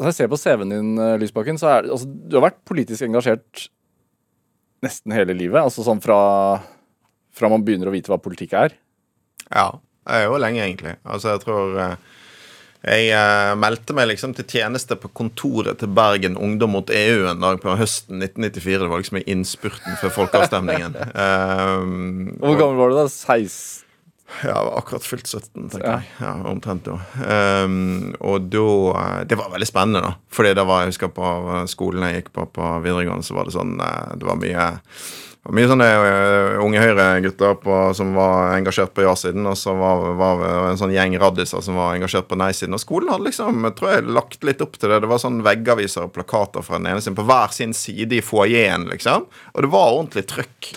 Når 0.00 0.06
jeg 0.08 0.14
ser 0.14 0.28
på 0.28 0.38
CV-en 0.40 0.70
din, 0.70 0.98
eh, 0.98 1.18
Lysbakken, 1.18 1.58
så 1.60 1.68
er 1.68 1.90
altså, 1.90 2.08
Du 2.08 2.40
har 2.40 2.48
vært 2.48 2.64
politisk 2.64 3.02
engasjert 3.02 3.68
nesten 4.82 5.12
hele 5.12 5.36
livet. 5.36 5.60
Altså 5.60 5.84
sånn 5.84 6.00
fra, 6.00 6.62
fra 7.32 7.48
man 7.50 7.62
begynner 7.62 7.88
å 7.88 7.92
vite 7.92 8.08
hva 8.08 8.16
politikk 8.16 8.54
er. 8.54 8.72
Ja. 9.52 9.72
Det 10.06 10.14
er 10.14 10.24
jo 10.24 10.38
lenge, 10.38 10.64
egentlig. 10.64 10.96
Altså, 11.04 11.36
jeg 11.36 11.40
tror 11.44 11.78
eh, 11.78 11.96
Jeg 12.82 13.12
eh, 13.14 13.52
meldte 13.62 13.94
meg 13.94 14.08
liksom 14.10 14.32
til 14.34 14.46
tjeneste 14.50 14.96
på 14.98 15.10
kontoret 15.14 15.78
til 15.78 15.92
Bergen 15.94 16.34
Ungdom 16.40 16.72
mot 16.74 16.90
EU 16.90 17.28
en 17.30 17.38
dag 17.44 17.60
på 17.62 17.76
høsten 17.78 18.18
1994. 18.24 18.80
Det 18.82 18.90
var 18.90 19.02
liksom 19.04 19.20
i 19.20 19.26
innspurten 19.30 20.00
før 20.00 20.10
folkeavstemningen. 20.16 20.96
um, 21.14 22.32
Hvor 22.42 22.58
gammel 22.58 22.80
var 22.82 22.90
du 22.90 22.98
da? 22.98 23.06
16? 23.06 23.78
Ja, 24.42 24.48
jeg 24.48 24.64
var 24.64 24.76
akkurat 24.80 25.04
fylt 25.04 25.28
17, 25.28 25.66
tenker 25.74 25.84
Ja. 25.86 25.94
jeg. 26.00 26.08
Ja, 26.24 26.30
Omtrent 26.48 26.86
jo. 26.88 26.94
Um, 27.20 28.14
og 28.24 28.46
da 28.50 28.62
eh, 28.96 29.24
Det 29.28 29.36
var 29.38 29.50
veldig 29.52 29.68
spennende, 29.68 30.00
da. 30.06 30.14
Fordi 30.32 30.54
det 30.56 30.64
var, 30.66 30.82
jeg 30.86 30.94
husker 30.94 31.12
på 31.12 31.32
skolen 31.68 32.06
jeg 32.08 32.22
gikk 32.22 32.32
på 32.38 32.46
på 32.56 32.70
videregående, 32.82 33.26
så 33.28 33.36
var 33.36 33.44
det 33.46 33.54
sånn 33.58 33.76
eh, 33.78 34.14
Det 34.16 34.26
var 34.26 34.40
mye 34.40 34.66
var 35.42 35.56
mye 35.58 35.68
sånne 35.70 35.86
eh, 35.90 36.60
unge 36.62 36.82
Høyre-gutter 36.82 37.56
som 37.98 38.12
var 38.14 38.52
engasjert 38.54 38.92
på 38.94 39.02
ja-siden, 39.02 39.46
og 39.50 39.56
så 39.58 39.74
var, 39.74 40.04
var 40.18 40.42
en 40.68 40.78
sånn 40.78 40.94
gjeng 40.94 41.16
raddiser 41.18 41.64
som 41.66 41.78
var 41.80 41.96
engasjert 41.96 42.28
på 42.30 42.38
nei-siden. 42.38 42.76
Og 42.76 42.82
skolen 42.82 43.10
hadde 43.10 43.26
liksom, 43.26 43.64
jeg 43.66 43.76
tror 43.78 43.90
jeg, 43.90 44.04
lagt 44.18 44.46
litt 44.46 44.62
opp 44.62 44.78
til 44.78 44.92
det. 44.92 45.00
Det 45.02 45.10
var 45.10 45.22
sånn 45.22 45.40
veggaviser 45.42 46.06
og 46.06 46.14
plakater 46.14 46.62
fra 46.62 46.78
den 46.78 46.92
ene 46.92 47.02
sin 47.02 47.18
på 47.18 47.26
hver 47.26 47.50
sin 47.54 47.74
side 47.74 48.20
i 48.20 48.22
foajeen, 48.22 48.86
liksom. 48.92 49.26
Og 49.56 49.66
det 49.66 49.72
var 49.72 49.96
ordentlig 49.96 50.24
trøkk. 50.30 50.70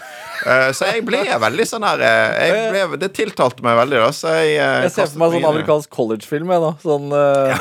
Eh, 0.46 0.72
så 0.78 0.90
jeg 0.90 1.06
ble 1.06 1.22
veldig 1.46 1.66
sånn 1.70 1.86
her 1.88 2.02
eh, 2.04 2.74
ble, 2.74 2.98
Det 3.00 3.08
tiltalte 3.16 3.64
meg 3.66 3.78
veldig, 3.80 4.02
da. 4.02 4.10
Så 4.14 4.34
jeg 4.34 4.58
Jeg 4.58 4.92
ser 4.98 5.14
for 5.14 5.22
meg 5.22 5.38
sånn 5.38 5.48
amerikansk 5.52 5.94
college-film. 5.94 6.52
jeg, 6.58 6.66
da. 6.66 6.74
Sånn, 6.82 7.14
uh... 7.14 7.54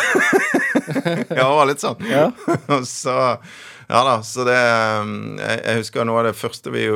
Ja, 1.37 1.45
det 1.45 1.53
var 1.53 1.69
litt 1.69 1.85
sånn. 1.85 2.01
Ja. 2.09 2.31
Så 2.89 3.15
Ja 3.89 4.01
da, 4.07 4.15
så 4.25 4.47
det 4.49 4.57
um, 5.03 5.35
Jeg, 5.39 5.59
jeg 5.61 5.81
husker 5.83 6.07
noe 6.09 6.23
av 6.23 6.29
det 6.31 6.39
første 6.39 6.73
vi, 6.73 6.87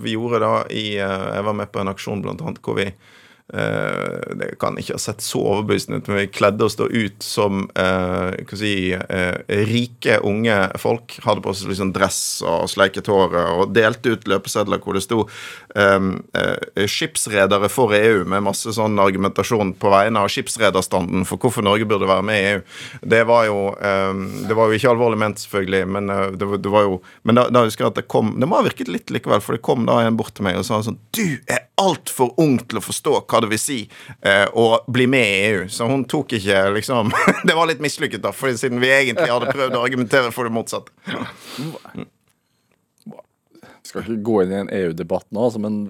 vi 0.00 0.14
gjorde 0.14 0.40
da 0.44 0.54
i 0.72 0.86
uh, 1.00 1.34
Jeg 1.36 1.46
var 1.50 1.58
med 1.58 1.72
på 1.72 1.82
en 1.82 1.92
aksjon 1.92 2.24
blant 2.24 2.44
annet 2.44 2.62
hvor 2.64 2.78
vi 2.80 2.88
Det 3.52 4.54
kan 4.58 4.78
ikke 4.80 4.94
ha 4.96 5.00
sett 5.02 5.20
så 5.20 5.38
overbevisende 5.44 5.98
ut, 6.00 6.06
men 6.08 6.16
vi 6.22 6.26
kledde 6.32 6.64
oss 6.64 6.78
da 6.78 6.86
ut 6.88 7.22
som 7.22 7.66
eh, 7.76 8.32
si, 8.56 8.92
eh, 8.96 9.34
rike, 9.68 10.16
unge 10.24 10.56
folk. 10.80 11.18
Hadde 11.26 11.42
på 11.44 11.52
oss 11.52 11.60
liksom 11.68 11.92
dress 11.94 12.40
og 12.48 12.64
sleiket 12.72 13.10
håret 13.12 13.50
og 13.60 13.74
delte 13.76 14.14
ut 14.16 14.24
løpesedler 14.30 14.80
hvor 14.80 14.96
det 14.96 15.04
sto 15.04 15.26
um, 15.76 16.08
uh, 16.36 16.86
'Skipsredere 16.88 17.68
for 17.68 17.92
EU', 17.94 18.24
med 18.24 18.46
masse 18.48 18.72
sånn 18.74 18.96
argumentasjon 19.02 19.74
på 19.76 19.92
vegne 19.92 20.24
av 20.24 20.32
skipsrederstanden 20.32 21.26
for 21.28 21.36
hvorfor 21.42 21.66
Norge 21.66 21.84
burde 21.90 22.08
være 22.08 22.24
med 22.24 22.40
i 22.40 22.48
EU. 22.54 22.62
Det 23.14 23.22
var 23.28 23.44
jo 23.50 23.58
um, 23.76 24.24
Det 24.48 24.56
var 24.56 24.70
jo 24.72 24.78
ikke 24.80 24.90
alvorlig 24.94 25.20
ment, 25.20 25.38
selvfølgelig, 25.44 25.84
men 25.98 26.10
uh, 26.10 26.30
det, 26.32 26.48
var- 26.48 26.62
det 26.64 26.72
var 26.72 26.88
jo 26.88 26.98
Men 27.22 27.36
da, 27.38 27.46
da 27.52 27.64
husker 27.68 27.84
jeg 27.84 27.92
at 27.92 28.00
det 28.00 28.08
kom 28.08 28.34
Det 28.40 28.48
må 28.48 28.56
ha 28.56 28.64
virket 28.66 28.88
litt 28.88 29.10
likevel, 29.12 29.40
for 29.44 29.56
det 29.58 29.62
kom 29.66 29.84
da 29.88 30.00
en 30.06 30.16
bort 30.16 30.34
til 30.34 30.44
meg 30.48 30.56
og 30.58 30.64
sa 30.66 30.80
sånn 30.84 30.98
Du 31.14 31.26
er 31.50 31.66
altfor 31.80 32.32
ung 32.40 32.56
til 32.62 32.78
å 32.78 32.84
forstå 32.84 33.16
hva 33.26 33.33
det 33.42 33.48
vil 33.50 33.58
si 33.58 33.78
eh, 34.22 34.44
å 34.54 34.66
bli 34.86 35.06
med 35.10 35.24
i 35.26 35.40
EU. 35.50 35.64
Så 35.72 35.88
hun 35.90 36.04
tok 36.10 36.36
ikke 36.38 36.62
liksom 36.76 37.10
Det 37.48 37.54
var 37.58 37.66
litt 37.70 37.82
mislykket, 37.82 38.22
da, 38.22 38.30
for 38.36 38.52
siden 38.54 38.78
vi 38.82 38.92
egentlig 38.94 39.30
hadde 39.32 39.50
prøvd 39.54 39.74
å 39.78 39.82
argumentere 39.86 40.30
for 40.34 40.46
det 40.46 40.54
motsatte. 40.54 40.92
Vi 43.04 43.90
skal 43.90 44.04
ikke 44.04 44.20
gå 44.24 44.36
inn 44.44 44.52
i 44.54 44.60
en 44.62 44.70
EU-debatt 44.72 45.26
nå, 45.34 45.44
altså, 45.48 45.60
men 45.60 45.80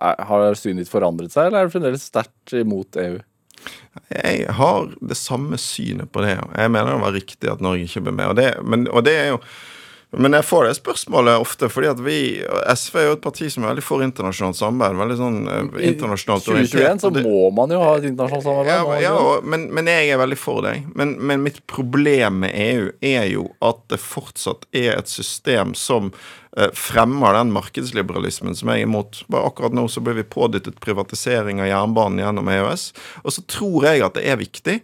er- 0.00 0.22
har 0.30 0.54
synet 0.56 0.84
ditt 0.86 0.92
forandret 0.92 1.34
seg, 1.34 1.48
eller 1.50 1.64
er 1.64 1.68
du 1.68 1.74
fremdeles 1.74 2.06
sterkt 2.08 2.54
imot 2.56 2.96
EU? 3.02 3.18
Jeg 4.14 4.46
har 4.54 4.86
det 5.02 5.16
samme 5.18 5.58
synet 5.60 6.12
på 6.14 6.22
det. 6.22 6.36
Jeg 6.38 6.70
mener 6.70 6.94
det 6.94 7.02
var 7.02 7.16
riktig 7.16 7.50
at 7.50 7.60
Norge 7.64 7.84
ikke 7.88 8.04
ble 8.06 8.12
med. 8.14 8.30
Og 8.30 8.36
det, 8.38 8.46
men, 8.62 8.86
og 8.94 9.02
det 9.04 9.16
er 9.18 9.28
jo 9.32 9.40
men 10.16 10.32
jeg 10.32 10.44
får 10.48 10.64
det 10.64 10.76
spørsmålet 10.78 11.36
ofte, 11.36 11.68
fordi 11.68 11.88
at 11.90 11.98
vi 12.00 12.18
SV 12.72 12.94
er 12.96 13.06
jo 13.10 13.16
et 13.18 13.24
parti 13.26 13.50
som 13.52 13.64
er 13.64 13.74
veldig 13.74 13.84
for 13.84 14.00
internasjonalt 14.00 14.56
samarbeid. 14.56 14.96
Veldig 15.02 15.16
sånn 15.18 15.36
eh, 15.52 15.66
I 15.84 15.90
2021 16.00 17.02
så 17.02 17.10
må 17.12 17.50
man 17.52 17.74
jo 17.74 17.82
ha 17.82 17.90
et 17.98 18.06
internasjonalt 18.08 18.46
samarbeid. 18.46 19.02
ja, 19.04 19.10
ja, 19.12 19.34
men, 19.44 19.66
men 19.76 19.90
jeg 19.92 20.08
er 20.14 20.20
veldig 20.22 20.38
for 20.40 20.64
deg. 20.64 20.86
Men, 20.96 21.12
men 21.20 21.44
mitt 21.44 21.60
problem 21.68 22.40
med 22.46 22.56
EU 22.56 22.86
er 23.04 23.26
jo 23.28 23.50
at 23.60 23.82
det 23.92 24.00
fortsatt 24.00 24.64
er 24.72 24.94
et 24.94 25.12
system 25.12 25.74
som 25.76 26.08
eh, 26.56 26.72
fremmer 26.72 27.36
den 27.36 27.52
markedsliberalismen 27.52 28.56
som 28.56 28.72
jeg 28.72 28.86
er 28.86 28.88
imot. 28.88 29.26
Bare 29.28 29.50
akkurat 29.52 29.76
nå 29.76 29.90
så 29.92 30.00
blir 30.00 30.16
vi 30.16 30.24
pådyttet 30.24 30.80
privatisering 30.80 31.60
av 31.60 31.68
jernbanen 31.68 32.24
gjennom 32.24 32.48
EØS. 32.56 32.94
Og 33.26 33.36
så 33.36 33.44
tror 33.44 33.90
jeg 33.90 34.08
at 34.08 34.16
det 34.16 34.24
er 34.24 34.40
viktig 34.40 34.78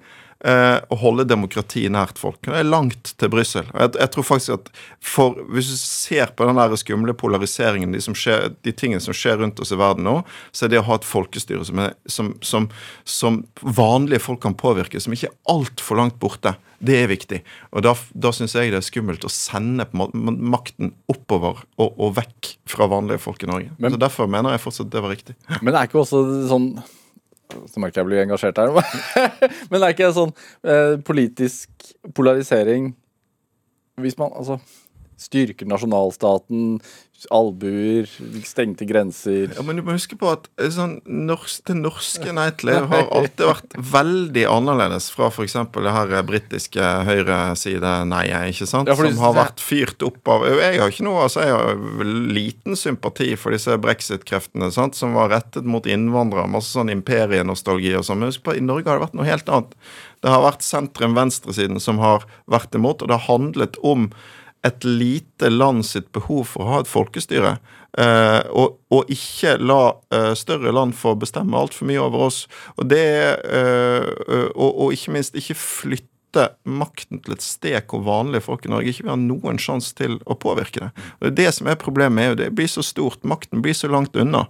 å 0.44 0.96
holde 1.00 1.24
demokratiet 1.24 1.92
nært 1.94 2.18
folk. 2.20 2.36
Det 2.44 2.52
er 2.58 2.66
langt 2.68 3.14
til 3.20 3.30
Brussel. 3.32 3.64
Jeg, 3.72 3.94
jeg 3.96 4.10
tror 4.12 4.26
faktisk 4.28 4.54
at 4.58 4.66
for, 5.00 5.38
Hvis 5.54 5.70
du 5.72 5.76
ser 5.80 6.32
på 6.36 6.44
den 6.48 6.58
der 6.60 6.74
skumle 6.76 7.14
polariseringen, 7.16 7.94
de, 7.94 8.00
som 8.04 8.16
skjer, 8.18 8.50
de 8.64 8.72
tingene 8.76 9.00
som 9.00 9.16
skjer 9.16 9.38
rundt 9.40 9.60
oss 9.64 9.72
i 9.72 9.78
verden 9.80 10.04
nå, 10.04 10.18
så 10.52 10.66
er 10.66 10.74
det 10.74 10.82
å 10.82 10.86
ha 10.88 10.98
et 10.98 11.08
folkestyre 11.08 11.64
som, 11.64 11.80
er, 11.86 11.94
som, 12.10 12.34
som, 12.44 12.68
som 13.08 13.40
vanlige 13.62 14.20
folk 14.24 14.42
kan 14.44 14.56
påvirke, 14.58 15.00
som 15.00 15.16
ikke 15.16 15.30
er 15.30 15.36
altfor 15.54 16.00
langt 16.00 16.18
borte, 16.20 16.54
det 16.84 16.98
er 17.00 17.08
viktig. 17.08 17.40
Og 17.72 17.84
Da, 17.86 17.94
da 18.12 18.32
syns 18.34 18.56
jeg 18.58 18.72
det 18.74 18.80
er 18.82 18.84
skummelt 18.84 19.24
å 19.24 19.32
sende 19.32 19.86
på 19.88 20.10
makten 20.12 20.92
oppover 21.08 21.62
og, 21.78 21.88
og 21.96 22.12
vekk 22.18 22.54
fra 22.68 22.88
vanlige 22.90 23.22
folk 23.24 23.42
i 23.44 23.48
Norge. 23.48 23.72
Men- 23.78 23.96
så 23.96 24.00
Derfor 24.04 24.28
mener 24.28 24.52
jeg 24.52 24.60
fortsatt 24.66 24.92
det 24.92 25.00
var 25.00 25.14
riktig. 25.14 25.36
Men 25.62 25.72
det 25.72 25.80
er 25.80 25.88
ikke 25.88 26.02
også 26.02 26.20
sånn 26.50 26.68
Så 27.50 27.80
merker 27.80 28.00
jeg 28.00 28.08
blir 28.08 28.22
engasjert 28.22 28.58
her. 28.58 28.72
Men 29.70 29.78
det 29.78 29.86
er 29.86 29.94
ikke 29.94 30.12
sånn 30.16 30.32
eh, 30.64 30.94
politisk 31.04 31.90
polarisering 32.16 32.94
Hvis 34.00 34.16
man 34.18 34.32
altså 34.34 34.58
styrker 35.20 35.68
nasjonalstaten, 35.70 36.78
albuer, 37.32 38.08
stengte 38.44 38.84
grenser 38.84 39.52
Ja, 39.54 39.62
men 39.64 39.78
du 39.78 39.84
må 39.86 39.94
huske 39.94 40.16
på 40.18 40.28
at 40.32 40.48
eh, 40.60 40.70
sånn, 40.72 40.98
norsk, 41.06 41.62
det 41.70 41.76
norske 41.78 42.32
EU 42.34 42.88
har 42.90 43.06
alltid 43.14 43.44
vært 43.48 43.76
veldig 43.94 44.44
annerledes 44.50 45.06
fra 45.14 45.30
f.eks. 45.30 45.56
det 45.72 45.94
her 45.94 46.14
eh, 46.18 46.24
britiske 46.26 46.90
høyreside-nei-et, 47.08 48.50
ikke 48.52 48.68
sant? 48.68 48.90
Ja, 48.90 48.98
Som 48.98 49.22
har 49.22 49.36
vært 49.38 49.62
fyrt 49.64 50.04
opp 50.04 50.34
av 50.34 50.46
Jeg 50.50 50.82
har 50.82 50.92
ikke 50.92 51.06
noe, 51.06 51.24
altså 51.28 51.46
jeg 51.46 51.56
har 51.56 52.04
liten 52.34 52.78
sympati 52.78 53.32
for 53.40 53.56
disse 53.56 53.78
brexit-kreftene, 53.80 54.70
sant? 54.74 54.98
som 54.98 55.16
var 55.16 55.32
rettet 55.32 55.66
mot 55.68 55.86
innvandrere. 55.88 56.50
Masse 56.50 56.74
sånn 56.74 56.92
imperienostalgi 56.92 57.94
og 57.98 58.04
sånn. 58.06 58.20
Men 58.20 58.32
husk 58.32 58.44
på, 58.44 58.56
i 58.58 58.64
Norge 58.64 58.90
har 58.90 58.98
det 58.98 59.06
vært 59.08 59.18
noe 59.18 59.28
helt 59.28 59.50
annet. 59.50 59.76
Det 60.24 60.32
har 60.32 60.44
vært 60.44 60.64
sentrum-venstresiden 60.64 61.80
som 61.82 62.00
har 62.02 62.24
vært 62.50 62.74
imot, 62.76 63.02
og 63.02 63.10
det 63.10 63.18
har 63.18 63.28
handlet 63.28 63.78
om 63.84 64.10
et 64.64 64.84
lite 64.84 65.50
land 65.52 65.84
sitt 65.86 66.10
behov 66.16 66.46
for 66.54 66.64
å 66.64 66.70
ha 66.72 66.82
et 66.82 66.90
folkestyre. 66.90 67.56
Uh, 67.94 68.40
og, 68.50 68.78
og 68.90 69.10
ikke 69.12 69.54
la 69.62 69.94
uh, 69.94 70.32
større 70.38 70.72
land 70.74 70.96
få 70.98 71.12
bestemme 71.20 71.58
altfor 71.58 71.86
mye 71.90 72.02
over 72.02 72.26
oss. 72.30 72.40
Og 72.78 72.88
det 72.90 73.04
uh, 73.44 74.08
og, 74.54 74.70
og 74.70 74.96
ikke 74.96 75.14
minst 75.14 75.38
ikke 75.38 75.58
flytte 75.58 76.13
flytte 76.34 76.54
makten 76.64 77.20
til 77.22 77.34
et 77.34 77.42
sted 77.42 77.76
hvor 77.88 78.02
vanlige 78.04 78.42
folk 78.44 78.66
i 78.66 78.70
Norge 78.70 78.90
ikke 78.90 79.04
vil 79.04 79.12
ha 79.12 79.18
noen 79.18 79.58
sjanse 79.58 79.94
til 79.94 80.18
å 80.26 80.34
påvirke 80.34 80.80
det. 80.80 80.90
Og 81.20 81.26
Det 81.26 81.30
er 81.30 81.36
det 81.38 81.54
som 81.54 81.66
er 81.66 81.76
problemet. 81.76 82.22
er 82.22 82.28
jo 82.30 82.34
Det 82.34 82.54
blir 82.54 82.66
så 82.66 82.82
stort. 82.82 83.22
Makten 83.22 83.62
blir 83.62 83.74
så 83.74 83.88
langt 83.88 84.16
unna. 84.16 84.48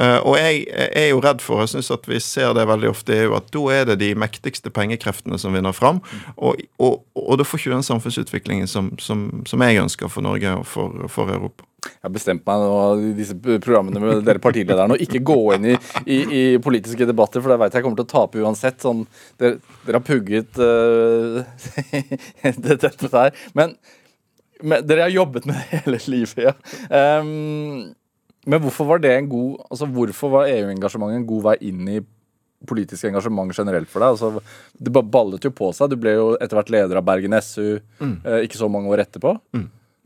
Eh, 0.00 0.18
Og 0.24 0.36
jeg 0.36 0.66
er 0.70 1.10
jo 1.10 1.20
redd 1.20 1.40
for, 1.40 1.60
jeg 1.60 1.68
syns 1.68 1.90
at 1.90 2.06
vi 2.08 2.18
ser 2.20 2.54
det 2.54 2.66
veldig 2.66 2.88
ofte, 2.88 3.12
i 3.12 3.24
EU, 3.24 3.36
at 3.36 3.50
da 3.52 3.60
er 3.70 3.84
det 3.84 3.98
de 3.98 4.14
mektigste 4.14 4.70
pengekreftene 4.70 5.38
som 5.38 5.52
vinner 5.52 5.72
fram. 5.72 6.00
Og, 6.36 6.56
og, 6.78 7.04
og 7.14 7.38
da 7.38 7.44
får 7.44 7.58
ikke 7.58 7.70
du 7.70 7.74
den 7.74 7.82
samfunnsutviklingen 7.82 8.66
som, 8.66 8.96
som, 8.98 9.44
som 9.46 9.60
jeg 9.60 9.82
ønsker 9.82 10.08
for 10.08 10.22
Norge 10.22 10.56
og 10.56 10.66
for, 10.66 11.08
for 11.08 11.28
Europa. 11.28 11.65
Jeg 11.86 12.06
har 12.08 12.14
bestemt 12.14 12.46
meg 12.48 12.62
nå 12.62 12.78
disse 13.18 13.36
programmene 13.40 14.02
med 14.02 14.24
dere 14.26 14.42
partilederne 14.42 14.96
å 14.96 15.02
ikke 15.02 15.22
gå 15.26 15.38
inn 15.56 15.68
i, 15.72 15.76
i, 16.04 16.18
i 16.22 16.42
politiske 16.62 17.08
debatter, 17.08 17.42
for 17.42 17.52
da 17.52 17.60
vet 17.64 17.76
jeg 17.76 17.86
kommer 17.86 18.00
til 18.00 18.08
å 18.08 18.12
tape 18.14 18.42
uansett. 18.42 18.80
Sånn, 18.84 19.04
dere, 19.40 19.60
dere 19.86 20.00
har 20.00 20.06
pugget 20.06 20.58
uh, 20.62 21.44
dette 22.42 23.12
her. 23.12 23.46
Men, 23.58 23.76
men 24.62 24.84
dere 24.86 25.06
har 25.06 25.14
jobbet 25.14 25.48
med 25.48 25.58
det 25.58 25.84
hele 25.86 26.02
livet, 26.12 26.50
ja. 26.50 26.56
Um, 26.90 27.94
men 28.46 28.62
hvorfor 28.62 28.86
var 28.86 29.00
det 29.02 29.10
en 29.10 29.26
god 29.26 29.64
Altså 29.74 29.88
hvorfor 29.90 30.30
var 30.30 30.50
EU-engasjementet 30.52 31.18
en 31.18 31.26
god 31.26 31.48
vei 31.48 31.56
inn 31.66 31.88
i 31.90 32.02
politisk 32.66 33.04
engasjement 33.08 33.52
generelt 33.54 33.90
for 33.90 34.02
deg? 34.02 34.14
Altså, 34.14 34.40
det 34.72 34.92
ballet 34.94 35.44
jo 35.44 35.50
på 35.54 35.68
seg. 35.76 35.90
Du 35.92 35.98
ble 36.00 36.14
jo 36.16 36.28
etter 36.40 36.56
hvert 36.58 36.70
leder 36.72 36.98
av 36.98 37.04
Bergen 37.06 37.36
SU 37.44 37.76
mm. 38.00 38.14
ikke 38.46 38.58
så 38.58 38.70
mange 38.72 38.90
år 38.90 39.04
etterpå. 39.04 39.34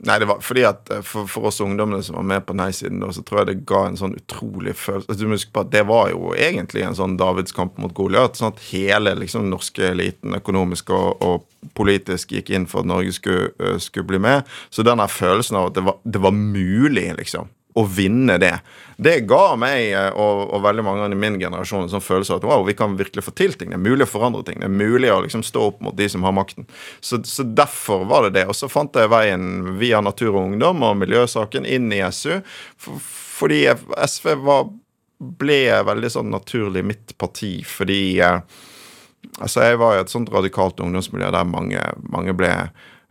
Nei, 0.03 0.17
det 0.19 0.25
var 0.25 0.39
fordi 0.41 0.63
at 0.65 0.89
eh, 0.89 1.03
for, 1.05 1.29
for 1.29 1.49
oss 1.51 1.61
ungdommene 1.61 2.01
som 2.03 2.17
var 2.17 2.25
med 2.25 2.45
på 2.47 2.55
nei-siden, 2.57 3.03
da, 3.03 3.11
så 3.13 3.21
tror 3.25 3.41
jeg 3.41 3.49
det 3.51 3.65
ga 3.69 3.83
en 3.85 3.99
sånn 3.99 4.15
utrolig 4.17 4.73
følelse 4.79 5.11
altså, 5.11 5.19
Du 5.19 5.29
må 5.29 5.37
huske 5.37 5.53
på 5.53 5.61
at 5.61 5.73
Det 5.75 5.83
var 5.89 6.09
jo 6.09 6.31
egentlig 6.33 6.85
en 6.87 6.97
sånn 6.97 7.17
davidskamp 7.21 7.77
mot 7.81 7.93
Goliat. 7.97 8.39
Sånn 8.39 8.55
at 8.55 8.63
hele 8.71 9.13
liksom, 9.19 9.49
norske 9.51 9.91
eliten, 9.91 10.33
økonomisk 10.39 10.89
og, 10.97 11.21
og 11.21 11.71
politisk, 11.77 12.33
gikk 12.33 12.49
inn 12.49 12.65
for 12.69 12.81
at 12.81 12.89
Norge 12.89 13.13
skulle, 13.13 13.51
eh, 13.61 13.77
skulle 13.83 14.09
bli 14.09 14.21
med. 14.25 14.49
Så 14.73 14.85
den 14.87 15.01
følelsen 15.11 15.59
av 15.59 15.69
at 15.69 15.77
det 15.77 15.85
var, 15.85 15.99
det 16.03 16.23
var 16.25 16.33
mulig, 16.33 17.07
liksom, 17.19 17.53
å 17.73 17.85
vinne 17.87 18.35
det, 18.41 18.55
det 19.01 19.23
ga 19.25 19.55
meg 19.57 19.93
eh, 19.95 20.09
og, 20.13 20.43
og 20.53 20.61
veldig 20.61 20.83
mange 20.85 21.07
i 21.09 21.17
min 21.17 21.39
generasjon 21.41 21.87
en 21.87 21.91
sånn 21.93 22.03
følelse 22.03 22.35
av 22.35 22.41
at 22.41 22.47
wow, 22.49 22.65
vi 22.67 22.75
kan 22.77 22.97
virkelig 22.99 23.23
få 23.25 23.33
til 23.37 23.55
ting. 23.57 23.71
Det 23.71 23.79
er 23.79 23.81
mulig 23.81 24.05
å 24.05 24.11
forandre 24.11 24.43
ting. 24.45 24.59
Det 24.61 24.67
er 24.67 24.75
mulig 24.75 25.09
å 25.09 25.21
liksom 25.23 25.41
stå 25.47 25.63
opp 25.71 25.79
mot 25.81 25.97
de 25.97 26.05
som 26.11 26.27
har 26.27 26.35
makten. 26.37 26.67
Så, 26.99 27.21
så 27.25 27.45
derfor 27.47 28.05
var 28.09 28.27
det 28.27 28.35
det. 28.37 28.45
Og 28.51 28.57
så 28.57 28.69
fant 28.69 28.93
jeg 28.93 29.09
veien 29.09 29.73
via 29.81 30.03
Natur 30.05 30.35
og 30.35 30.43
Ungdom 30.43 30.85
og 30.85 30.99
miljøsaken 31.01 31.65
inn 31.65 31.89
i 31.95 32.03
SU. 32.13 32.43
For, 32.81 33.01
fordi 33.41 33.63
SV 33.71 34.35
var, 34.45 34.69
ble 35.41 35.61
veldig 35.87 36.13
sånn 36.13 36.29
naturlig 36.33 36.85
mitt 36.85 37.17
parti 37.21 37.55
fordi 37.67 38.03
eh, 38.21 38.41
Altså, 39.37 39.61
jeg 39.61 39.77
var 39.77 39.93
i 39.93 39.99
et 40.01 40.09
sånt 40.09 40.31
radikalt 40.33 40.79
ungdomsmiljø 40.81 41.27
der 41.33 41.45
mange, 41.45 41.81
mange 42.09 42.33
ble 42.35 42.49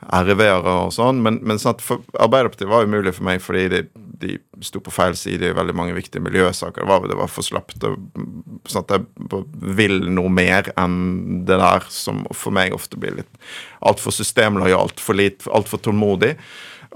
RV-ere 0.00 0.76
og 0.86 0.94
sånn, 0.96 1.20
men, 1.24 1.38
men 1.44 1.60
sånn 1.60 1.76
Arbeiderpartiet 2.16 2.70
var 2.70 2.86
umulig 2.88 3.12
for 3.18 3.26
meg 3.28 3.42
fordi 3.44 3.66
de, 3.72 3.80
de 4.22 4.38
sto 4.64 4.80
på 4.80 4.92
feil 4.94 5.16
side 5.18 5.50
i 5.50 5.56
veldig 5.56 5.74
mange 5.76 5.96
viktige 5.96 6.24
miljøsaker. 6.24 6.82
Det 6.82 6.88
var, 6.88 7.04
det 7.10 7.18
var 7.20 7.30
for 7.32 7.44
slapt. 7.44 7.84
Sånn 7.84 8.86
at 8.86 8.94
jeg 8.96 9.44
vil 9.76 10.00
noe 10.08 10.32
mer 10.32 10.72
enn 10.80 11.44
det 11.48 11.60
der 11.60 11.86
som 11.92 12.24
for 12.32 12.56
meg 12.56 12.76
ofte 12.76 13.00
blir 13.00 13.20
litt 13.20 13.40
altfor 13.84 14.14
systemlojalt, 14.16 15.00
for 15.00 15.20
litt, 15.20 15.44
altfor 15.52 15.82
tålmodig. 15.84 16.34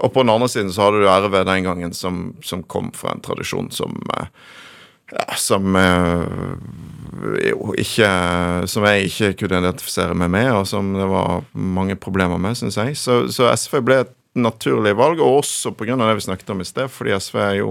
Og 0.03 0.11
på 0.11 0.25
den 0.25 0.33
andre 0.33 0.49
siden 0.51 0.73
så 0.73 0.87
hadde 0.87 1.05
du 1.05 1.09
RV 1.09 1.39
den 1.47 1.67
gangen 1.69 1.93
som, 1.95 2.33
som 2.43 2.65
kom 2.67 2.91
fra 2.97 3.13
en 3.13 3.23
tradisjon 3.23 3.69
som 3.71 3.95
eh, 4.17 4.27
ja, 5.11 5.25
som 5.37 5.75
eh, 5.75 6.23
ikke 7.79 8.09
Som 8.67 8.85
jeg 8.89 9.09
ikke 9.09 9.31
kunne 9.39 9.61
identifisere 9.61 10.17
meg 10.17 10.31
med, 10.33 10.51
og 10.51 10.67
som 10.67 10.93
det 10.97 11.07
var 11.09 11.45
mange 11.53 11.95
problemer 11.95 12.41
med, 12.41 12.57
syns 12.57 12.77
jeg. 12.81 12.97
Så, 12.99 13.25
så 13.33 13.51
SV 13.53 13.81
ble 13.85 13.99
et 14.03 14.13
naturlig 14.35 14.91
valg, 14.99 15.21
og 15.23 15.39
også 15.39 15.71
pga. 15.71 15.95
det 15.95 16.15
vi 16.17 16.25
snakket 16.27 16.49
om 16.51 16.61
i 16.61 16.67
sted, 16.67 16.91
fordi 16.91 17.15
SV 17.15 17.37
jo 17.55 17.69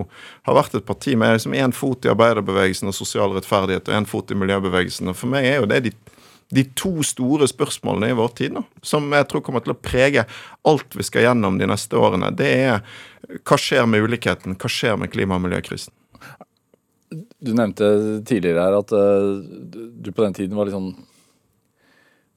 har 0.48 0.56
vært 0.56 0.78
et 0.78 0.86
parti 0.86 1.16
med 1.16 1.36
liksom 1.36 1.56
fot 1.76 2.06
i 2.06 2.12
arbeiderbevegelsen 2.12 2.88
og 2.88 2.96
sosial 2.96 3.34
rettferdighet 3.36 3.88
og 3.88 3.94
én 3.94 4.08
fot 4.08 4.30
i 4.30 4.38
miljøbevegelsen. 4.38 5.08
Og 5.12 5.16
for 5.16 5.28
meg 5.28 5.44
er 5.44 5.60
jo 5.60 5.68
det 5.68 5.82
de, 5.84 5.92
de 6.56 6.64
to 6.78 7.02
store 7.04 7.48
spørsmålene 7.50 8.14
i 8.14 8.16
vår 8.16 8.32
tid, 8.38 8.56
nå, 8.56 8.64
som 8.82 9.12
jeg 9.12 9.28
tror 9.28 9.44
kommer 9.44 9.64
til 9.64 9.74
å 9.74 9.80
prege 9.80 10.24
alt 10.64 10.96
vi 10.96 11.04
skal 11.04 11.28
gjennom 11.28 11.60
de 11.60 11.68
neste 11.68 12.00
årene. 12.00 12.32
Det 12.32 12.48
er 12.48 12.80
hva 13.44 13.60
skjer 13.60 13.84
med 13.88 14.04
ulikheten? 14.04 14.56
Hva 14.56 14.72
skjer 14.72 14.96
med 15.00 15.12
klima- 15.12 15.36
og 15.36 15.44
miljøkrisen? 15.44 15.92
Du 17.10 17.52
nevnte 17.54 17.88
tidligere 18.26 18.64
her 18.64 18.78
at 18.78 18.94
eh, 18.96 19.28
du 20.04 20.10
på 20.12 20.24
den 20.24 20.34
tiden 20.36 20.56
var 20.56 20.68
litt 20.68 20.76
sånn 20.76 20.94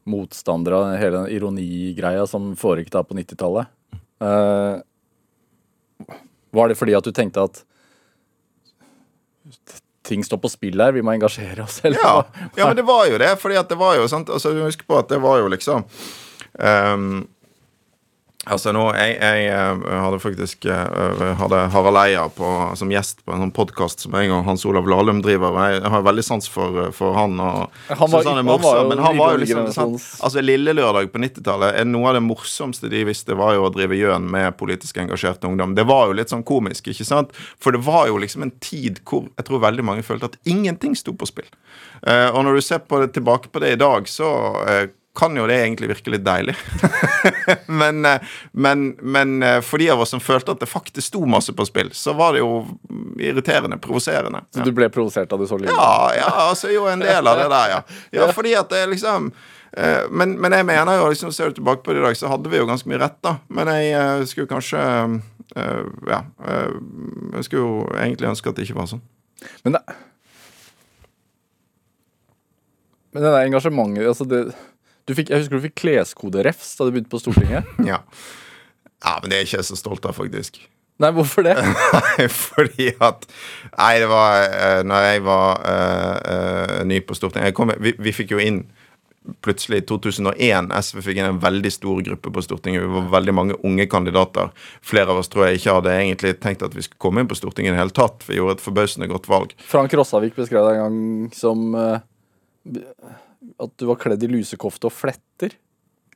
motstander 0.07 0.76
av 0.78 0.91
hele 0.95 1.18
den 1.18 1.32
ironigreia 1.36 2.28
som 2.28 2.53
foregikk 2.59 2.91
da 2.93 3.03
på 3.03 3.18
90-tallet. 3.18 3.72
Eh, 4.24 4.76
var 6.55 6.72
det 6.72 6.78
fordi 6.80 6.95
at 6.97 7.07
du 7.07 7.11
tenkte 7.15 7.43
at 7.43 7.63
ting 10.07 10.24
står 10.24 10.39
på 10.39 10.51
spill 10.51 10.80
her, 10.82 10.95
vi 10.95 11.03
må 11.03 11.11
engasjere 11.15 11.65
oss? 11.65 11.82
Eller? 11.86 11.99
Ja, 12.03 12.26
ja, 12.55 12.68
men 12.68 12.78
det 12.80 12.88
var 12.88 13.07
jo 13.11 13.20
det. 13.20 13.34
fordi 13.41 13.59
at 13.59 13.70
det 13.70 13.80
var 13.80 13.97
jo, 13.99 14.07
sant, 14.11 14.30
altså 14.32 14.53
huske 14.61 14.88
på 14.88 14.99
at 14.99 15.11
det 15.11 15.20
var 15.24 15.41
jo 15.41 15.49
liksom 15.51 15.84
ehm, 16.59 17.26
Altså 18.48 18.72
nå, 18.72 18.84
Jeg, 18.95 19.18
jeg 19.20 19.48
eh, 19.52 19.82
hadde 20.02 20.20
faktisk 20.24 20.66
eh, 20.72 21.34
hadde 21.39 21.58
Harald 21.74 22.00
Eia 22.00 22.24
på, 22.32 22.48
som 22.80 22.91
gjest 22.93 23.20
på 23.28 23.34
en 23.36 23.41
sånn 23.43 23.52
podkast 23.56 24.06
som 24.06 24.16
jeg 24.16 24.32
og 24.32 24.45
Hans 24.48 24.64
Olav 24.70 24.88
Lahlum 24.88 25.20
driver. 25.26 25.52
og 25.52 25.74
Jeg 25.76 25.91
har 25.91 26.06
veldig 26.06 26.24
sans 26.24 26.48
for, 26.48 26.91
for 26.95 27.14
han. 27.18 27.36
og 27.39 27.70
Han 27.89 28.12
var- 28.12 28.24
han 28.24 28.34
er 28.34 28.38
han 28.38 28.45
var 28.45 28.58
morsom, 28.58 28.78
jo 28.84 28.88
men 28.89 29.04
han 29.04 29.18
var 29.18 29.34
jo 29.36 29.41
liksom 29.43 29.72
sant, 29.76 30.06
altså 30.24 30.41
Lille 30.43 30.74
Lørdag 30.78 31.12
på 31.12 31.20
90-tallet 31.20 31.76
er 31.82 31.86
Noe 31.86 32.08
av 32.08 32.14
det 32.16 32.24
morsomste 32.24 32.89
de 32.89 33.04
visste, 33.08 33.36
var 33.36 33.54
jo 33.58 33.66
å 33.68 33.74
drive 33.74 33.98
gjøn 34.00 34.30
med 34.32 34.56
politisk 34.58 34.98
engasjert 35.04 35.43
ungdom. 35.43 35.76
Det 35.76 35.86
var 35.88 36.08
jo 36.08 36.14
litt 36.14 36.30
sånn 36.32 36.45
komisk, 36.48 36.88
ikke 36.88 37.06
sant? 37.08 37.32
For 37.60 37.72
det 37.76 37.84
var 37.84 38.08
jo 38.08 38.18
liksom 38.24 38.43
en 38.48 38.52
tid 38.64 39.02
hvor 39.04 39.28
jeg 39.36 39.45
tror 39.50 39.60
veldig 39.66 39.84
mange 39.84 40.04
følte 40.08 40.32
at 40.32 40.38
ingenting 40.48 40.95
sto 40.95 41.12
på 41.12 41.28
spill. 41.28 41.50
Eh, 42.08 42.30
og 42.32 42.43
når 42.45 42.56
du 42.56 42.62
ser 42.62 42.80
på 42.80 43.02
det, 43.04 43.12
tilbake 43.18 43.52
på 43.52 43.60
det 43.60 43.74
i 43.76 43.82
dag, 43.82 44.08
så 44.08 44.30
eh, 44.68 44.88
kan 45.18 45.36
jo 45.38 45.47
det 45.49 45.57
egentlig 45.63 45.89
virke 45.89 46.11
litt 46.13 46.24
deilig. 46.26 46.53
men, 47.82 48.05
eh, 48.05 48.22
men, 48.51 48.91
men 49.01 49.43
eh, 49.43 49.59
for 49.65 49.82
de 49.82 49.89
av 49.89 50.01
oss 50.03 50.13
som 50.13 50.22
følte 50.22 50.53
at 50.53 50.61
det 50.61 50.70
faktisk 50.70 51.07
sto 51.09 51.24
masse 51.26 51.53
på 51.57 51.65
spill, 51.65 51.89
så 51.97 52.13
var 52.18 52.36
det 52.36 52.43
jo 52.43 52.51
irriterende, 53.18 53.80
provoserende. 53.82 54.43
Så 54.53 54.65
du 54.65 54.72
ble 54.78 54.91
provosert 54.93 55.32
da 55.32 55.39
du 55.39 55.47
så 55.49 55.57
Lille? 55.57 55.74
Ja, 55.74 56.13
ja, 56.18 56.32
altså 56.47 56.70
jo 56.74 56.86
en 56.91 57.01
del 57.01 57.28
av 57.28 57.41
det 57.41 57.47
der, 57.53 57.74
ja. 57.74 57.82
Ja, 58.20 58.30
fordi 58.38 58.53
at 58.59 58.70
det 58.74 58.84
liksom 58.93 59.32
eh, 59.74 60.05
men, 60.11 60.38
men 60.41 60.53
jeg 60.53 60.70
mener 60.70 61.01
jo, 61.01 61.09
liksom, 61.13 61.34
ser 61.34 61.49
du 61.49 61.57
tilbake 61.57 61.82
på 61.86 61.95
det 61.95 62.03
i 62.03 62.07
dag, 62.07 62.20
så 62.20 62.30
hadde 62.32 62.53
vi 62.53 62.61
jo 62.61 62.70
ganske 62.70 62.91
mye 62.91 63.01
rett, 63.01 63.18
da. 63.26 63.39
Men 63.49 63.74
jeg 63.74 64.30
skulle 64.34 64.51
kanskje 64.53 64.84
Ja. 65.57 66.20
jeg 66.38 67.45
skulle 67.47 67.63
jo 67.63 67.86
egentlig 67.95 68.30
ønske 68.30 68.51
at 68.51 68.57
det 68.57 68.68
ikke 68.68 68.78
var 68.78 68.91
sånn. 68.91 69.01
Men 69.65 69.78
det 69.80 69.82
Men 73.13 73.24
det 73.24 73.30
der 73.34 73.45
engasjementet 73.47 74.05
altså 74.05 74.26
det, 74.30 74.41
fikk, 75.16 75.30
Jeg 75.32 75.43
husker 75.43 75.60
du 75.60 75.68
fikk 75.68 75.78
kleskoderefs 75.84 76.74
da 76.78 76.88
du 76.88 76.95
begynte 76.95 77.14
på 77.14 77.22
Stortinget. 77.22 77.70
Ja. 77.91 78.01
ja, 79.05 79.14
men 79.22 79.32
det 79.32 79.38
er 79.38 79.47
ikke 79.47 79.62
jeg 79.62 79.70
så 79.70 79.78
stolt 79.80 80.05
av, 80.08 80.18
faktisk. 80.18 80.60
Nei, 80.97 81.12
hvorfor 81.14 81.45
det? 81.45 81.53
Fordi 82.47 82.89
at 83.05 83.28
Nei, 83.78 83.91
det 84.01 84.08
var 84.10 84.47
uh, 84.49 84.80
Når 84.82 85.03
jeg 85.05 85.24
var 85.28 85.60
uh, 85.62 86.16
uh, 86.26 86.80
ny 86.89 86.97
på 87.05 87.14
Stortinget 87.14 87.53
kom, 87.53 87.70
vi, 87.78 87.93
vi 88.01 88.16
fikk 88.18 88.34
jo 88.34 88.41
inn 88.41 88.64
plutselig 89.43 89.82
i 89.82 89.86
2001 89.88 90.72
SV 90.72 91.01
fikk 91.03 91.20
inn 91.20 91.30
en 91.30 91.39
veldig 91.43 91.72
stor 91.74 92.01
gruppe 92.05 92.32
på 92.34 92.43
Stortinget. 92.45 92.84
Vi 92.84 92.91
var 92.93 93.10
veldig 93.18 93.34
mange 93.36 93.58
unge 93.68 93.88
kandidater. 93.91 94.51
Flere 94.86 95.12
av 95.12 95.22
oss 95.22 95.32
tror 95.32 95.47
jeg 95.47 95.60
ikke 95.60 95.78
hadde 95.80 95.95
egentlig 95.95 96.36
tenkt 96.43 96.64
at 96.66 96.76
vi 96.76 96.86
skulle 96.86 97.01
komme 97.03 97.24
inn 97.24 97.30
på 97.30 97.38
Stortinget 97.38 97.74
i 97.74 97.76
det 97.76 97.82
hele 97.82 97.95
tatt. 97.95 98.24
Vi 98.28 98.39
gjorde 98.39 98.58
et 98.58 98.64
forbausende 98.64 99.10
godt 99.12 99.28
valg. 99.32 99.55
Frank 99.68 99.93
Rossavik 99.99 100.38
beskrev 100.38 100.68
det 100.68 100.78
en 100.78 100.84
gang 100.86 101.01
som 101.36 101.76
eh, 101.76 102.05
at 103.63 103.78
du 103.78 103.88
var 103.89 104.01
kledd 104.01 104.24
i 104.26 104.32
lusekofte 104.32 104.89
og 104.89 104.95
fletter. 104.95 105.55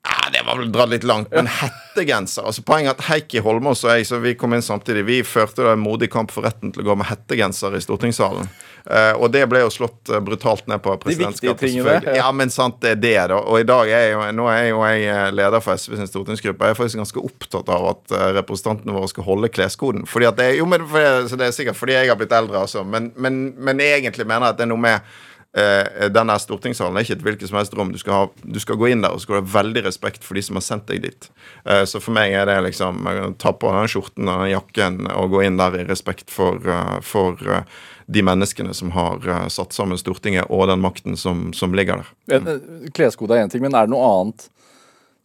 Ja, 0.01 0.31
Det 0.33 0.41
var 0.45 0.57
vel 0.57 0.71
dratt 0.73 0.89
litt 0.89 1.03
langt, 1.05 1.29
men 1.29 1.45
hettegenser 1.45 2.47
altså 2.49 2.63
Poenget 2.65 2.95
er 2.95 2.95
at 2.95 3.03
Heikki 3.05 3.41
Holmås 3.45 3.83
og 3.85 3.91
jeg 3.93 4.07
så 4.09 4.17
vi 4.23 4.31
kom 4.39 4.55
inn 4.57 4.63
samtidig, 4.65 5.03
vi 5.05 5.19
førte 5.21 5.61
da 5.61 5.75
en 5.75 5.83
modig 5.83 6.09
kamp 6.09 6.33
for 6.33 6.47
retten 6.47 6.73
til 6.73 6.81
å 6.81 6.87
gå 6.87 6.95
med 6.97 7.05
hettegenser 7.11 7.75
i 7.77 7.81
stortingssalen. 7.85 8.49
Uh, 8.81 9.13
og 9.21 9.27
det 9.29 9.43
ble 9.45 9.61
jo 9.61 9.69
slått 9.69 10.09
eh, 10.09 10.17
brutalt 10.25 10.65
ned 10.71 10.81
på 10.81 10.95
presidentskapet. 11.03 11.67
selvfølgelig. 11.69 12.15
ja. 12.15 12.23
Ja, 12.23 12.31
men 12.33 12.49
sant, 12.49 12.79
det 12.81 12.95
er 12.95 13.01
det, 13.03 13.13
da. 13.29 13.37
Og 13.45 13.61
i 13.61 13.67
dag 13.67 13.91
er 13.93 14.07
jo, 14.15 14.23
nå 14.39 14.47
er 14.49 14.63
jo 14.71 14.81
jeg 14.87 15.05
eh, 15.05 15.27
leder 15.37 15.61
for 15.61 15.77
SV 15.77 15.99
sin 15.99 16.09
stortingsgruppe. 16.09 16.65
Jeg 16.65 16.73
er 16.73 16.79
faktisk 16.79 17.03
ganske 17.03 17.25
opptatt 17.29 17.69
av 17.69 17.89
at 17.91 18.15
representantene 18.39 18.95
våre 18.97 19.11
skal 19.11 19.27
holde 19.27 19.51
kleskoden. 19.53 20.09
Fordi 20.09 20.31
at 20.31 20.41
det, 20.41 20.49
jo, 20.57 20.65
men 20.71 20.87
for, 20.89 21.27
så 21.29 21.37
det 21.37 21.51
er 21.51 21.59
sikkert 21.59 21.77
fordi 21.77 21.99
jeg 21.99 22.09
har 22.09 22.17
blitt 22.17 22.33
eldre, 22.33 22.63
altså. 22.65 22.81
Men, 22.81 23.11
men, 23.21 23.43
men 23.61 23.85
egentlig 23.85 24.25
mener 24.25 24.49
jeg 24.49 24.55
at 24.55 24.63
det 24.63 24.65
er 24.65 24.73
noe 24.73 24.81
med 24.89 25.13
denne 25.51 26.37
stortingssalen 26.39 26.95
er 26.95 27.03
ikke 27.03 27.17
et 27.17 27.23
hvilket 27.25 27.49
som 27.49 27.57
helst 27.59 27.73
rom. 27.75 27.89
Du 27.91 27.97
skal, 27.99 28.13
ha, 28.15 28.27
du 28.55 28.59
skal 28.63 28.77
gå 28.79 28.87
inn 28.87 29.01
der 29.03 29.11
og 29.11 29.19
så 29.19 29.25
skal 29.25 29.35
du 29.35 29.41
ha 29.49 29.53
veldig 29.59 29.81
respekt 29.83 30.23
for 30.23 30.39
de 30.39 30.43
som 30.47 30.55
har 30.55 30.63
sendt 30.63 30.85
deg 30.87 31.01
dit. 31.03 31.27
Eh, 31.67 31.81
så 31.83 31.99
for 31.99 32.15
meg 32.15 32.31
er 32.39 32.45
det 32.47 32.55
liksom 32.69 33.01
ta 33.41 33.51
på 33.51 33.71
den 33.75 33.89
skjorten 33.91 34.29
og 34.31 34.45
den 34.45 34.53
jakken 34.53 35.01
og 35.11 35.33
gå 35.35 35.41
inn 35.49 35.59
der 35.59 35.75
i 35.81 35.87
respekt 35.89 36.31
for, 36.31 36.55
eh, 36.63 37.01
for 37.03 37.35
eh, 37.51 37.65
de 38.07 38.23
menneskene 38.23 38.71
som 38.75 38.93
har 38.95 39.27
eh, 39.27 39.47
satt 39.51 39.75
sammen 39.75 39.99
Stortinget, 39.99 40.47
og 40.47 40.69
den 40.71 40.79
makten 40.83 41.19
som, 41.19 41.49
som 41.55 41.75
ligger 41.75 42.05
der. 42.05 42.13
En- 42.39 42.87
Kleskode 42.95 43.35
er 43.35 43.43
én 43.43 43.51
ting, 43.51 43.61
men 43.67 43.75
er 43.75 43.87
det 43.89 43.95
noe 43.95 44.07
annet 44.07 44.47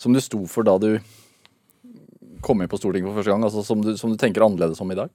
som 0.02 0.12
du 0.12 0.18
sto 0.20 0.42
for 0.50 0.66
da 0.66 0.74
du 0.82 0.96
kom 2.42 2.60
inn 2.62 2.68
på 2.70 2.78
Stortinget 2.82 3.08
for 3.12 3.20
første 3.22 3.30
gang? 3.30 3.46
Altså 3.46 3.62
som 3.66 3.78
du, 3.82 3.94
som 3.96 4.10
du 4.10 4.18
tenker 4.20 4.42
annerledes 4.42 4.82
om 4.82 4.90
i 4.90 4.98
dag? 4.98 5.14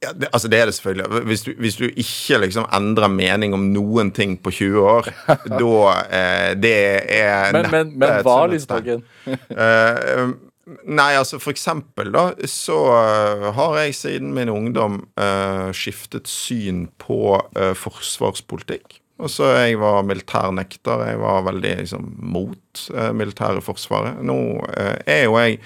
Ja, 0.00 0.12
det, 0.14 0.28
altså 0.32 0.48
det 0.48 0.60
er 0.60 0.68
det 0.70 0.74
selvfølgelig. 0.74 1.22
Hvis 1.26 1.42
du, 1.42 1.52
hvis 1.58 1.76
du 1.76 1.84
ikke 1.88 2.38
liksom 2.44 2.68
endrer 2.74 3.10
mening 3.10 3.54
om 3.54 3.64
noen 3.74 4.12
ting 4.14 4.36
på 4.38 4.52
20 4.54 4.84
år, 4.86 5.08
da 5.62 5.72
eh, 6.04 6.52
Det 6.62 6.76
er 7.18 7.56
Men, 7.56 7.70
men, 7.72 7.90
men 7.98 8.20
hva. 8.26 8.36
Lysbakken? 8.52 9.02
Eh, 9.26 10.22
nei, 10.86 11.10
altså 11.18 11.40
for 11.42 11.50
eksempel 11.50 12.12
da, 12.14 12.28
så 12.46 12.78
eh, 12.94 13.48
har 13.58 13.80
jeg 13.80 13.98
siden 13.98 14.30
min 14.36 14.52
ungdom 14.52 15.02
uh, 15.18 15.74
skiftet 15.74 16.30
syn 16.30 16.86
på 17.02 17.34
uh, 17.58 17.74
forsvarspolitikk. 17.74 19.00
Og 19.18 19.32
så 19.34 19.50
Jeg 19.64 19.80
var 19.80 20.04
militærnekter. 20.06 21.08
Jeg 21.08 21.18
var 21.18 21.42
veldig 21.42 21.72
liksom, 21.80 22.04
mot 22.22 22.82
militære 23.18 23.58
forsvaret. 23.66 24.20
Nå 24.22 24.36
er 24.78 25.24
jo 25.24 25.34
jeg 25.42 25.56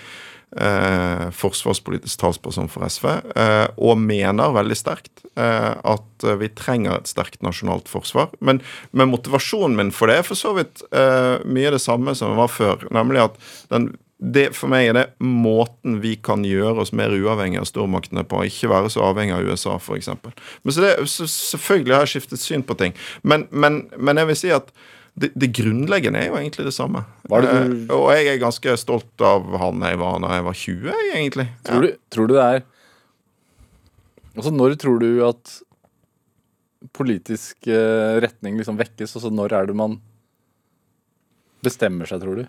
eh, 0.57 1.27
forsvarspolitisk 1.37 2.21
talsperson 2.21 2.71
for 2.73 2.87
SV, 2.89 3.09
eh, 3.37 3.67
og 3.77 4.01
mener 4.01 4.55
veldig 4.57 4.79
sterkt 4.79 5.25
eh, 5.37 5.73
at 5.73 6.29
vi 6.41 6.51
trenger 6.57 6.99
et 6.99 7.11
sterkt 7.11 7.43
nasjonalt 7.45 7.91
forsvar. 7.91 8.31
Men, 8.41 8.63
men 8.93 9.13
motivasjonen 9.13 9.79
min 9.79 9.93
for 9.95 10.11
det 10.11 10.21
er 10.21 10.29
for 10.29 10.39
så 10.39 10.55
vidt 10.59 10.85
eh, 10.95 11.43
mye 11.45 11.75
det 11.75 11.83
samme 11.83 12.15
som 12.19 12.33
det 12.33 12.41
var 12.41 12.53
før. 12.53 12.87
Nemlig 12.95 13.27
at 13.27 13.39
den, 13.73 13.93
det, 14.23 14.53
for 14.55 14.71
meg 14.71 14.91
er 14.91 14.99
det 14.99 15.07
måten 15.19 15.99
vi 16.03 16.15
kan 16.23 16.45
gjøre 16.47 16.85
oss 16.85 16.95
mer 16.95 17.15
uavhengig 17.15 17.59
av 17.59 17.69
stormaktene 17.71 18.25
på. 18.29 18.45
Ikke 18.47 18.71
være 18.71 18.93
så 18.93 19.03
avhengig 19.09 19.35
av 19.35 19.49
USA, 19.49 19.77
f.eks. 19.81 20.13
Så 20.13 20.85
det, 20.85 20.95
så 21.11 21.27
selvfølgelig 21.27 21.97
har 21.97 22.07
jeg 22.07 22.17
skiftet 22.17 22.45
syn 22.45 22.67
på 22.67 22.79
ting. 22.79 22.95
Men, 23.27 23.49
men, 23.51 23.87
men 23.99 24.21
jeg 24.23 24.31
vil 24.31 24.39
si 24.45 24.53
at 24.55 24.71
det, 25.19 25.29
det 25.37 25.51
grunnleggende 25.53 26.19
er 26.23 26.29
jo 26.31 26.37
egentlig 26.39 26.65
det 26.65 26.73
samme. 26.75 27.05
Det 27.29 27.43
du- 27.43 27.49
Eh, 27.49 27.95
og 27.95 28.07
jeg 28.17 28.27
er 28.33 28.39
ganske 28.41 28.77
stolt 28.81 29.21
av 29.21 29.45
han 29.61 29.81
jeg 29.85 29.99
var 30.01 30.19
da 30.21 30.29
jeg 30.39 30.45
var 30.45 30.55
20, 30.55 30.87
jeg, 30.89 31.11
egentlig. 31.19 31.49
Tror 31.65 31.83
du, 31.83 31.91
tror 32.11 32.27
du 32.29 32.35
det 32.35 32.43
er 32.47 32.63
Altså, 34.33 34.49
når 34.51 34.79
tror 34.81 34.99
du 34.99 35.11
at 35.29 35.59
politisk 36.97 37.67
eh, 37.69 38.17
retning 38.25 38.57
liksom 38.57 38.79
vekkes? 38.81 39.13
Altså, 39.19 39.29
når 39.31 39.53
er 39.53 39.67
det 39.69 39.77
man 39.77 39.99
bestemmer 41.63 42.09
seg, 42.09 42.23
tror 42.25 42.41
du? 42.41 42.47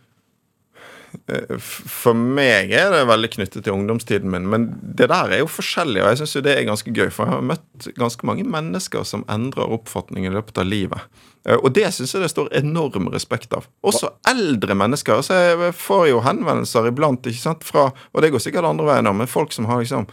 F- 1.58 1.84
For 1.90 2.14
meg 2.18 2.72
er 2.76 2.90
det 2.94 3.02
veldig 3.10 3.30
knyttet 3.36 3.64
til 3.66 3.74
ungdomstiden 3.76 4.30
min, 4.34 4.48
men 4.50 4.66
det 4.82 5.08
der 5.12 5.34
er 5.36 5.44
jo 5.44 5.50
forskjellig, 5.52 6.02
og 6.04 6.10
jeg 6.14 6.22
syns 6.24 6.34
det 6.46 6.56
er 6.58 6.68
ganske 6.68 6.94
gøy, 6.96 7.10
for 7.14 7.26
jeg 7.30 7.36
har 7.38 7.46
møtt 7.54 7.88
ganske 8.00 8.26
mange 8.30 8.44
mennesker 8.48 9.06
som 9.08 9.26
endrer 9.32 9.72
oppfatning 9.78 10.26
i 10.28 10.34
løpet 10.34 10.58
av 10.64 10.66
livet. 10.70 11.02
Eh, 11.48 11.58
Og 11.58 11.74
det 11.76 11.90
syns 11.94 12.14
jeg 12.16 12.24
det 12.24 12.32
står 12.34 12.52
enorm 12.60 13.10
respekt 13.14 13.54
av. 13.54 13.68
Også 13.84 14.10
eldre 14.30 14.76
mennesker. 14.80 15.22
Så 15.22 15.34
jeg 15.38 15.74
får 15.76 16.08
jo 16.10 16.22
henvendelser 16.24 16.88
iblant, 16.92 17.26
ikke 17.28 17.44
sant, 17.48 17.64
fra 17.68 17.90
Og 18.14 18.22
det 18.22 18.32
går 18.32 18.40
sikkert 18.44 18.66
andre 18.70 18.86
veien 18.86 19.08
òg, 19.12 19.16
men 19.24 19.28
folk 19.28 19.52
som 19.54 19.66
har 19.66 19.80
liksom 19.84 20.08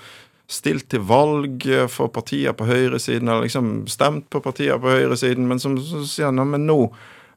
stilt 0.50 0.88
til 0.90 1.00
valg 1.06 1.62
eh, 1.70 1.86
for 1.86 2.08
partier 2.10 2.52
på 2.58 2.66
høyresiden, 2.66 3.28
eller 3.28 3.46
liksom 3.46 3.86
stemt 3.86 4.26
på 4.30 4.40
partier 4.42 4.80
på 4.82 4.90
høyresiden, 4.90 5.46
men 5.46 5.60
som 5.62 5.76
sier 5.78 6.32
nå, 6.34 6.44
men 6.44 6.66
nå 6.66 6.80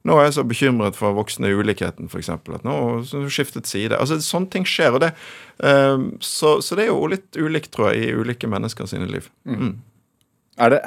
nå 0.03 0.17
er 0.19 0.27
jeg 0.27 0.35
så 0.37 0.43
bekymret 0.47 0.97
for 0.99 1.15
voksende 1.15 1.51
ulikheten, 1.55 2.09
f.eks. 2.11 2.31
At 2.35 2.65
nå 2.67 2.73
har 2.99 3.29
skiftet 3.31 3.69
side. 3.69 3.95
Altså, 3.95 4.19
Sånne 4.23 4.51
ting 4.51 4.67
skjer. 4.67 4.97
og 4.97 5.03
det, 5.05 5.13
eh, 5.63 6.09
så, 6.19 6.57
så 6.61 6.79
det 6.79 6.87
er 6.87 6.91
jo 6.91 7.07
litt 7.11 7.39
ulikt, 7.39 7.71
tror 7.75 7.93
jeg, 7.93 8.09
i 8.09 8.17
ulike 8.17 8.49
mennesker 8.51 8.89
sine 8.89 9.07
liv. 9.11 9.29
Mm. 9.47 9.77
Er 10.63 10.75
det 10.75 10.81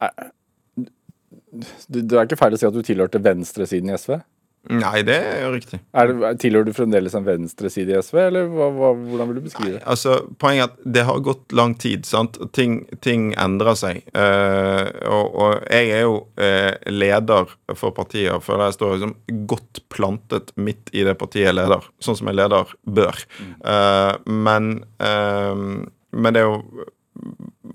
er, 0.00 0.30
du, 0.76 2.00
Det 2.00 2.14
er 2.14 2.28
ikke 2.28 2.38
feil 2.38 2.54
å 2.54 2.60
si 2.60 2.68
at 2.68 2.76
du 2.76 2.84
tilhørte 2.86 3.22
venstresiden 3.24 3.90
i 3.90 3.96
SV? 3.98 4.20
Nei, 4.68 5.00
det 5.08 5.16
er 5.16 5.38
jo 5.46 5.52
riktig. 5.54 5.78
Er 5.96 6.10
det, 6.10 6.30
tilhører 6.42 6.66
du 6.68 6.74
fremdeles 6.76 7.14
en 7.16 7.24
venstreside 7.24 7.94
i 7.94 8.02
SV, 8.04 8.18
eller 8.26 8.50
hva, 8.52 8.66
hva, 8.76 8.90
hvordan 8.92 9.30
vil 9.30 9.38
du 9.40 9.46
beskrive 9.46 9.78
det? 9.78 9.80
Altså, 9.88 10.18
Poenget 10.42 10.66
er 10.66 10.68
at 10.68 10.92
det 10.96 11.04
har 11.08 11.22
gått 11.24 11.54
lang 11.56 11.72
tid. 11.80 12.04
sant? 12.06 12.36
Ting, 12.52 12.82
ting 13.00 13.30
endrer 13.40 13.78
seg. 13.80 14.02
Uh, 14.12 14.84
og, 15.08 15.32
og 15.32 15.56
jeg 15.64 15.90
er 15.96 16.04
jo 16.04 16.14
uh, 16.36 16.76
leder 16.92 17.56
for 17.72 17.96
partiet 17.96 18.34
og 18.34 18.44
føler 18.44 18.68
jeg 18.68 18.76
står 18.76 18.94
liksom 18.98 19.16
godt 19.48 19.82
plantet 19.88 20.52
midt 20.60 20.92
i 20.92 21.08
det 21.08 21.16
partiet 21.18 21.48
jeg 21.48 21.56
leder, 21.56 21.88
sånn 22.04 22.20
som 22.20 22.28
en 22.28 22.40
leder 22.42 22.76
bør. 22.84 23.24
Uh, 23.64 24.12
men, 24.28 24.74
men 25.00 26.36
det 26.36 26.44
er 26.44 26.50
jo 26.50 26.90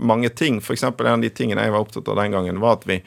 mange 0.06 0.30
ting. 0.38 0.62
For 0.62 0.78
eksempel 0.78 1.10
en 1.10 1.18
av 1.18 1.26
de 1.26 1.34
tingene 1.34 1.66
jeg 1.66 1.74
var 1.74 1.88
opptatt 1.88 2.14
av 2.14 2.22
den 2.22 2.38
gangen, 2.38 2.62
var 2.62 2.78
at 2.78 2.86
vi 2.90 3.02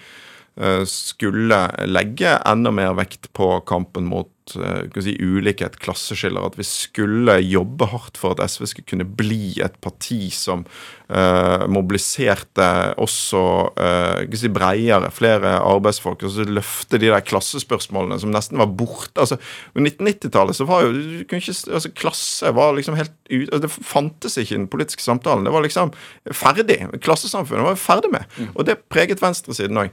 skulle 0.87 1.87
legge 1.87 2.33
enda 2.47 2.71
mer 2.71 2.95
vekt 2.99 3.33
på 3.33 3.61
kampen 3.61 4.09
mot 4.11 4.31
eh, 4.57 5.01
si, 5.05 5.15
ulikhet, 5.21 5.79
klasseskiller. 5.83 6.47
At 6.47 6.59
vi 6.59 6.67
skulle 6.67 7.39
jobbe 7.45 7.89
hardt 7.93 8.19
for 8.21 8.35
at 8.35 8.43
SV 8.51 8.69
skulle 8.71 8.89
kunne 8.89 9.09
bli 9.19 9.59
et 9.65 9.77
parti 9.85 10.29
som 10.35 10.65
uh, 10.65 11.65
mobiliserte 11.71 12.69
også 13.01 13.43
uh, 13.79 14.37
si, 14.39 14.51
bredere, 14.53 15.11
flere 15.15 15.57
arbeidsfolk. 15.61 16.25
Og 16.27 16.35
så 16.35 16.47
løfte 16.49 17.01
de 17.01 17.11
der 17.11 17.25
klassespørsmålene 17.27 18.21
som 18.23 18.33
nesten 18.35 18.61
var 18.61 18.71
borte. 18.71 19.17
Altså, 19.19 19.39
På 19.75 19.83
1990-tallet 19.83 20.59
så 20.59 20.69
var 20.69 20.87
jo 20.87 20.95
ikke, 21.25 21.41
altså, 21.73 21.93
Klasse 21.99 22.53
var 22.57 22.77
liksom 22.77 22.99
helt 22.99 23.15
ut, 23.29 23.49
altså, 23.49 23.63
Det 23.67 23.73
fantes 23.75 24.39
ikke 24.41 24.55
i 24.55 24.61
den 24.61 24.71
politiske 24.71 25.05
samtalen. 25.05 25.47
Det 25.47 25.55
var 25.55 25.65
liksom 25.67 25.93
ferdig. 26.33 26.81
Klassesamfunnet 27.05 27.67
var 27.67 27.77
vi 27.77 27.83
ferdig 27.83 28.13
med. 28.15 28.39
Og 28.55 28.67
det 28.69 28.81
preget 28.93 29.23
venstresiden 29.23 29.81
òg. 29.81 29.93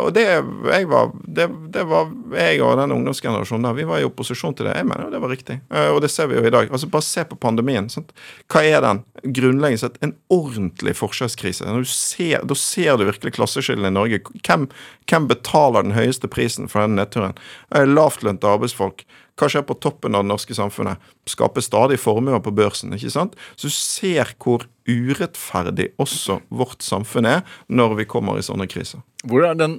Og 0.00 0.12
det, 0.16 0.26
jeg 0.26 0.88
var, 0.90 1.12
det, 1.26 1.48
det 1.74 1.86
var 1.88 2.10
jeg 2.36 2.60
og 2.64 2.76
den 2.80 2.94
ungdomsgenerasjonen 2.94 3.68
der, 3.68 3.76
vi 3.76 3.86
var 3.90 4.00
i 4.02 4.06
opposisjon 4.08 4.54
til 4.56 4.68
det. 4.68 4.76
Jeg 4.78 4.86
mener 4.88 5.10
det 5.12 5.20
var 5.22 5.32
riktig. 5.32 5.58
Eh, 5.70 5.90
Og 5.90 6.00
det 6.04 6.10
ser 6.14 6.30
vi 6.30 6.38
jo 6.38 6.44
i 6.46 6.52
dag. 6.54 6.70
Altså 6.70 6.88
Bare 6.90 7.04
se 7.06 7.24
på 7.28 7.38
pandemien. 7.40 7.88
Sant? 7.92 8.12
Hva 8.50 8.62
er 8.64 8.80
den? 8.84 9.02
Grunnleggende 9.36 9.82
sett 9.82 9.98
en 10.06 10.14
ordentlig 10.32 10.94
forskjellskrise. 10.96 11.66
Ser, 11.90 12.44
da 12.46 12.54
ser 12.56 12.96
du 12.96 13.04
virkelig 13.10 13.34
klasseskillene 13.36 13.90
i 13.92 13.96
Norge. 13.98 14.22
Hvem, 14.46 14.68
hvem 15.10 15.26
betaler 15.28 15.84
den 15.86 15.96
høyeste 15.98 16.30
prisen 16.32 16.70
for 16.70 16.86
den 16.86 16.96
nedturen? 16.96 17.34
Eh, 17.74 17.84
Lavtlønte 17.88 18.48
arbeidsfolk. 18.48 19.04
Hva 19.40 19.48
skjer 19.48 19.62
på 19.64 19.76
toppen 19.80 20.14
av 20.14 20.24
det 20.24 20.28
norske 20.28 20.52
samfunnet? 20.56 21.00
Skaper 21.30 21.64
stadig 21.64 21.96
formuer 22.00 22.42
på 22.44 22.52
børsen. 22.52 22.92
ikke 22.92 23.10
sant? 23.12 23.36
Så 23.56 23.70
du 23.70 23.72
ser 23.72 24.34
hvor 24.42 24.66
urettferdig 24.88 25.90
også 26.02 26.40
vårt 26.52 26.82
samfunn 26.84 27.28
er 27.30 27.40
når 27.72 27.94
vi 28.02 28.08
kommer 28.10 28.36
i 28.38 28.44
sånne 28.44 28.66
kriser. 28.70 29.00
Hvor 29.24 29.46
er 29.48 29.56
den, 29.56 29.78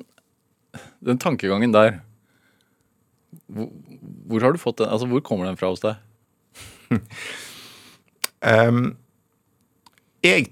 den 1.05 1.19
tankegangen 1.21 1.73
der? 1.75 1.99
Hvor, 3.51 4.41
har 4.43 4.51
du 4.55 4.59
fått 4.61 4.81
den? 4.81 4.89
Altså, 4.91 5.07
hvor 5.11 5.21
kommer 5.25 5.47
den 5.49 5.59
fra 5.59 5.69
hos 5.71 5.83
deg? 5.83 5.95
um, 8.41 8.95
jeg 10.25 10.51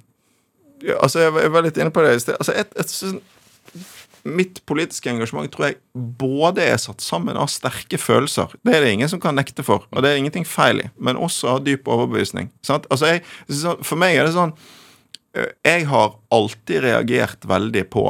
Altså, 1.03 1.19
jeg 1.19 1.33
var- 1.35 1.41
jeg 1.43 1.51
var 1.51 1.61
litt 1.65 1.77
inne 1.77 1.91
på 1.91 2.01
det 2.05 2.13
i 2.15 2.19
sted. 2.23 2.37
Altså, 2.39 2.53
et, 2.55 2.69
et, 2.79 3.83
mitt 4.23 4.61
politiske 4.65 5.09
engasjement 5.11 5.51
tror 5.51 5.65
jeg 5.65 5.75
både 6.19 6.63
er 6.63 6.77
satt 6.79 7.01
sammen 7.03 7.35
av 7.35 7.49
sterke 7.51 7.97
følelser. 7.99 8.53
Det 8.63 8.75
er 8.75 8.85
det 8.85 8.93
ingen 8.93 9.09
som 9.11 9.19
kan 9.19 9.35
nekte 9.35 9.63
for, 9.63 9.83
og 9.91 10.03
det 10.03 10.11
er 10.13 10.15
ingenting 10.21 10.45
feil 10.47 10.79
i. 10.79 10.89
Men 10.97 11.19
også 11.19 11.49
av 11.57 11.65
dyp 11.65 11.87
overbevisning. 11.91 12.47
Altså, 12.69 13.05
jeg, 13.11 13.23
for 13.83 13.95
meg 13.99 14.15
er 14.15 14.29
det 14.29 14.35
sånn 14.37 14.53
eh, 15.35 15.51
Jeg 15.65 15.87
har 15.91 16.15
alltid 16.31 16.83
reagert 16.83 17.43
veldig 17.43 17.83
på 17.91 18.05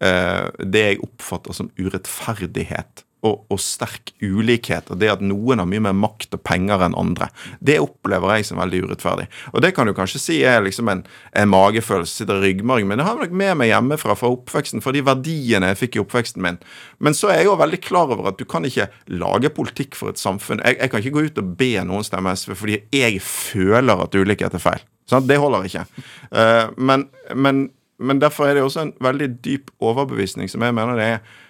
eh, 0.00 0.46
det 0.62 0.84
jeg 0.86 1.02
oppfatter 1.02 1.52
som 1.56 1.70
urettferdighet. 1.78 3.04
Og, 3.24 3.46
og 3.48 3.60
sterk 3.62 4.12
ulikhet, 4.20 4.90
og 4.92 4.98
det 5.00 5.08
at 5.08 5.22
noen 5.24 5.62
har 5.62 5.68
mye 5.68 5.80
mer 5.86 5.94
makt 5.96 6.36
og 6.36 6.42
penger 6.44 6.82
enn 6.84 6.96
andre. 7.00 7.30
Det 7.64 7.78
opplever 7.80 8.34
jeg 8.36 8.48
som 8.50 8.60
veldig 8.60 8.82
urettferdig. 8.84 9.24
Og 9.54 9.62
det 9.64 9.70
kan 9.76 9.88
du 9.88 9.94
kanskje 9.96 10.20
si 10.20 10.36
er 10.44 10.60
liksom 10.64 10.90
en, 10.92 11.00
en 11.32 11.48
magefølelse, 11.48 12.18
sitter 12.20 12.42
i 12.42 12.50
ryggmargen, 12.50 12.90
men 12.90 13.00
det 13.00 13.06
har 13.06 13.16
jeg 13.16 13.30
nok 13.30 13.38
med 13.40 13.56
meg 13.62 13.70
hjemmefra, 13.70 14.16
fra 14.20 14.32
oppveksten, 14.34 14.84
fra 14.84 14.92
de 14.92 15.04
verdiene 15.06 15.72
jeg 15.72 15.80
fikk 15.80 15.96
i 15.96 16.02
oppveksten 16.04 16.44
min. 16.44 16.60
Men 17.00 17.16
så 17.16 17.32
er 17.32 17.40
jeg 17.40 17.48
jo 17.48 17.58
veldig 17.60 17.80
klar 17.84 18.12
over 18.12 18.28
at 18.28 18.40
du 18.40 18.44
kan 18.48 18.68
ikke 18.68 18.90
lage 19.16 19.52
politikk 19.56 19.96
for 19.96 20.12
et 20.12 20.20
samfunn. 20.20 20.60
Jeg, 20.60 20.76
jeg 20.82 20.92
kan 20.92 21.00
ikke 21.00 21.16
gå 21.16 21.28
ut 21.30 21.40
og 21.40 21.54
be 21.60 21.72
noen 21.86 22.04
stemme 22.04 22.34
SV 22.36 22.56
fordi 22.60 22.82
jeg 22.92 23.22
føler 23.24 24.04
at 24.04 24.20
ulikhet 24.20 24.58
er 24.58 24.62
feil. 24.62 24.84
Sånn, 25.10 25.26
Det 25.28 25.40
holder 25.40 25.66
ikke. 25.68 25.86
Uh, 26.32 26.70
men, 26.76 27.08
men, 27.36 27.64
men 27.98 28.20
derfor 28.22 28.48
er 28.48 28.58
det 28.58 28.64
også 28.64 28.86
en 28.86 28.94
veldig 29.04 29.30
dyp 29.44 29.72
overbevisning 29.84 30.50
som 30.50 30.64
jeg 30.64 30.76
mener 30.76 31.00
det 31.00 31.08
er 31.16 31.40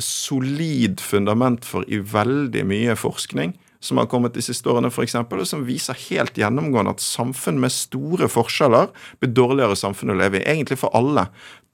solid 0.00 1.02
fundament 1.04 1.66
for 1.68 1.84
i 1.92 1.98
veldig 2.00 2.62
mye 2.64 2.94
forskning 2.96 3.50
som 3.86 3.98
har 3.98 4.06
kommet 4.06 4.34
de 4.34 4.42
siste 4.42 4.68
årene, 4.70 4.90
for 4.92 5.06
eksempel, 5.06 5.42
og 5.42 5.48
som 5.48 5.66
viser 5.66 5.98
helt 6.08 6.38
gjennomgående 6.38 6.96
at 6.96 7.04
samfunn 7.04 7.60
med 7.62 7.74
store 7.74 8.28
forskjeller 8.32 8.90
blir 9.20 9.34
dårligere 9.36 9.78
samfunn 9.78 10.14
å 10.14 10.18
leve 10.18 10.40
i. 10.40 10.46
Egentlig 10.48 10.80
for 10.80 10.94
alle. 10.96 11.28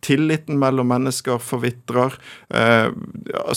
Tilliten 0.04 0.58
mellom 0.60 0.90
mennesker 0.90 1.40
forvitrer. 1.42 2.16
Eh, 2.54 2.90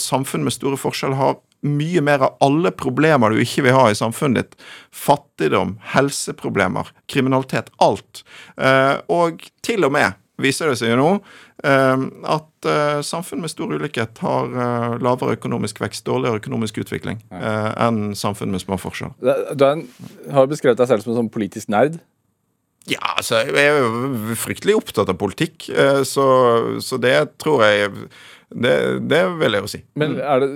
samfunn 0.00 0.46
med 0.46 0.54
store 0.54 0.78
forskjeller 0.80 1.20
har 1.20 1.40
mye 1.66 2.02
mer 2.04 2.22
av 2.22 2.36
alle 2.44 2.70
problemer 2.70 3.32
du 3.32 3.40
ikke 3.42 3.64
vil 3.66 3.74
ha 3.74 3.88
i 3.90 3.98
samfunnet 3.98 4.44
ditt. 4.44 4.68
Fattigdom, 4.94 5.76
helseproblemer, 5.94 6.92
kriminalitet. 7.10 7.72
Alt. 7.82 8.22
Eh, 8.56 8.94
og 9.10 9.42
til 9.66 9.88
og 9.88 9.96
med 9.96 10.14
viser 10.42 10.70
det 10.70 10.78
seg 10.80 10.92
jo 10.92 10.98
nå 11.00 11.10
eh, 11.64 12.02
at 12.36 12.68
eh, 12.68 13.00
samfunn 13.06 13.42
med 13.44 13.52
stor 13.52 13.72
ulikhet 13.72 14.20
har 14.24 14.50
eh, 14.52 14.96
lavere 15.04 15.36
økonomisk 15.38 15.80
vekst, 15.82 16.04
dårligere 16.08 16.42
økonomisk 16.42 16.82
utvikling, 16.82 17.22
eh, 17.32 17.70
enn 17.86 18.12
samfunn 18.18 18.52
med 18.52 18.64
små 18.64 18.78
forskjeller. 18.80 19.54
Du 19.56 19.64
har 20.36 20.50
beskrevet 20.50 20.80
deg 20.80 20.90
selv 20.90 21.04
som 21.04 21.14
en 21.14 21.22
sånn 21.22 21.32
politisk 21.32 21.72
nerd. 21.72 21.98
Ja, 22.86 23.00
altså, 23.16 23.40
jeg 23.42 23.58
er 23.66 23.80
jo 23.82 24.36
fryktelig 24.38 24.76
opptatt 24.78 25.08
av 25.10 25.16
politikk, 25.18 25.64
så, 26.06 26.26
så 26.78 26.98
det 27.02 27.16
tror 27.42 27.64
jeg 27.66 27.90
det, 28.54 28.74
det 29.10 29.24
vil 29.40 29.56
jeg 29.56 29.64
jo 29.64 29.70
si. 29.72 29.80
Men 29.98 30.20
er 30.22 30.44
det 30.44 30.50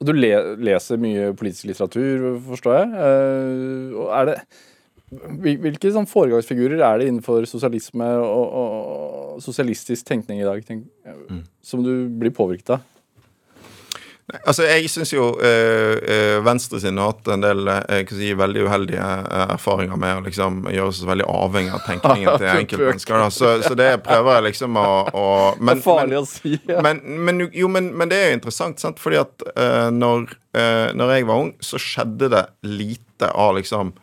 Og 0.00 0.08
du 0.08 0.12
le, 0.14 0.32
leser 0.58 0.98
mye 0.98 1.30
politisk 1.38 1.68
litteratur, 1.70 2.26
forstår 2.48 2.80
jeg. 2.80 3.06
Er 4.10 4.26
det 4.26 4.36
Hvilke 5.08 5.90
sånn 5.94 6.08
foregangsfigurer 6.08 6.82
er 6.84 7.00
det 7.00 7.08
innenfor 7.08 7.46
sosialisme 7.48 8.10
og, 8.20 8.58
og, 8.60 9.40
sosialistisk 9.40 10.04
tenkning 10.08 10.42
i 10.42 10.46
dag 10.46 10.60
tenk, 10.66 10.84
som 11.64 11.84
du 11.86 11.92
blir 12.20 12.34
påvirket 12.34 12.76
av? 12.76 12.86
Altså, 14.44 14.66
Jeg 14.68 14.90
syns 14.92 15.12
jo 15.14 15.30
øh, 15.40 16.44
Venstre 16.44 16.80
sine 16.82 17.00
har 17.00 17.14
hatt 17.14 17.30
en 17.32 17.44
del 17.46 17.62
øh, 17.64 17.78
jeg 17.88 18.08
kan 18.10 18.18
si, 18.18 18.32
veldig 18.36 18.64
uheldige 18.66 19.06
erfaringer 19.54 20.00
med 20.00 20.18
å 20.18 20.24
liksom 20.26 20.58
gjøre 20.68 20.96
seg 20.98 21.08
veldig 21.08 21.28
avhengig 21.32 21.72
av 21.72 21.86
tenkningen 21.86 22.34
til 22.42 22.50
enkeltmennesker. 22.52 23.24
Så, 23.32 23.54
så 23.64 23.78
det 23.78 23.88
prøver 24.04 24.36
jeg 24.36 24.46
liksom 24.50 24.76
å, 24.76 24.90
å 25.08 25.24
men, 25.56 25.70
det 25.78 25.80
er 25.80 25.86
farlig 25.86 26.18
å 26.20 26.26
si. 26.28 26.58
Ja. 26.68 26.82
men, 26.84 27.00
men, 27.24 27.46
jo, 27.56 27.70
men, 27.72 27.88
men 27.96 28.12
det 28.12 28.18
er 28.20 28.28
jo 28.28 28.40
interessant, 28.42 28.84
sant? 28.84 29.00
fordi 29.00 29.22
at 29.22 29.48
øh, 29.54 29.88
når, 29.96 30.28
øh, 30.60 30.84
når 31.00 31.14
jeg 31.14 31.30
var 31.32 31.46
ung, 31.46 31.54
så 31.64 31.80
skjedde 31.80 32.28
det 32.36 32.44
lite 32.68 33.32
av 33.32 33.56
liksom 33.56 33.94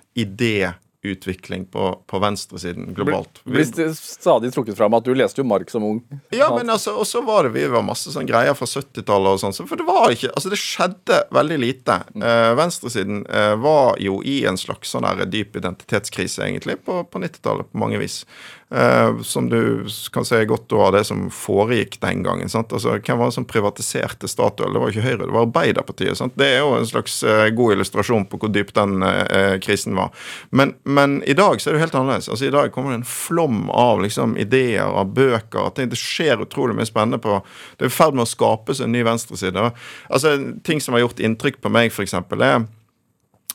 idéutvikling 1.06 1.66
på, 1.72 2.02
på 2.08 2.20
venstresiden 2.20 2.94
globalt. 2.98 3.42
Det 3.44 3.52
blir 3.52 3.66
st- 3.66 3.94
stadig 3.96 4.52
trukket 4.56 4.78
fram 4.78 4.94
at 4.98 5.06
du 5.06 5.14
leste 5.16 5.42
jo 5.42 5.46
Mark 5.48 5.70
som 5.70 5.84
ung. 5.84 6.02
Ja, 6.34 6.50
men 6.56 6.70
altså, 6.70 6.96
og 7.00 7.08
så 7.08 7.22
var 7.26 7.44
det 7.48 7.54
vi 7.56 7.68
var 7.72 7.86
masse 7.86 8.12
sånn 8.14 8.28
greier 8.30 8.54
fra 8.58 8.66
70-tallet 8.68 9.38
og 9.38 9.40
sånn. 9.44 9.68
For 9.70 9.78
det 9.80 9.88
var 9.88 10.10
ikke 10.14 10.32
Altså, 10.36 10.50
det 10.52 10.60
skjedde 10.60 11.22
veldig 11.32 11.58
lite. 11.62 12.00
Eh, 12.16 12.52
venstresiden 12.58 13.24
eh, 13.30 13.54
var 13.62 13.96
jo 14.02 14.20
i 14.26 14.40
en 14.50 14.58
slags 14.60 14.92
sånn 14.96 15.06
her 15.08 15.24
dyp 15.30 15.56
identitetskrise, 15.62 16.44
egentlig, 16.48 16.80
på, 16.86 17.04
på 17.08 17.22
90-tallet 17.24 17.72
på 17.72 17.80
mange 17.82 18.02
vis. 18.02 18.24
Eh, 18.72 19.22
som 19.22 19.50
du 19.50 19.86
kan 20.12 20.26
se 20.26 20.46
godt 20.46 20.74
av 20.74 20.94
det 20.94 21.04
som 21.04 21.30
foregikk 21.30 22.00
den 22.02 22.24
gangen. 22.24 22.50
sant? 22.50 22.74
Altså, 22.74 22.98
Hvem 22.98 23.18
var 23.18 23.26
det 23.26 23.34
som 23.34 23.46
privatiserte 23.46 24.28
Statoil? 24.28 24.74
Det 24.74 24.80
var 24.80 24.90
ikke 24.90 25.06
Høyre, 25.06 25.26
det 25.26 25.34
var 25.34 25.46
Arbeiderpartiet. 25.46 26.18
sant? 26.18 26.34
Det 26.36 26.48
er 26.48 26.60
jo 26.60 26.74
en 26.74 26.88
slags 26.88 27.24
eh, 27.24 27.50
god 27.50 27.76
illustrasjon 27.76 28.26
på 28.26 28.40
hvor 28.42 28.50
dyp 28.50 28.74
den 28.74 29.04
eh, 29.04 29.60
krisen 29.62 29.96
var. 29.96 30.10
Men, 30.50 30.74
men 30.84 31.22
i 31.24 31.34
dag 31.38 31.62
så 31.62 31.70
er 31.70 31.74
det 31.74 31.80
jo 31.80 31.84
helt 31.86 31.96
annerledes. 31.96 32.30
Altså 32.30 32.46
I 32.46 32.56
dag 32.56 32.72
kommer 32.74 32.92
det 32.92 33.04
en 33.04 33.10
flom 33.10 33.70
av 33.70 34.02
liksom 34.02 34.34
ideer, 34.38 34.90
av 34.90 35.14
bøker. 35.14 35.70
Ting. 35.76 35.90
Det 35.94 36.02
skjer 36.02 36.42
utrolig 36.42 36.76
mye 36.76 36.90
spennende 36.90 37.22
på 37.22 37.38
Det 37.78 37.86
er 37.86 37.94
i 37.94 38.00
ferd 38.02 38.18
med 38.18 38.26
å 38.26 38.34
skapes 38.34 38.82
en 38.82 38.92
ny 38.92 39.06
venstreside. 39.06 39.72
Altså, 40.10 40.40
Ting 40.66 40.82
som 40.82 40.98
har 40.98 41.06
gjort 41.06 41.22
inntrykk 41.22 41.62
på 41.62 41.70
meg, 41.70 41.94
f.eks., 41.94 42.18
er 42.18 42.66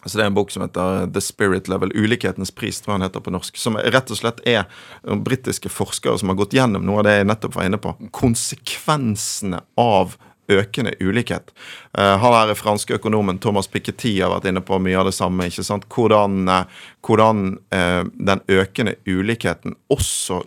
Altså 0.01 0.19
Det 0.19 0.25
er 0.25 0.31
en 0.31 0.39
bok 0.39 0.51
som 0.53 0.65
heter 0.65 1.07
The 1.13 1.21
Spirit 1.25 1.69
Level, 1.69 1.93
ulikhetens 1.95 2.51
pris, 2.51 2.81
tror 2.81 2.95
jeg 2.95 3.01
den 3.01 3.09
heter 3.09 3.25
på 3.25 3.35
norsk. 3.35 3.61
Som 3.61 3.77
rett 3.77 4.11
og 4.11 4.21
slett 4.21 4.41
er 4.49 4.65
britiske 5.05 5.73
forskere 5.73 6.19
som 6.21 6.33
har 6.33 6.41
gått 6.41 6.57
gjennom 6.57 6.87
noe 6.87 7.03
av 7.03 7.09
det 7.09 7.19
jeg 7.19 7.31
nettopp 7.31 7.59
var 7.59 7.69
inne 7.69 7.81
på. 7.83 7.95
Konsekvensene 8.17 9.61
av 9.81 10.17
økende 10.51 10.95
ulikhet. 11.01 11.53
Eh, 11.99 12.17
han 12.19 12.35
er 12.35 12.55
franske 12.59 12.97
økonomen 12.99 13.39
Thomas 13.39 13.69
Piketty 13.71 14.17
har 14.21 14.33
vært 14.35 14.49
inne 14.51 14.63
på 14.65 14.79
mye 14.83 14.99
av 14.99 15.09
det 15.09 15.15
samme. 15.17 15.47
ikke 15.47 15.65
sant? 15.67 15.87
Hvordan, 15.89 16.49
eh, 16.49 16.65
hvordan 17.07 17.59
eh, 17.71 18.05
den 18.05 18.41
økende 18.49 18.97
ulikheten 19.07 19.77
også 19.91 20.43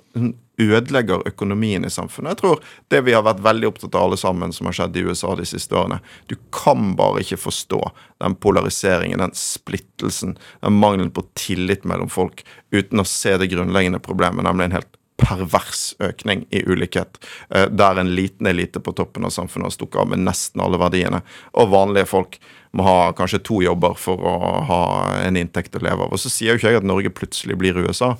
ødelegger 0.71 1.27
økonomien 1.27 1.85
i 1.85 1.91
samfunnet. 1.91 2.35
Jeg 2.35 2.41
tror 2.41 2.63
det 2.93 3.03
vi 3.07 3.15
har 3.15 3.25
vært 3.25 3.43
veldig 3.43 3.69
opptatt 3.69 3.95
av 3.95 4.07
alle 4.07 4.19
sammen 4.19 4.55
som 4.55 4.69
har 4.69 4.77
skjedd 4.79 4.97
i 4.97 5.05
USA 5.07 5.35
de 5.39 5.45
siste 5.47 5.77
årene. 5.77 5.99
Du 6.31 6.35
kan 6.55 6.93
bare 6.99 7.23
ikke 7.23 7.41
forstå 7.41 7.81
den 8.23 8.37
polariseringen, 8.43 9.23
den 9.23 9.35
splittelsen, 9.37 10.37
den 10.63 10.79
mangelen 10.79 11.13
på 11.13 11.25
tillit 11.39 11.87
mellom 11.89 12.11
folk 12.11 12.45
uten 12.73 13.01
å 13.01 13.07
se 13.07 13.37
det 13.37 13.51
grunnleggende 13.53 14.01
problemet, 14.03 14.45
nemlig 14.45 14.69
en 14.69 14.77
helt 14.79 14.99
pervers 15.23 15.93
økning 16.03 16.45
i 16.49 16.63
ulikhet, 16.65 17.19
eh, 17.49 17.69
der 17.69 17.99
en 18.01 18.15
liten 18.15 18.47
elite 18.49 18.79
på 18.79 18.91
toppen 18.97 19.25
av 19.25 19.29
samfunnet 19.29 19.69
har 19.69 19.75
stukket 19.75 20.01
av 20.01 20.09
med 20.09 20.25
nesten 20.25 20.61
alle 20.61 20.79
verdiene, 20.81 21.21
og 21.53 21.71
vanlige 21.73 22.09
folk 22.09 22.39
må 22.73 22.85
ha 22.87 23.13
kanskje 23.13 23.41
to 23.45 23.59
jobber 23.61 23.93
for 24.01 24.21
å 24.25 24.37
ha 24.65 24.81
en 25.21 25.37
inntekt 25.37 25.75
å 25.77 25.81
leve 25.83 26.07
av. 26.07 26.13
Og 26.13 26.21
så 26.21 26.31
sier 26.33 26.53
jo 26.53 26.61
ikke 26.61 26.71
jeg 26.73 26.81
at 26.81 26.87
Norge 26.89 27.11
plutselig 27.13 27.57
blir 27.61 27.77
USA, 27.85 28.13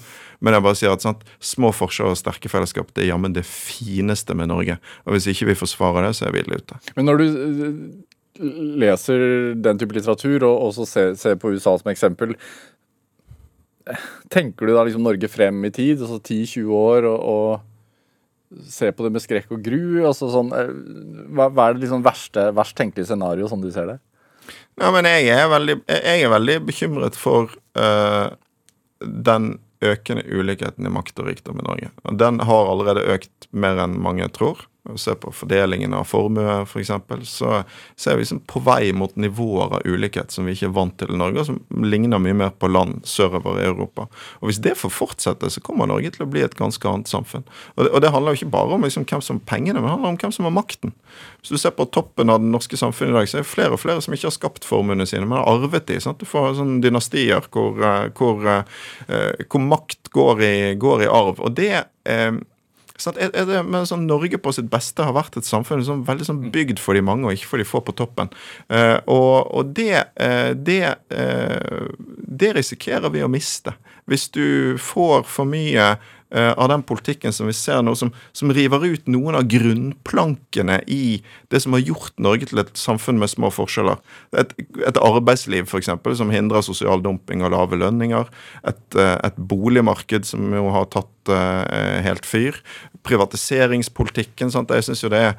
men 0.43 0.53
jeg 0.53 0.65
bare 0.65 0.77
sier 0.77 0.93
at 0.93 1.05
sant, 1.05 1.23
små 1.41 1.71
forskjeller 1.73 2.13
og 2.13 2.19
sterke 2.19 2.51
fellesskap 2.51 2.91
det 2.93 3.05
er 3.05 3.13
jammen 3.13 3.33
det 3.33 3.45
fineste 3.49 4.35
med 4.37 4.51
Norge. 4.51 4.77
Og 5.07 5.15
hvis 5.15 5.29
ikke 5.31 5.49
vi 5.49 5.57
forsvarer 5.57 6.05
det, 6.05 6.13
så 6.19 6.27
er 6.27 6.35
vi 6.35 6.43
ille 6.43 6.61
ute. 6.61 6.77
Men 6.97 7.09
når 7.09 7.23
du 7.23 7.25
eh, 7.25 7.73
leser 8.83 9.25
den 9.57 9.81
type 9.81 9.97
litteratur, 9.97 10.45
og 10.45 10.69
også 10.69 10.87
ser, 10.89 11.17
ser 11.17 11.41
på 11.41 11.55
USA 11.55 11.73
som 11.79 11.89
eksempel, 11.93 12.37
tenker 14.33 14.69
du 14.69 14.75
da 14.75 14.85
liksom 14.85 15.03
Norge 15.03 15.29
frem 15.31 15.65
i 15.65 15.73
tid, 15.73 15.97
altså 15.97 16.21
10-20 16.21 16.73
år, 16.77 17.09
og, 17.09 17.19
og 17.33 18.63
ser 18.69 18.93
på 18.93 19.07
det 19.07 19.15
med 19.15 19.23
skrekk 19.23 19.49
og 19.55 19.65
gru? 19.65 20.03
altså 20.05 20.29
sånn, 20.29 20.53
eh, 20.53 20.73
Hva, 21.33 21.49
hva 21.49 21.71
er 21.71 21.77
det 21.77 21.87
liksom 21.87 22.05
verste, 22.05 22.51
verst 22.53 22.77
tenkelige 22.77 23.09
scenario, 23.09 23.49
sånn 23.49 23.63
du 23.63 23.71
ser 23.73 23.95
det? 23.95 24.01
Ja, 24.81 24.89
men 24.93 25.05
jeg 25.05 25.29
er 25.29 25.51
veldig, 25.51 25.77
jeg 25.85 26.23
er 26.25 26.31
veldig 26.33 26.57
bekymret 26.67 27.17
for 27.19 27.51
uh, 27.77 28.33
den 29.03 29.57
økende 29.83 30.23
ulikheten 30.25 30.87
i 30.87 30.93
makt 30.93 31.19
og 31.21 31.29
rikdom 31.29 31.59
i 31.59 31.65
Norge. 31.67 31.89
Den 32.19 32.39
har 32.47 32.69
allerede 32.71 33.05
økt 33.13 33.49
mer 33.51 33.81
enn 33.83 33.99
mange 34.01 34.29
tror. 34.33 34.63
Å 34.84 34.97
ser 34.99 35.15
på 35.15 35.31
fordelingen 35.31 35.93
av 35.95 36.03
formue, 36.03 36.57
f.eks., 36.65 36.89
for 37.07 37.21
så 37.23 38.09
er 38.11 38.17
vi 38.17 38.25
liksom 38.25 38.41
på 38.51 38.59
vei 38.65 38.91
mot 38.91 39.13
nivåer 39.15 39.77
av 39.77 39.86
ulikhet 39.88 40.34
som 40.34 40.43
vi 40.43 40.57
ikke 40.57 40.67
er 40.67 40.73
vant 40.75 40.97
til 40.99 41.13
i 41.13 41.19
Norge, 41.21 41.39
og 41.39 41.47
som 41.47 41.86
ligner 41.88 42.19
mye 42.19 42.36
mer 42.36 42.51
på 42.59 42.67
land 42.67 42.99
sørover 43.07 43.61
i 43.61 43.69
Europa. 43.69 44.09
Og 44.41 44.49
Hvis 44.49 44.59
det 44.65 44.75
får 44.81 44.91
fortsette, 44.91 45.47
så 45.55 45.63
kommer 45.63 45.88
Norge 45.88 46.11
til 46.11 46.25
å 46.25 46.29
bli 46.29 46.43
et 46.43 46.59
ganske 46.59 46.84
annet 46.89 47.07
samfunn. 47.07 47.47
Og 47.77 47.88
det, 47.88 47.93
og 47.93 48.03
det 48.03 48.11
handler 48.11 48.36
jo 48.36 48.41
ikke 48.41 48.55
bare 48.57 48.75
om 48.75 48.84
liksom 48.84 49.07
hvem 49.07 49.23
som 49.23 49.39
har 49.39 49.47
pengene, 49.53 49.79
men 49.79 49.88
det 49.88 49.95
handler 49.95 50.11
om 50.11 50.21
hvem 50.25 50.36
som 50.36 50.51
har 50.51 50.57
makten. 50.59 50.95
Hvis 51.39 51.55
du 51.55 51.63
ser 51.63 51.77
på 51.79 51.88
toppen 51.88 52.34
av 52.34 52.43
det 52.43 52.51
norske 52.51 52.84
samfunnet 52.84 53.15
i 53.15 53.19
dag, 53.21 53.31
så 53.31 53.39
er 53.39 53.47
det 53.47 53.53
flere 53.55 53.77
og 53.77 53.84
flere 53.86 54.03
som 54.03 54.19
ikke 54.19 54.34
har 54.34 54.36
skapt 54.36 54.67
formuene 54.67 55.07
sine, 55.07 55.23
men 55.23 55.39
har 55.39 55.47
arvet 55.47 55.88
de. 55.88 56.01
Sant? 56.03 56.19
Du 56.19 56.27
får 56.27 56.57
sånne 56.59 56.84
dynastier 56.84 57.47
hvor, 57.55 57.79
eh, 57.79 58.09
hvor, 58.19 58.43
eh, 58.51 59.43
hvor 59.47 59.63
makt 59.63 60.11
går 60.11 60.43
i, 60.43 60.55
går 60.75 61.07
i 61.07 61.13
arv. 61.23 61.39
Og 61.39 61.55
det 61.55 61.86
eh, 62.03 62.34
sant, 63.01 63.17
er, 63.17 63.31
er 63.33 63.47
det 63.49 63.61
men 63.65 63.87
sånn 63.89 64.05
Norge 64.09 64.39
på 64.41 64.53
sitt 64.55 64.69
beste 64.71 65.05
har 65.05 65.15
vært 65.15 65.37
et 65.39 65.47
samfunn 65.47 65.83
som 65.85 66.03
veldig 66.07 66.27
sånn 66.27 66.41
bygd 66.53 66.81
for 66.81 66.97
de 66.97 67.03
mange, 67.05 67.27
og 67.27 67.37
ikke 67.37 67.51
for 67.53 67.61
de 67.61 67.67
få 67.67 67.83
på 67.85 67.95
toppen. 67.97 68.31
Uh, 68.71 68.99
og 69.09 69.53
og 69.53 69.73
det, 69.77 70.05
uh, 70.21 70.51
det, 70.53 70.81
uh, 71.13 71.87
det 72.43 72.53
risikerer 72.59 73.13
vi 73.13 73.23
å 73.25 73.31
miste. 73.31 73.75
Hvis 74.09 74.27
du 74.35 74.75
får 74.81 75.23
for 75.29 75.49
mye 75.49 75.93
av 76.34 76.69
den 76.71 76.81
politikken 76.81 77.34
som 77.36 77.45
vi 77.45 77.53
ser 77.53 77.84
nå, 77.86 77.93
som, 77.97 78.09
som 78.34 78.51
river 78.53 78.81
ut 78.86 79.09
noen 79.11 79.38
av 79.38 79.45
grunnplankene 79.51 80.79
i 80.89 81.19
det 81.53 81.61
som 81.61 81.75
har 81.75 81.84
gjort 81.86 82.17
Norge 82.21 82.47
til 82.49 82.61
et 82.63 82.71
samfunn 82.77 83.19
med 83.21 83.31
små 83.31 83.51
forskjeller. 83.53 84.01
Et, 84.41 84.55
et 84.88 84.99
arbeidsliv 85.01 85.67
for 85.69 85.81
eksempel, 85.81 86.15
som 86.17 86.34
hindrer 86.34 86.65
sosial 86.65 87.03
dumping 87.05 87.43
og 87.45 87.53
lave 87.53 87.79
lønninger. 87.79 88.31
Et, 88.69 88.86
eh, 88.97 89.17
et 89.27 89.38
boligmarked 89.38 90.25
som 90.29 90.53
jo 90.57 90.69
har 90.73 90.89
tatt 90.93 91.34
uh, 91.34 91.99
helt 92.05 92.25
fyr. 92.27 92.57
Privatiseringspolitikken. 93.05 94.51
Sant? 94.53 94.73
Jeg 94.73 94.89
synes 94.89 95.03
jo 95.05 95.11
det 95.13 95.21
er 95.29 95.38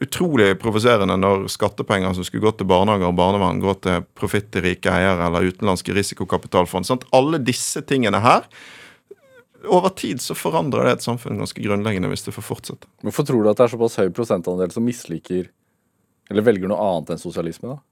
utrolig 0.00 0.54
provoserende 0.60 1.18
når 1.20 1.50
skattepenger 1.52 2.14
som 2.16 2.24
skulle 2.24 2.46
gå 2.46 2.54
til 2.56 2.68
barnehager 2.70 3.10
og 3.10 3.18
barnevern, 3.18 3.60
går 3.60 3.76
til 3.84 4.06
profitt 4.16 4.48
til 4.54 4.64
rike 4.64 4.88
eiere 4.88 5.26
eller 5.26 5.50
utenlandske 5.50 5.92
risikokapitalfond. 5.96 6.88
Sant? 6.88 7.04
Alle 7.12 7.40
disse 7.44 7.82
tingene 7.84 8.22
her 8.24 8.48
over 9.66 9.90
tid 9.98 10.22
så 10.22 10.36
forandrer 10.38 10.86
det 10.86 10.98
et 10.98 11.06
samfunn 11.06 11.40
ganske 11.40 11.62
grunnleggende 11.62 12.10
hvis 12.12 12.26
det 12.28 12.34
får 12.36 12.46
fortsette. 12.46 12.90
Hvorfor 13.06 13.26
tror 13.26 13.42
du 13.42 13.50
at 13.50 13.58
det 13.58 13.66
er 13.66 13.74
såpass 13.74 13.98
høy 13.98 14.10
prosentandel 14.14 14.70
som 14.74 14.86
misliker 14.86 15.48
eller 16.28 16.44
velger 16.44 16.70
noe 16.70 16.80
annet 16.84 17.14
enn 17.14 17.22
sosialisme, 17.22 17.74
da? 17.74 17.82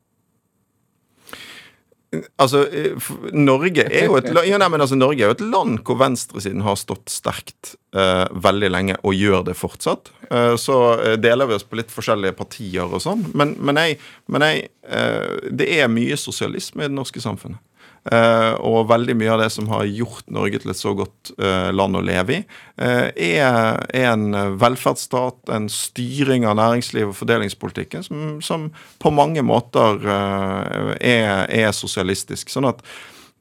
Altså, 2.41 2.63
eh, 2.71 3.09
Norge 3.35 3.83
er 3.83 4.07
et, 4.07 4.29
ja, 4.47 4.59
nei, 4.61 4.69
altså, 4.79 4.97
Norge 4.97 5.25
er 5.25 5.33
jo 5.33 5.35
et 5.35 5.43
land 5.43 5.81
hvor 5.85 5.99
venstresiden 6.01 6.63
har 6.65 6.79
stått 6.79 7.11
sterkt 7.13 7.75
uh, 7.97 8.25
veldig 8.31 8.71
lenge, 8.73 8.97
og 9.03 9.17
gjør 9.19 9.43
det 9.49 9.57
fortsatt. 9.59 10.13
Uh, 10.31 10.55
så 10.61 10.79
deler 11.21 11.51
vi 11.51 11.59
oss 11.59 11.67
på 11.67 11.81
litt 11.81 11.93
forskjellige 11.93 12.37
partier 12.39 12.87
og 12.87 13.03
sånn, 13.03 13.27
men, 13.37 13.57
men, 13.59 13.81
jeg, 13.83 13.99
men 14.33 14.47
jeg, 14.47 14.69
uh, 14.87 15.51
det 15.51 15.69
er 15.81 15.91
mye 15.93 16.17
sosialisme 16.21 16.87
i 16.87 16.89
det 16.89 16.97
norske 16.97 17.21
samfunnet. 17.21 17.61
Eh, 18.07 18.53
og 18.63 18.87
veldig 18.91 19.17
mye 19.19 19.33
av 19.35 19.41
det 19.43 19.49
som 19.51 19.67
har 19.73 19.87
gjort 19.89 20.29
Norge 20.31 20.61
til 20.63 20.71
et 20.71 20.79
så 20.79 20.93
godt 20.95 21.33
eh, 21.43 21.71
land 21.75 21.99
å 21.99 22.05
leve 22.07 22.37
i, 22.37 22.43
eh, 22.79 23.09
er, 23.11 23.81
en 23.99 24.29
velferdsstat, 24.61 25.41
en 25.51 25.67
styring 25.73 26.47
av 26.47 26.59
næringslivet 26.61 27.11
og 27.11 27.19
fordelingspolitikken 27.19 28.07
som, 28.07 28.37
som 28.45 28.69
på 29.03 29.11
mange 29.15 29.43
måter 29.47 30.07
er, 30.07 31.47
er 31.51 31.73
sosialistisk. 31.75 32.53
Sånn 32.53 32.71
at 32.71 32.85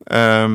eh, 0.10 0.50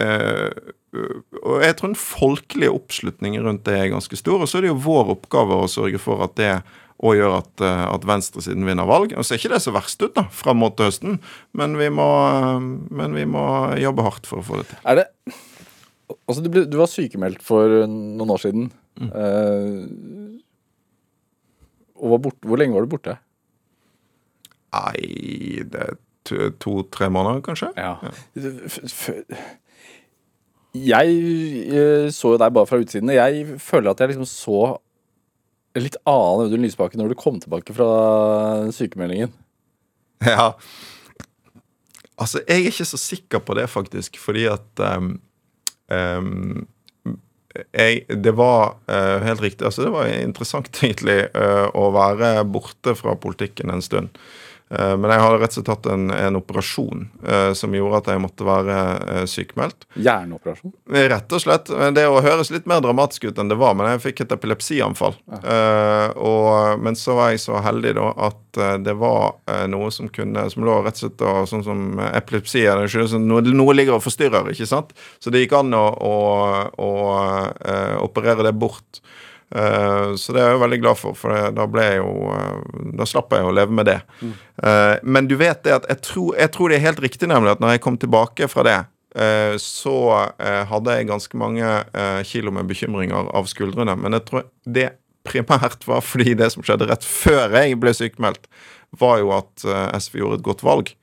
uh, 0.00 0.72
og 0.92 1.62
jeg 1.64 1.76
tror 1.78 1.88
den 1.88 1.96
folkelige 1.96 2.72
oppslutningen 2.74 3.46
rundt 3.46 3.64
det 3.64 3.78
er 3.78 3.92
ganske 3.94 4.16
stor. 4.18 4.42
Og 4.42 4.50
så 4.50 4.58
er 4.58 4.66
det 4.66 4.72
jo 4.74 4.82
vår 4.84 5.14
oppgave 5.14 5.56
å 5.56 5.70
sørge 5.70 6.00
for 6.02 6.20
at 6.26 6.34
det 6.36 6.50
og 7.02 7.16
gjør 7.18 7.32
at, 7.40 7.62
eh, 7.66 7.84
at 7.94 8.04
venstresiden 8.06 8.64
vinner 8.68 8.86
valg. 8.86 9.12
Og 9.18 9.24
så 9.26 9.34
er 9.34 9.40
ikke 9.42 9.50
det 9.56 9.62
så 9.64 9.72
verst 9.74 10.02
ut 10.04 10.14
da, 10.14 10.22
fram 10.30 10.60
mot 10.62 10.78
høsten, 10.78 11.16
men 11.58 11.74
vi, 11.80 11.88
må, 11.90 12.06
men 12.94 13.16
vi 13.18 13.24
må 13.26 13.42
jobbe 13.82 14.04
hardt 14.06 14.28
for 14.30 14.38
å 14.38 14.46
få 14.46 14.60
det 14.62 14.68
til. 14.72 14.78
Er 14.86 15.02
det 15.02 15.08
Altså, 16.28 16.42
du, 16.44 16.50
ble, 16.52 16.66
du 16.68 16.74
var 16.76 16.90
sykemeldt 16.92 17.40
for 17.42 17.72
noen 17.88 18.30
år 18.34 18.40
siden. 18.42 18.66
Eh, 19.00 19.78
og 22.02 22.10
var 22.12 22.20
borte, 22.26 22.44
hvor 22.50 22.60
lenge 22.60 22.74
var 22.76 22.84
du 22.84 22.90
borte? 22.92 23.14
Nei, 24.72 25.62
det 25.72 25.80
er 25.86 25.96
to- 26.28 26.50
to-tre 26.60 27.08
måneder, 27.12 27.40
kanskje? 27.46 27.70
Ja. 27.80 27.94
F- 28.36 29.24
Jeg 30.74 31.16
eh, 31.68 32.06
så 32.14 32.32
jo 32.34 32.38
deg 32.40 32.52
bare 32.56 32.68
fra 32.68 32.78
utsiden. 32.80 33.10
og 33.12 33.16
Jeg 33.18 33.58
føler 33.60 33.90
at 33.92 34.00
jeg 34.04 34.12
liksom 34.14 34.28
så 34.28 34.60
litt 35.78 35.96
annen 36.08 36.46
Audun 36.46 36.64
Lysbakken 36.66 37.00
når 37.00 37.12
du 37.12 37.18
kom 37.20 37.38
tilbake 37.40 37.74
fra 37.76 37.88
sykemeldingen. 38.74 39.32
Ja. 40.26 40.52
Altså, 42.20 42.42
jeg 42.46 42.60
er 42.60 42.70
ikke 42.70 42.86
så 42.86 43.00
sikker 43.00 43.42
på 43.42 43.56
det, 43.58 43.66
faktisk, 43.72 44.18
fordi 44.20 44.44
at 44.52 44.82
um, 44.84 45.16
um, 45.90 46.66
jeg, 47.72 48.04
Det 48.08 48.32
var 48.36 48.76
uh, 48.88 49.24
helt 49.24 49.42
riktig. 49.42 49.64
altså 49.64 49.82
Det 49.82 49.92
var 49.92 50.06
interessant, 50.06 50.70
egentlig, 50.84 51.26
uh, 51.34 51.68
å 51.74 51.90
være 51.94 52.44
borte 52.44 52.94
fra 52.98 53.16
politikken 53.18 53.72
en 53.72 53.82
stund. 53.82 54.12
Eh, 54.70 54.94
men 54.96 55.10
jeg 55.12 55.22
hadde 55.22 55.40
rett 55.42 55.52
og 55.52 55.58
slett 55.58 55.70
hatt 55.72 55.88
en, 55.92 56.10
en 56.14 56.38
operasjon 56.38 57.06
eh, 57.26 57.50
som 57.58 57.74
gjorde 57.76 58.02
at 58.02 58.10
jeg 58.12 58.22
måtte 58.22 58.46
være 58.46 58.76
eh, 59.14 59.24
sykemeldt. 59.28 59.86
Hjerneoperasjon. 59.96 60.74
Rett 61.12 61.36
og 61.36 61.42
slett. 61.44 61.72
Det 61.96 62.06
å 62.08 62.22
høres 62.24 62.52
litt 62.54 62.68
mer 62.70 62.82
dramatisk 62.84 63.28
ut 63.28 63.40
enn 63.42 63.52
det 63.52 63.58
var, 63.60 63.76
men 63.78 63.90
jeg 63.92 64.04
fikk 64.06 64.24
et 64.24 64.36
epilepsianfall. 64.38 65.16
Eh, 65.42 66.08
og, 66.16 66.80
men 66.82 66.96
så 66.98 67.18
var 67.18 67.32
jeg 67.32 67.42
så 67.44 67.60
heldig 67.64 67.96
da 67.98 68.08
at 68.28 68.62
eh, 68.62 68.76
det 68.86 68.96
var 69.00 69.36
eh, 69.50 69.66
noe 69.72 69.90
som 69.92 70.08
kunne 70.12 70.44
Som 70.52 70.64
lå 70.66 70.78
rett 70.84 70.96
og 70.98 71.04
slett 71.04 71.22
og, 71.26 71.44
Sånn 71.50 71.64
som 71.66 72.00
epilepsi 72.04 72.64
noe, 73.20 73.42
noe 73.52 73.74
ligger 73.74 73.98
og 73.98 74.04
forstyrrer, 74.04 74.52
ikke 74.52 74.68
sant? 74.68 74.92
Så 75.20 75.32
det 75.32 75.44
gikk 75.44 75.56
an 75.58 75.74
å, 75.76 75.84
å, 75.92 76.16
å 76.80 76.90
eh, 77.66 77.96
operere 78.02 78.46
det 78.46 78.54
bort. 78.56 79.02
Eh, 79.52 80.14
så 80.16 80.32
det 80.32 80.40
er 80.40 80.50
jeg 80.50 80.56
jo 80.56 80.62
veldig 80.64 80.80
glad 80.80 81.00
for, 81.00 81.18
for 81.18 81.52
da 81.52 81.66
ble 81.68 81.84
jeg 81.84 81.98
jo 82.00 82.30
eh, 82.32 82.80
Da 82.98 83.08
slapp 83.08 83.34
jeg 83.36 83.44
å 83.44 83.52
leve 83.52 83.74
med 83.76 83.88
det. 83.88 84.00
Mm. 84.22 84.32
men 85.02 85.26
du 85.28 85.34
vet 85.40 85.62
det 85.64 85.72
at 85.74 85.86
jeg 85.90 86.00
tror, 86.06 86.34
jeg 86.38 86.50
tror 86.54 86.70
det 86.70 86.76
er 86.78 86.84
helt 86.86 87.00
riktig, 87.02 87.28
nemlig, 87.28 87.54
at 87.54 87.62
når 87.62 87.74
jeg 87.74 87.82
kom 87.84 87.96
tilbake 88.00 88.46
fra 88.50 88.64
det, 88.66 88.78
eh, 89.18 89.54
så 89.60 89.96
eh, 90.38 90.62
hadde 90.68 90.96
jeg 90.96 91.08
ganske 91.10 91.40
mange 91.40 91.64
eh, 91.66 92.20
kilo 92.28 92.52
med 92.54 92.68
bekymringer 92.70 93.30
av 93.34 93.48
skuldrene. 93.50 93.96
Men 93.98 94.18
jeg 94.18 94.26
tror 94.28 94.46
det 94.64 94.88
primært 95.26 95.86
var 95.86 96.04
fordi 96.04 96.36
det 96.38 96.50
som 96.54 96.64
skjedde 96.66 96.88
rett 96.90 97.06
før 97.06 97.54
jeg 97.60 97.78
ble 97.82 97.94
sykemeldt, 97.96 98.48
var 99.00 99.20
jo 99.22 99.32
at 99.36 99.66
eh, 99.66 99.98
SV 99.98 100.22
gjorde 100.22 100.40
et 100.40 100.48
godt 100.48 100.64
valg. 100.66 100.94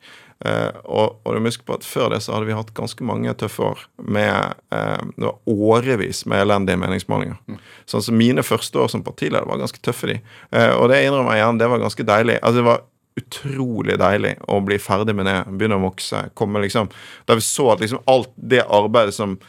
Eh, 0.45 0.75
og, 0.85 1.17
og 1.23 1.35
du 1.35 1.41
må 1.41 1.51
huske 1.51 1.65
på 1.67 1.75
at 1.75 1.83
Før 1.83 2.13
det 2.13 2.21
så 2.23 2.31
hadde 2.31 2.47
vi 2.47 2.55
hatt 2.55 2.71
ganske 2.77 3.03
mange 3.03 3.33
tøffe 3.35 3.65
år 3.73 3.81
med 3.99 4.53
eh, 4.71 5.01
det 5.17 5.25
var 5.25 5.39
årevis 5.51 6.23
med 6.31 6.45
elendige 6.45 6.79
meningsmålinger. 6.79 7.59
Sånn 7.89 8.05
som 8.05 8.19
Mine 8.19 8.45
første 8.47 8.79
år 8.79 8.91
som 8.93 9.03
partileder 9.03 9.47
var 9.49 9.59
ganske 9.59 9.81
tøffe, 9.83 10.13
de. 10.13 10.19
Eh, 10.55 10.71
og 10.77 10.87
det 10.93 11.01
innrømmer 11.03 11.35
jeg 11.35 11.43
igjen, 11.43 11.59
det 11.59 11.71
var 11.71 11.83
ganske 11.83 12.07
deilig. 12.07 12.37
Altså 12.39 12.61
det 12.61 12.67
var 12.69 12.85
utrolig 13.19 13.97
deilig 13.99 14.35
å 14.47 14.61
bli 14.63 14.77
ferdig 14.79 15.15
med 15.17 15.27
det, 15.27 15.39
begynne 15.51 15.79
å 15.79 15.87
vokse. 15.89 16.29
komme 16.39 16.61
liksom, 16.63 16.87
Da 17.27 17.35
vi 17.35 17.43
så 17.43 17.73
at 17.73 17.83
liksom 17.83 18.05
alt 18.07 18.31
det 18.35 18.63
arbeidet 18.67 19.17
som 19.17 19.39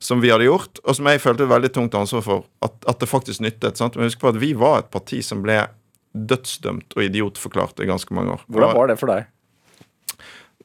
som 0.00 0.16
vi 0.22 0.30
hadde 0.32 0.46
gjort, 0.46 0.78
og 0.88 0.96
som 0.96 1.08
jeg 1.10 1.20
følte 1.20 1.44
et 1.44 1.50
veldig 1.50 1.70
tungt 1.76 1.94
ansvar 1.98 2.22
for, 2.24 2.44
at, 2.64 2.72
at 2.88 3.02
det 3.02 3.08
faktisk 3.10 3.42
nyttet. 3.44 3.76
sant? 3.76 3.98
Men 3.98 4.08
husk 4.08 4.22
på 4.22 4.30
at 4.30 4.38
vi 4.40 4.54
var 4.56 4.78
et 4.80 4.88
parti 4.88 5.18
som 5.20 5.42
ble 5.44 5.58
dødsdømt 6.16 6.96
og 6.96 7.04
idiotforklart 7.04 7.82
i 7.84 7.88
ganske 7.90 8.16
mange 8.16 8.38
år. 8.38 8.46
Hvordan 8.48 8.72
var 8.78 8.88
det 8.88 8.96
for 8.96 9.12
deg? 9.12 9.28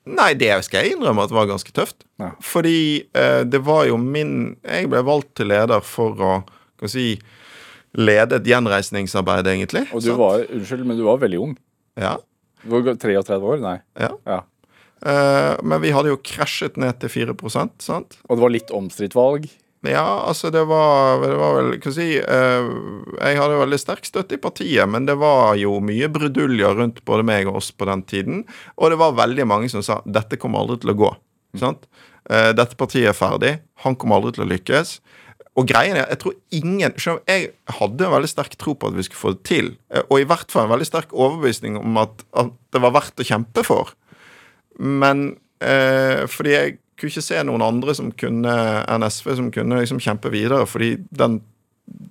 Nei, 0.05 0.33
det 0.37 0.51
skal 0.67 0.85
jeg 0.85 0.95
innrømme 0.95 1.23
at 1.25 1.31
det 1.31 1.37
var 1.37 1.49
ganske 1.49 1.73
tøft. 1.73 2.05
Ja. 2.21 2.31
Fordi 2.45 2.77
eh, 3.17 3.41
det 3.49 3.61
var 3.65 3.87
jo 3.89 3.97
min 3.97 4.55
Jeg 4.61 4.91
ble 4.91 5.01
valgt 5.05 5.33
til 5.39 5.49
leder 5.49 5.81
for 5.85 6.21
å 6.21 6.35
kan 6.79 6.91
si, 6.91 7.13
lede 7.95 8.39
et 8.39 8.49
gjenreisningsarbeid, 8.49 9.47
egentlig. 9.47 9.85
Og 9.95 10.03
du 10.03 10.09
sant? 10.11 10.19
var, 10.19 10.43
unnskyld, 10.51 10.83
men 10.87 10.99
du 10.99 11.05
var 11.07 11.21
veldig 11.21 11.39
ung. 11.41 11.53
Ja. 11.99 12.17
Du 12.65 12.73
var 12.73 12.89
33 12.91 13.39
år? 13.39 13.63
Nei. 13.63 13.77
ja. 13.99 14.11
Ja. 14.27 14.41
Eh, 15.05 15.53
men 15.61 15.81
vi 15.83 15.91
hadde 15.93 16.11
jo 16.11 16.19
krasjet 16.23 16.79
ned 16.81 16.97
til 17.01 17.11
4% 17.11 17.83
sant? 17.83 18.17
Og 18.27 18.37
det 18.37 18.43
var 18.43 18.53
litt 18.53 18.73
omstridt 18.75 19.15
valg. 19.17 19.47
Ja, 19.89 20.05
altså 20.27 20.49
det 20.53 20.63
var, 20.69 21.19
det 21.21 21.35
var 21.37 21.55
vel 21.59 21.73
Hva 21.83 21.91
si 21.93 22.07
eh, 22.17 22.69
Jeg 23.19 23.39
hadde 23.39 23.59
veldig 23.61 23.79
sterk 23.81 24.07
støtte 24.07 24.37
i 24.37 24.41
partiet, 24.41 24.87
men 24.89 25.07
det 25.07 25.17
var 25.21 25.55
jo 25.59 25.77
mye 25.83 26.09
bruduljer 26.11 26.77
rundt 26.79 27.03
både 27.07 27.25
meg 27.27 27.49
og 27.51 27.59
oss 27.61 27.71
på 27.75 27.87
den 27.89 28.03
tiden. 28.07 28.43
Og 28.79 28.93
det 28.93 28.99
var 29.01 29.17
veldig 29.17 29.47
mange 29.49 29.69
som 29.71 29.83
sa 29.85 30.01
dette 30.05 30.39
kommer 30.41 30.63
aldri 30.63 30.79
til 30.83 30.93
å 30.95 30.99
gå. 31.03 31.11
Sant? 31.61 31.87
Eh, 32.29 32.51
dette 32.57 32.77
partiet 32.79 33.11
er 33.11 33.17
ferdig. 33.17 33.57
Han 33.85 33.97
kommer 33.99 34.19
aldri 34.19 34.35
til 34.37 34.45
å 34.45 34.51
lykkes. 34.53 34.97
Og 35.55 35.67
greien 35.69 35.95
er, 35.95 36.09
jeg 36.11 36.19
tror 36.19 36.33
ingen 36.51 36.95
Jeg 37.29 37.51
hadde 37.77 38.05
en 38.05 38.11
veldig 38.11 38.29
sterk 38.29 38.57
tro 38.59 38.73
på 38.75 38.89
at 38.89 38.95
vi 38.97 39.05
skulle 39.07 39.21
få 39.21 39.33
det 39.35 39.43
til. 39.47 39.77
eh, 39.89 40.03
Og 40.09 40.19
i 40.21 40.27
hvert 40.27 40.51
fall 40.51 40.65
en 40.65 40.73
veldig 40.73 40.87
sterk 40.89 41.13
overbevisning 41.13 41.77
om 41.77 41.97
at, 41.97 42.25
at 42.33 42.51
det 42.73 42.81
var 42.81 42.91
verdt 42.97 43.19
å 43.19 43.27
kjempe 43.27 43.63
for. 43.63 43.93
Men 44.79 45.37
eh, 45.61 46.25
fordi 46.27 46.51
jeg 46.51 46.77
kunne 46.95 47.11
ikke 47.11 47.25
se 47.25 47.41
noen 47.43 47.63
andre 47.65 47.95
som 47.97 48.11
kunne 48.15 48.55
enn 48.87 49.07
SV 49.07 49.35
som 49.39 49.51
kunne 49.53 49.81
liksom 49.81 50.01
kjempe 50.03 50.31
videre, 50.33 50.65
fordi 50.69 50.95
den, 51.11 51.39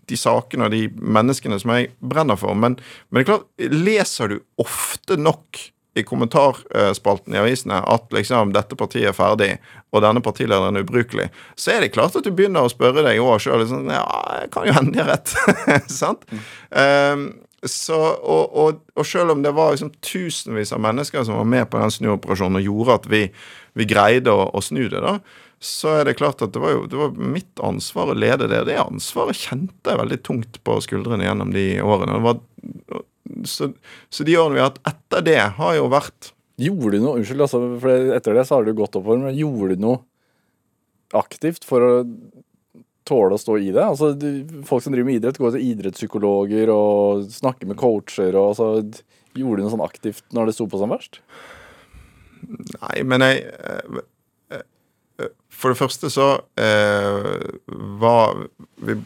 de 0.09 0.19
sakene 0.19 0.69
og 0.69 0.75
de 0.75 0.87
menneskene 0.95 1.59
som 1.61 1.75
jeg 1.75 1.93
brenner 2.05 2.39
for. 2.41 2.57
Men, 2.59 2.77
men 3.09 3.21
det 3.21 3.25
er 3.25 3.31
klart, 3.33 3.49
leser 3.73 4.35
du 4.35 4.41
ofte 4.61 5.19
nok 5.21 5.63
i 5.95 6.03
kommentarspalten 6.03 7.35
i 7.35 7.39
avisene 7.39 7.79
at 7.87 8.11
liksom 8.15 8.51
dette 8.55 8.77
partiet 8.79 9.13
er 9.13 9.17
ferdig, 9.17 9.53
og 9.95 10.03
denne 10.03 10.23
partilederen 10.25 10.75
er 10.75 10.83
ubrukelig, 10.83 11.29
så 11.55 11.77
er 11.77 11.85
det 11.85 11.93
klart 11.95 12.17
at 12.19 12.27
du 12.27 12.33
begynner 12.35 12.67
å 12.67 12.73
spørre 12.73 13.05
deg 13.07 13.23
òg 13.23 13.39
sjøl 13.45 13.63
liksom, 13.63 13.87
ja, 13.95 14.03
kan 14.55 14.67
jo 14.67 14.75
hende 14.75 14.97
de 14.97 15.05
har 15.05 15.13
rett. 15.13 15.35
Sant? 16.03 16.27
Um, 16.75 17.29
så, 17.71 17.99
og, 18.21 18.57
og, 18.59 18.83
og 18.95 19.07
selv 19.09 19.35
om 19.35 19.43
det 19.45 19.55
var 19.57 19.73
liksom 19.73 19.93
tusenvis 20.05 20.73
av 20.75 20.83
mennesker 20.85 21.25
som 21.25 21.39
var 21.39 21.49
med 21.49 21.69
på 21.71 21.81
den 21.81 21.93
snuoperasjonen 21.95 22.61
og 22.61 22.69
gjorde 22.69 22.99
at 22.99 23.09
vi, 23.13 23.23
vi 23.79 23.87
greide 23.89 24.33
å, 24.35 24.49
å 24.53 24.63
snu 24.65 24.87
det, 24.93 25.01
da, 25.05 25.17
så 25.65 25.95
er 26.01 26.09
det 26.09 26.19
klart 26.19 26.43
at 26.45 26.53
det 26.53 26.61
var 26.61 26.75
jo 26.75 26.85
det 26.91 26.99
var 27.01 27.15
mitt 27.17 27.63
ansvar 27.65 28.13
å 28.13 28.19
lede 28.19 28.51
det. 28.51 28.67
Det 28.69 28.77
ansvaret 28.83 29.39
kjente 29.39 29.93
jeg 29.93 30.01
veldig 30.03 30.21
tungt 30.27 30.61
på 30.67 30.77
skuldrene 30.85 31.25
gjennom 31.25 31.55
de 31.55 31.67
årene. 31.81 32.21
Var, 32.27 32.41
så, 33.49 33.71
så 34.13 34.27
de 34.29 34.37
årene 34.37 34.59
vi 34.59 34.65
har 34.65 34.73
hatt 34.73 34.83
etter 34.93 35.25
det, 35.31 35.41
har 35.59 35.77
jo 35.79 35.91
vært 35.93 36.33
Gjorde 36.55 37.01
du 37.01 37.03
noe 37.03 37.19
Unnskyld, 37.19 37.41
altså, 37.43 37.59
for 37.83 38.11
etter 38.15 38.37
det 38.37 38.45
så 38.47 38.61
har 38.61 38.67
du 38.67 38.77
gått 38.79 38.95
oppover, 38.95 39.25
men 39.25 39.35
gjorde 39.35 39.75
du 39.75 39.81
noe 39.83 40.05
aktivt 41.19 41.67
for 41.67 41.83
å 41.83 41.91
tåle 43.09 43.37
å 43.37 43.41
stå 43.41 43.59
i 43.61 43.73
det? 43.75 43.85
Altså, 43.85 44.13
folk 44.69 44.85
som 44.85 44.95
driver 44.95 45.11
med 45.11 45.21
idrett, 45.21 45.41
går 45.41 45.57
til 45.57 45.67
idrettspsykologer 45.73 46.73
og 46.73 47.27
snakker 47.33 47.71
med 47.71 47.81
coacher 47.81 48.37
og 48.41 48.55
så 48.59 48.71
Gjorde 49.35 49.59
du 49.59 49.67
noe 49.67 49.73
sånn 49.73 49.83
aktivt 49.83 50.23
når 50.35 50.47
det 50.47 50.53
sto 50.55 50.67
på 50.71 50.79
som 50.79 50.93
verst? 50.95 51.19
Nei, 52.45 53.03
men 53.09 53.25
jeg 53.25 53.41
eh, 53.51 53.97
eh, 54.55 55.33
For 55.51 55.73
det 55.73 55.81
første 55.81 56.11
så 56.13 56.29
eh, 56.61 57.49
var 57.99 58.37
vi 58.85 58.99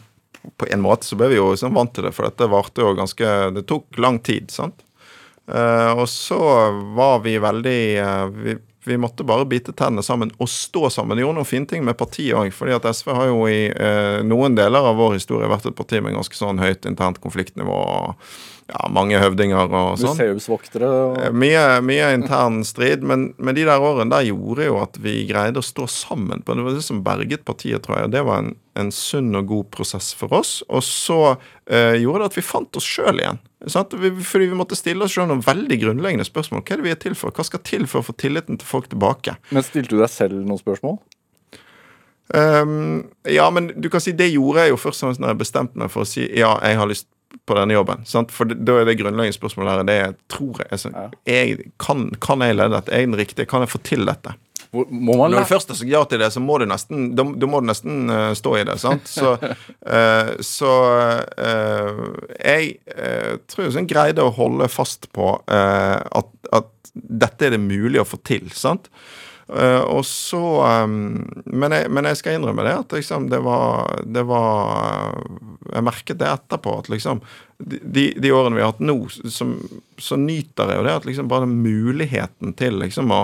På 0.61 0.69
en 0.69 0.85
måte 0.85 1.09
så 1.09 1.17
ble 1.17 1.31
vi 1.33 1.39
jo 1.39 1.55
sånn 1.57 1.77
vant 1.77 1.95
til 1.97 2.09
det, 2.09 2.13
for 2.17 2.29
dette 2.29 2.51
varte 2.51 2.85
jo 2.85 2.97
ganske 2.99 3.33
Det 3.57 3.65
tok 3.71 4.01
lang 4.03 4.21
tid, 4.21 4.53
sant? 4.53 4.85
Eh, 5.49 5.91
og 5.97 6.05
så 6.13 6.39
var 6.99 7.23
vi 7.25 7.39
veldig 7.41 7.81
eh, 8.03 8.25
vi, 8.37 8.59
vi 8.89 8.97
måtte 9.01 9.27
bare 9.29 9.47
bite 9.49 9.75
tennene 9.77 10.03
sammen 10.05 10.33
og 10.41 10.49
stå 10.51 10.89
sammen. 10.93 11.17
Det 11.19 11.25
gjorde 11.27 11.39
noen 11.41 11.49
fine 11.49 11.69
ting 11.71 11.85
med 11.87 11.99
partiet 12.01 12.37
òg. 12.39 12.53
fordi 12.57 12.75
at 12.77 12.89
SV 12.91 13.15
har 13.15 13.31
jo 13.31 13.43
i 13.51 13.67
eh, 13.71 14.21
noen 14.27 14.57
deler 14.59 14.91
av 14.91 14.97
vår 14.99 15.19
historie 15.21 15.49
vært 15.51 15.69
et 15.71 15.77
parti 15.79 16.01
med 16.05 16.17
ganske 16.17 16.39
sånn 16.39 16.61
høyt 16.63 16.89
internt 16.89 17.21
konfliktnivå. 17.25 17.79
og 17.79 18.15
ja, 18.69 18.85
Mange 18.93 19.17
høvdinger 19.21 19.71
og 19.73 19.95
sånn. 20.01 20.13
Museumsvoktere 20.17 20.89
og 20.89 21.19
Eh, 21.25 21.33
Mye, 21.33 21.81
mye 21.85 22.11
intern 22.17 22.61
strid, 22.69 23.03
men, 23.07 23.31
men 23.39 23.57
de 23.57 23.65
der 23.69 23.81
årene 23.81 24.13
der 24.13 24.27
gjorde 24.29 24.67
jo 24.69 24.81
at 24.83 24.99
vi 25.01 25.23
greide 25.29 25.63
å 25.63 25.65
stå 25.65 25.87
sammen. 25.89 26.43
på 26.45 26.57
Det 26.57 26.67
var 26.67 26.77
det 26.77 26.85
som 26.85 27.03
berget 27.05 27.45
partiet, 27.49 27.83
tror 27.87 27.97
jeg. 28.01 28.11
og 28.11 28.17
Det 28.17 28.25
var 28.29 28.43
en, 28.45 28.55
en 28.79 28.93
sunn 28.95 29.35
og 29.39 29.49
god 29.51 29.69
prosess 29.75 30.13
for 30.17 30.33
oss. 30.39 30.59
Og 30.69 30.85
så 30.87 31.19
eh, 31.67 31.99
gjorde 32.03 32.25
det 32.25 32.31
at 32.33 32.39
vi 32.39 32.47
fant 32.47 32.79
oss 32.79 32.87
sjøl 32.87 33.21
igjen. 33.23 33.41
Sant? 33.67 33.95
Vi, 33.99 34.13
fordi 34.25 34.51
vi 34.53 34.59
måtte 34.59 34.79
stille 34.79 35.05
oss 35.07 35.17
selv 35.17 35.31
noen 35.33 35.45
veldig 35.45 35.81
grunnleggende 35.83 36.27
spørsmål. 36.29 36.63
Hva 36.63 36.77
er 36.77 36.83
det 36.83 36.89
vi 36.89 36.95
er 36.95 37.03
til 37.03 37.19
for? 37.19 37.35
Hva 37.35 37.47
skal 37.47 37.65
til 37.67 37.89
for 37.91 38.03
å 38.03 38.09
få 38.09 38.17
tilliten 38.21 38.61
til 38.61 38.69
folk 38.69 38.91
tilbake? 38.93 39.37
Men 39.51 39.67
stilte 39.67 39.97
du 39.97 40.03
deg 40.03 40.13
selv 40.13 40.41
noen 40.41 40.63
spørsmål? 40.63 40.99
Um, 42.29 43.07
ja, 43.25 43.47
men 43.51 43.71
du 43.81 43.89
kan 43.89 44.03
si 44.05 44.13
det 44.13 44.27
gjorde 44.35 44.67
jeg 44.67 44.75
jo 44.75 44.81
først 44.81 45.01
og 45.01 45.07
fremst 45.07 45.23
når 45.23 45.31
jeg 45.33 45.41
bestemte 45.41 45.81
meg 45.81 45.89
for 45.89 46.05
å 46.05 46.09
si 46.09 46.27
ja, 46.37 46.51
jeg 46.61 46.77
har 46.77 46.91
lyst 46.91 47.09
på 47.49 47.57
denne 47.57 47.77
jobben. 47.77 48.05
Sant? 48.09 48.33
For 48.35 48.49
da 48.49 48.77
er 48.81 48.89
det 48.89 48.99
grunnleggende 49.01 49.37
spørsmålet 49.37 49.73
her 49.73 49.89
det 49.89 49.97
jeg 49.99 50.17
tror 50.33 50.61
jeg, 50.63 50.69
altså, 50.77 50.93
jeg 51.29 51.73
kan, 51.81 52.09
kan 52.25 52.45
jeg 52.45 52.57
lede 52.57 52.77
dette? 52.77 52.93
Er 52.93 53.05
jeg 53.05 53.11
den 53.11 53.21
riktige? 53.21 53.49
Kan 53.49 53.65
jeg 53.65 53.73
få 53.73 53.81
til 53.85 54.05
dette? 54.09 54.37
Hvor- 54.71 54.91
Må 54.91 55.17
man 55.17 55.31
Når 55.33 55.47
du 55.47 55.49
først 55.49 55.71
har 55.73 55.79
sagt 55.81 55.91
ja 55.91 56.03
til 56.05 56.21
det, 56.21 56.31
så 56.33 56.41
må 56.45 56.59
du 56.61 56.67
nesten, 56.69 57.15
da, 57.17 57.25
da 57.25 57.49
må 57.49 57.63
du 57.63 57.69
nesten 57.71 58.11
uh, 58.13 58.33
stå 58.37 58.57
i 58.59 58.65
det. 58.69 58.77
sant? 58.81 59.09
Så, 59.09 59.37
uh, 59.41 60.33
så 60.55 60.73
uh, 61.39 62.03
jeg 62.37 62.75
tror 63.49 63.65
jeg 63.65 63.77
sånn 63.79 63.89
greide 63.89 64.25
å 64.25 64.35
holde 64.35 64.69
fast 64.69 65.09
på 65.17 65.31
at, 65.49 66.29
at 66.53 66.93
dette 66.93 67.47
er 67.47 67.57
det 67.57 67.63
mulig 67.63 68.01
å 68.03 68.07
få 68.09 68.21
til. 68.27 68.51
sant? 68.53 68.91
Og 69.49 70.03
så 70.05 70.41
um, 70.85 71.25
men, 71.49 71.73
jeg, 71.73 71.89
men 71.89 72.05
jeg 72.11 72.19
skal 72.21 72.37
innrømme 72.37 72.67
det 72.67 72.75
at 72.83 72.93
liksom, 72.93 73.31
det 73.33 73.39
var, 73.41 74.03
det 74.05 74.27
var 74.29 75.15
Jeg 75.73 75.87
merket 75.87 76.19
det 76.21 76.29
etterpå 76.29 76.75
at 76.83 76.91
liksom 76.93 77.23
de, 77.59 78.11
de 78.13 78.33
årene 78.37 78.59
vi 78.59 78.63
har 78.63 78.75
hatt 78.75 78.85
nå, 78.85 78.99
som, 79.09 79.55
så 79.97 80.19
nyter 80.21 80.69
jeg 80.69 80.79
jo 80.79 80.85
det 80.85 80.99
at 81.01 81.09
liksom 81.09 81.31
bare 81.33 81.49
muligheten 81.49 82.53
til 82.61 82.77
liksom 82.85 83.09
å 83.15 83.23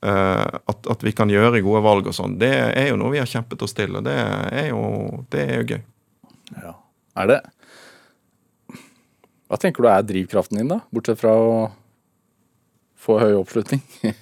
at, 0.00 0.86
at 0.88 1.02
vi 1.04 1.12
kan 1.12 1.28
gjøre 1.28 1.60
gode 1.64 1.82
valg 1.84 2.06
og 2.08 2.14
sånn, 2.16 2.38
det 2.40 2.52
er 2.72 2.86
jo 2.88 2.96
noe 3.00 3.12
vi 3.12 3.20
har 3.20 3.28
kjempet 3.28 3.60
oss 3.66 3.76
til, 3.76 3.98
og 3.98 4.06
det 4.06 4.14
er 4.16 4.70
jo, 4.70 4.80
det 5.32 5.42
er 5.44 5.60
jo 5.60 5.66
gøy. 5.74 5.82
Ja. 6.56 6.72
Er 7.20 7.26
det 7.30 7.40
Hva 9.50 9.58
tenker 9.60 9.82
du 9.82 9.90
er 9.90 10.06
drivkraften 10.06 10.60
din, 10.60 10.70
da? 10.70 10.80
Bortsett 10.94 11.20
fra 11.20 11.34
å 11.34 11.52
få 13.00 13.18
høy 13.20 13.34
oppslutning? 13.40 13.82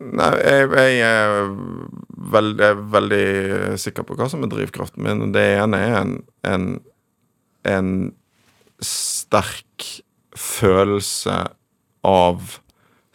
Nei, 0.00 0.30
jeg, 0.40 0.68
jeg 0.96 1.00
er 1.02 1.50
veldig, 2.32 2.64
er 2.64 2.80
veldig 2.94 3.26
sikker 3.80 4.06
på 4.06 4.16
hva 4.18 4.28
som 4.30 4.44
er 4.44 4.52
drivkraften 4.52 5.04
min. 5.04 5.32
Det 5.34 5.44
ene 5.58 5.80
er 5.80 5.96
en, 5.98 6.14
en, 6.46 6.66
en 7.68 7.90
sterk 8.84 9.86
følelse 10.36 11.36
av 12.06 12.58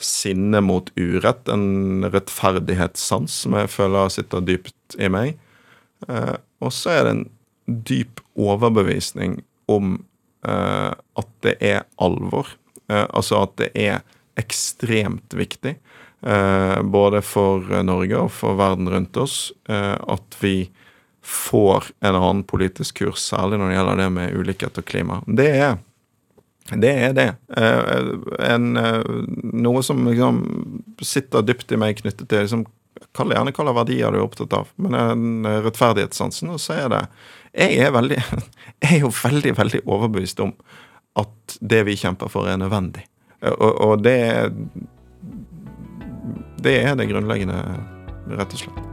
sinne 0.02 0.62
mot 0.62 0.92
urett. 0.96 1.48
En 1.52 2.06
rettferdighetssans 2.12 3.42
som 3.46 3.56
jeg 3.60 3.72
føler 3.74 4.12
sitter 4.14 4.44
dypt 4.46 4.98
i 5.00 5.10
meg. 5.12 5.36
Eh, 6.10 6.36
og 6.64 6.74
så 6.76 6.96
er 6.96 7.06
det 7.06 7.16
en 7.16 7.26
dyp 7.66 8.22
overbevisning 8.36 9.40
om 9.72 9.98
eh, 10.48 10.92
at 10.92 11.32
det 11.46 11.56
er 11.64 11.86
alvor. 12.02 12.52
Eh, 12.90 13.06
altså 13.08 13.46
at 13.46 13.56
det 13.62 13.72
er 13.80 14.04
ekstremt 14.40 15.36
viktig. 15.38 15.78
Eh, 16.26 16.82
både 16.82 17.22
for 17.26 17.64
Norge 17.86 18.20
og 18.20 18.32
for 18.34 18.60
verden 18.60 18.90
rundt 18.92 19.18
oss. 19.22 19.54
Eh, 19.70 19.96
at 19.96 20.38
vi 20.42 20.58
får 21.26 21.90
en 22.06 22.16
annen 22.16 22.44
politisk 22.46 23.02
kurs, 23.02 23.24
særlig 23.32 23.58
når 23.58 23.72
det 23.72 23.78
gjelder 23.80 24.02
det 24.02 24.10
med 24.14 24.36
ulikhet 24.38 24.78
og 24.78 24.86
klima. 24.86 25.22
Det 25.26 25.48
er 25.50 25.78
det 26.74 26.92
er 26.92 27.14
det. 27.14 27.28
Eh, 27.58 28.50
en, 28.50 28.78
eh, 28.78 29.04
noe 29.54 29.84
som 29.84 30.08
liksom 30.08 30.40
sitter 31.02 31.46
dypt 31.46 31.72
i 31.72 31.78
meg 31.78 32.02
knyttet 32.02 32.28
til 32.30 32.46
liksom, 32.46 32.66
Kall 33.16 33.32
gjerne 33.32 33.52
hva 33.52 33.74
verdier 33.76 34.12
du 34.12 34.18
er 34.18 34.24
opptatt 34.24 34.54
av, 34.56 34.70
men 34.80 34.96
en 34.96 35.46
eh, 35.46 35.60
rettferdighetssansen. 35.66 36.50
Og 36.56 36.62
så 36.64 36.80
er 36.80 36.90
det 36.94 37.04
Jeg 37.54 37.78
er 37.86 37.94
veldig 37.96 38.18
Jeg 38.82 38.90
er 38.90 39.04
jo 39.04 39.14
veldig, 39.14 39.54
veldig 39.60 39.84
overbevist 39.86 40.42
om 40.44 40.56
at 41.16 41.58
det 41.62 41.86
vi 41.88 41.96
kjemper 42.00 42.32
for, 42.32 42.50
er 42.50 42.60
nødvendig. 42.60 43.06
Og, 43.46 43.72
og 43.86 44.04
det 44.04 44.18
Det 46.66 46.76
er 46.82 46.96
det 46.98 47.08
grunnleggende, 47.12 47.62
rett 48.34 48.58
og 48.58 48.64
slett. 48.64 48.84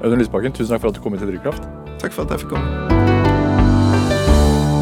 Audun 0.00 0.18
Lysbakken, 0.18 0.56
tusen 0.56 0.72
takk 0.72 0.86
for 0.86 0.90
at 0.90 0.96
du 0.96 1.04
kom 1.04 1.12
hit 1.12 1.26
til 1.26 1.34
Drivkraft. 1.34 1.68
Takk 2.00 2.16
for 2.16 2.24
at 2.24 2.34
jeg 2.34 2.46
fikk 2.46 2.56
komme. 2.56 2.93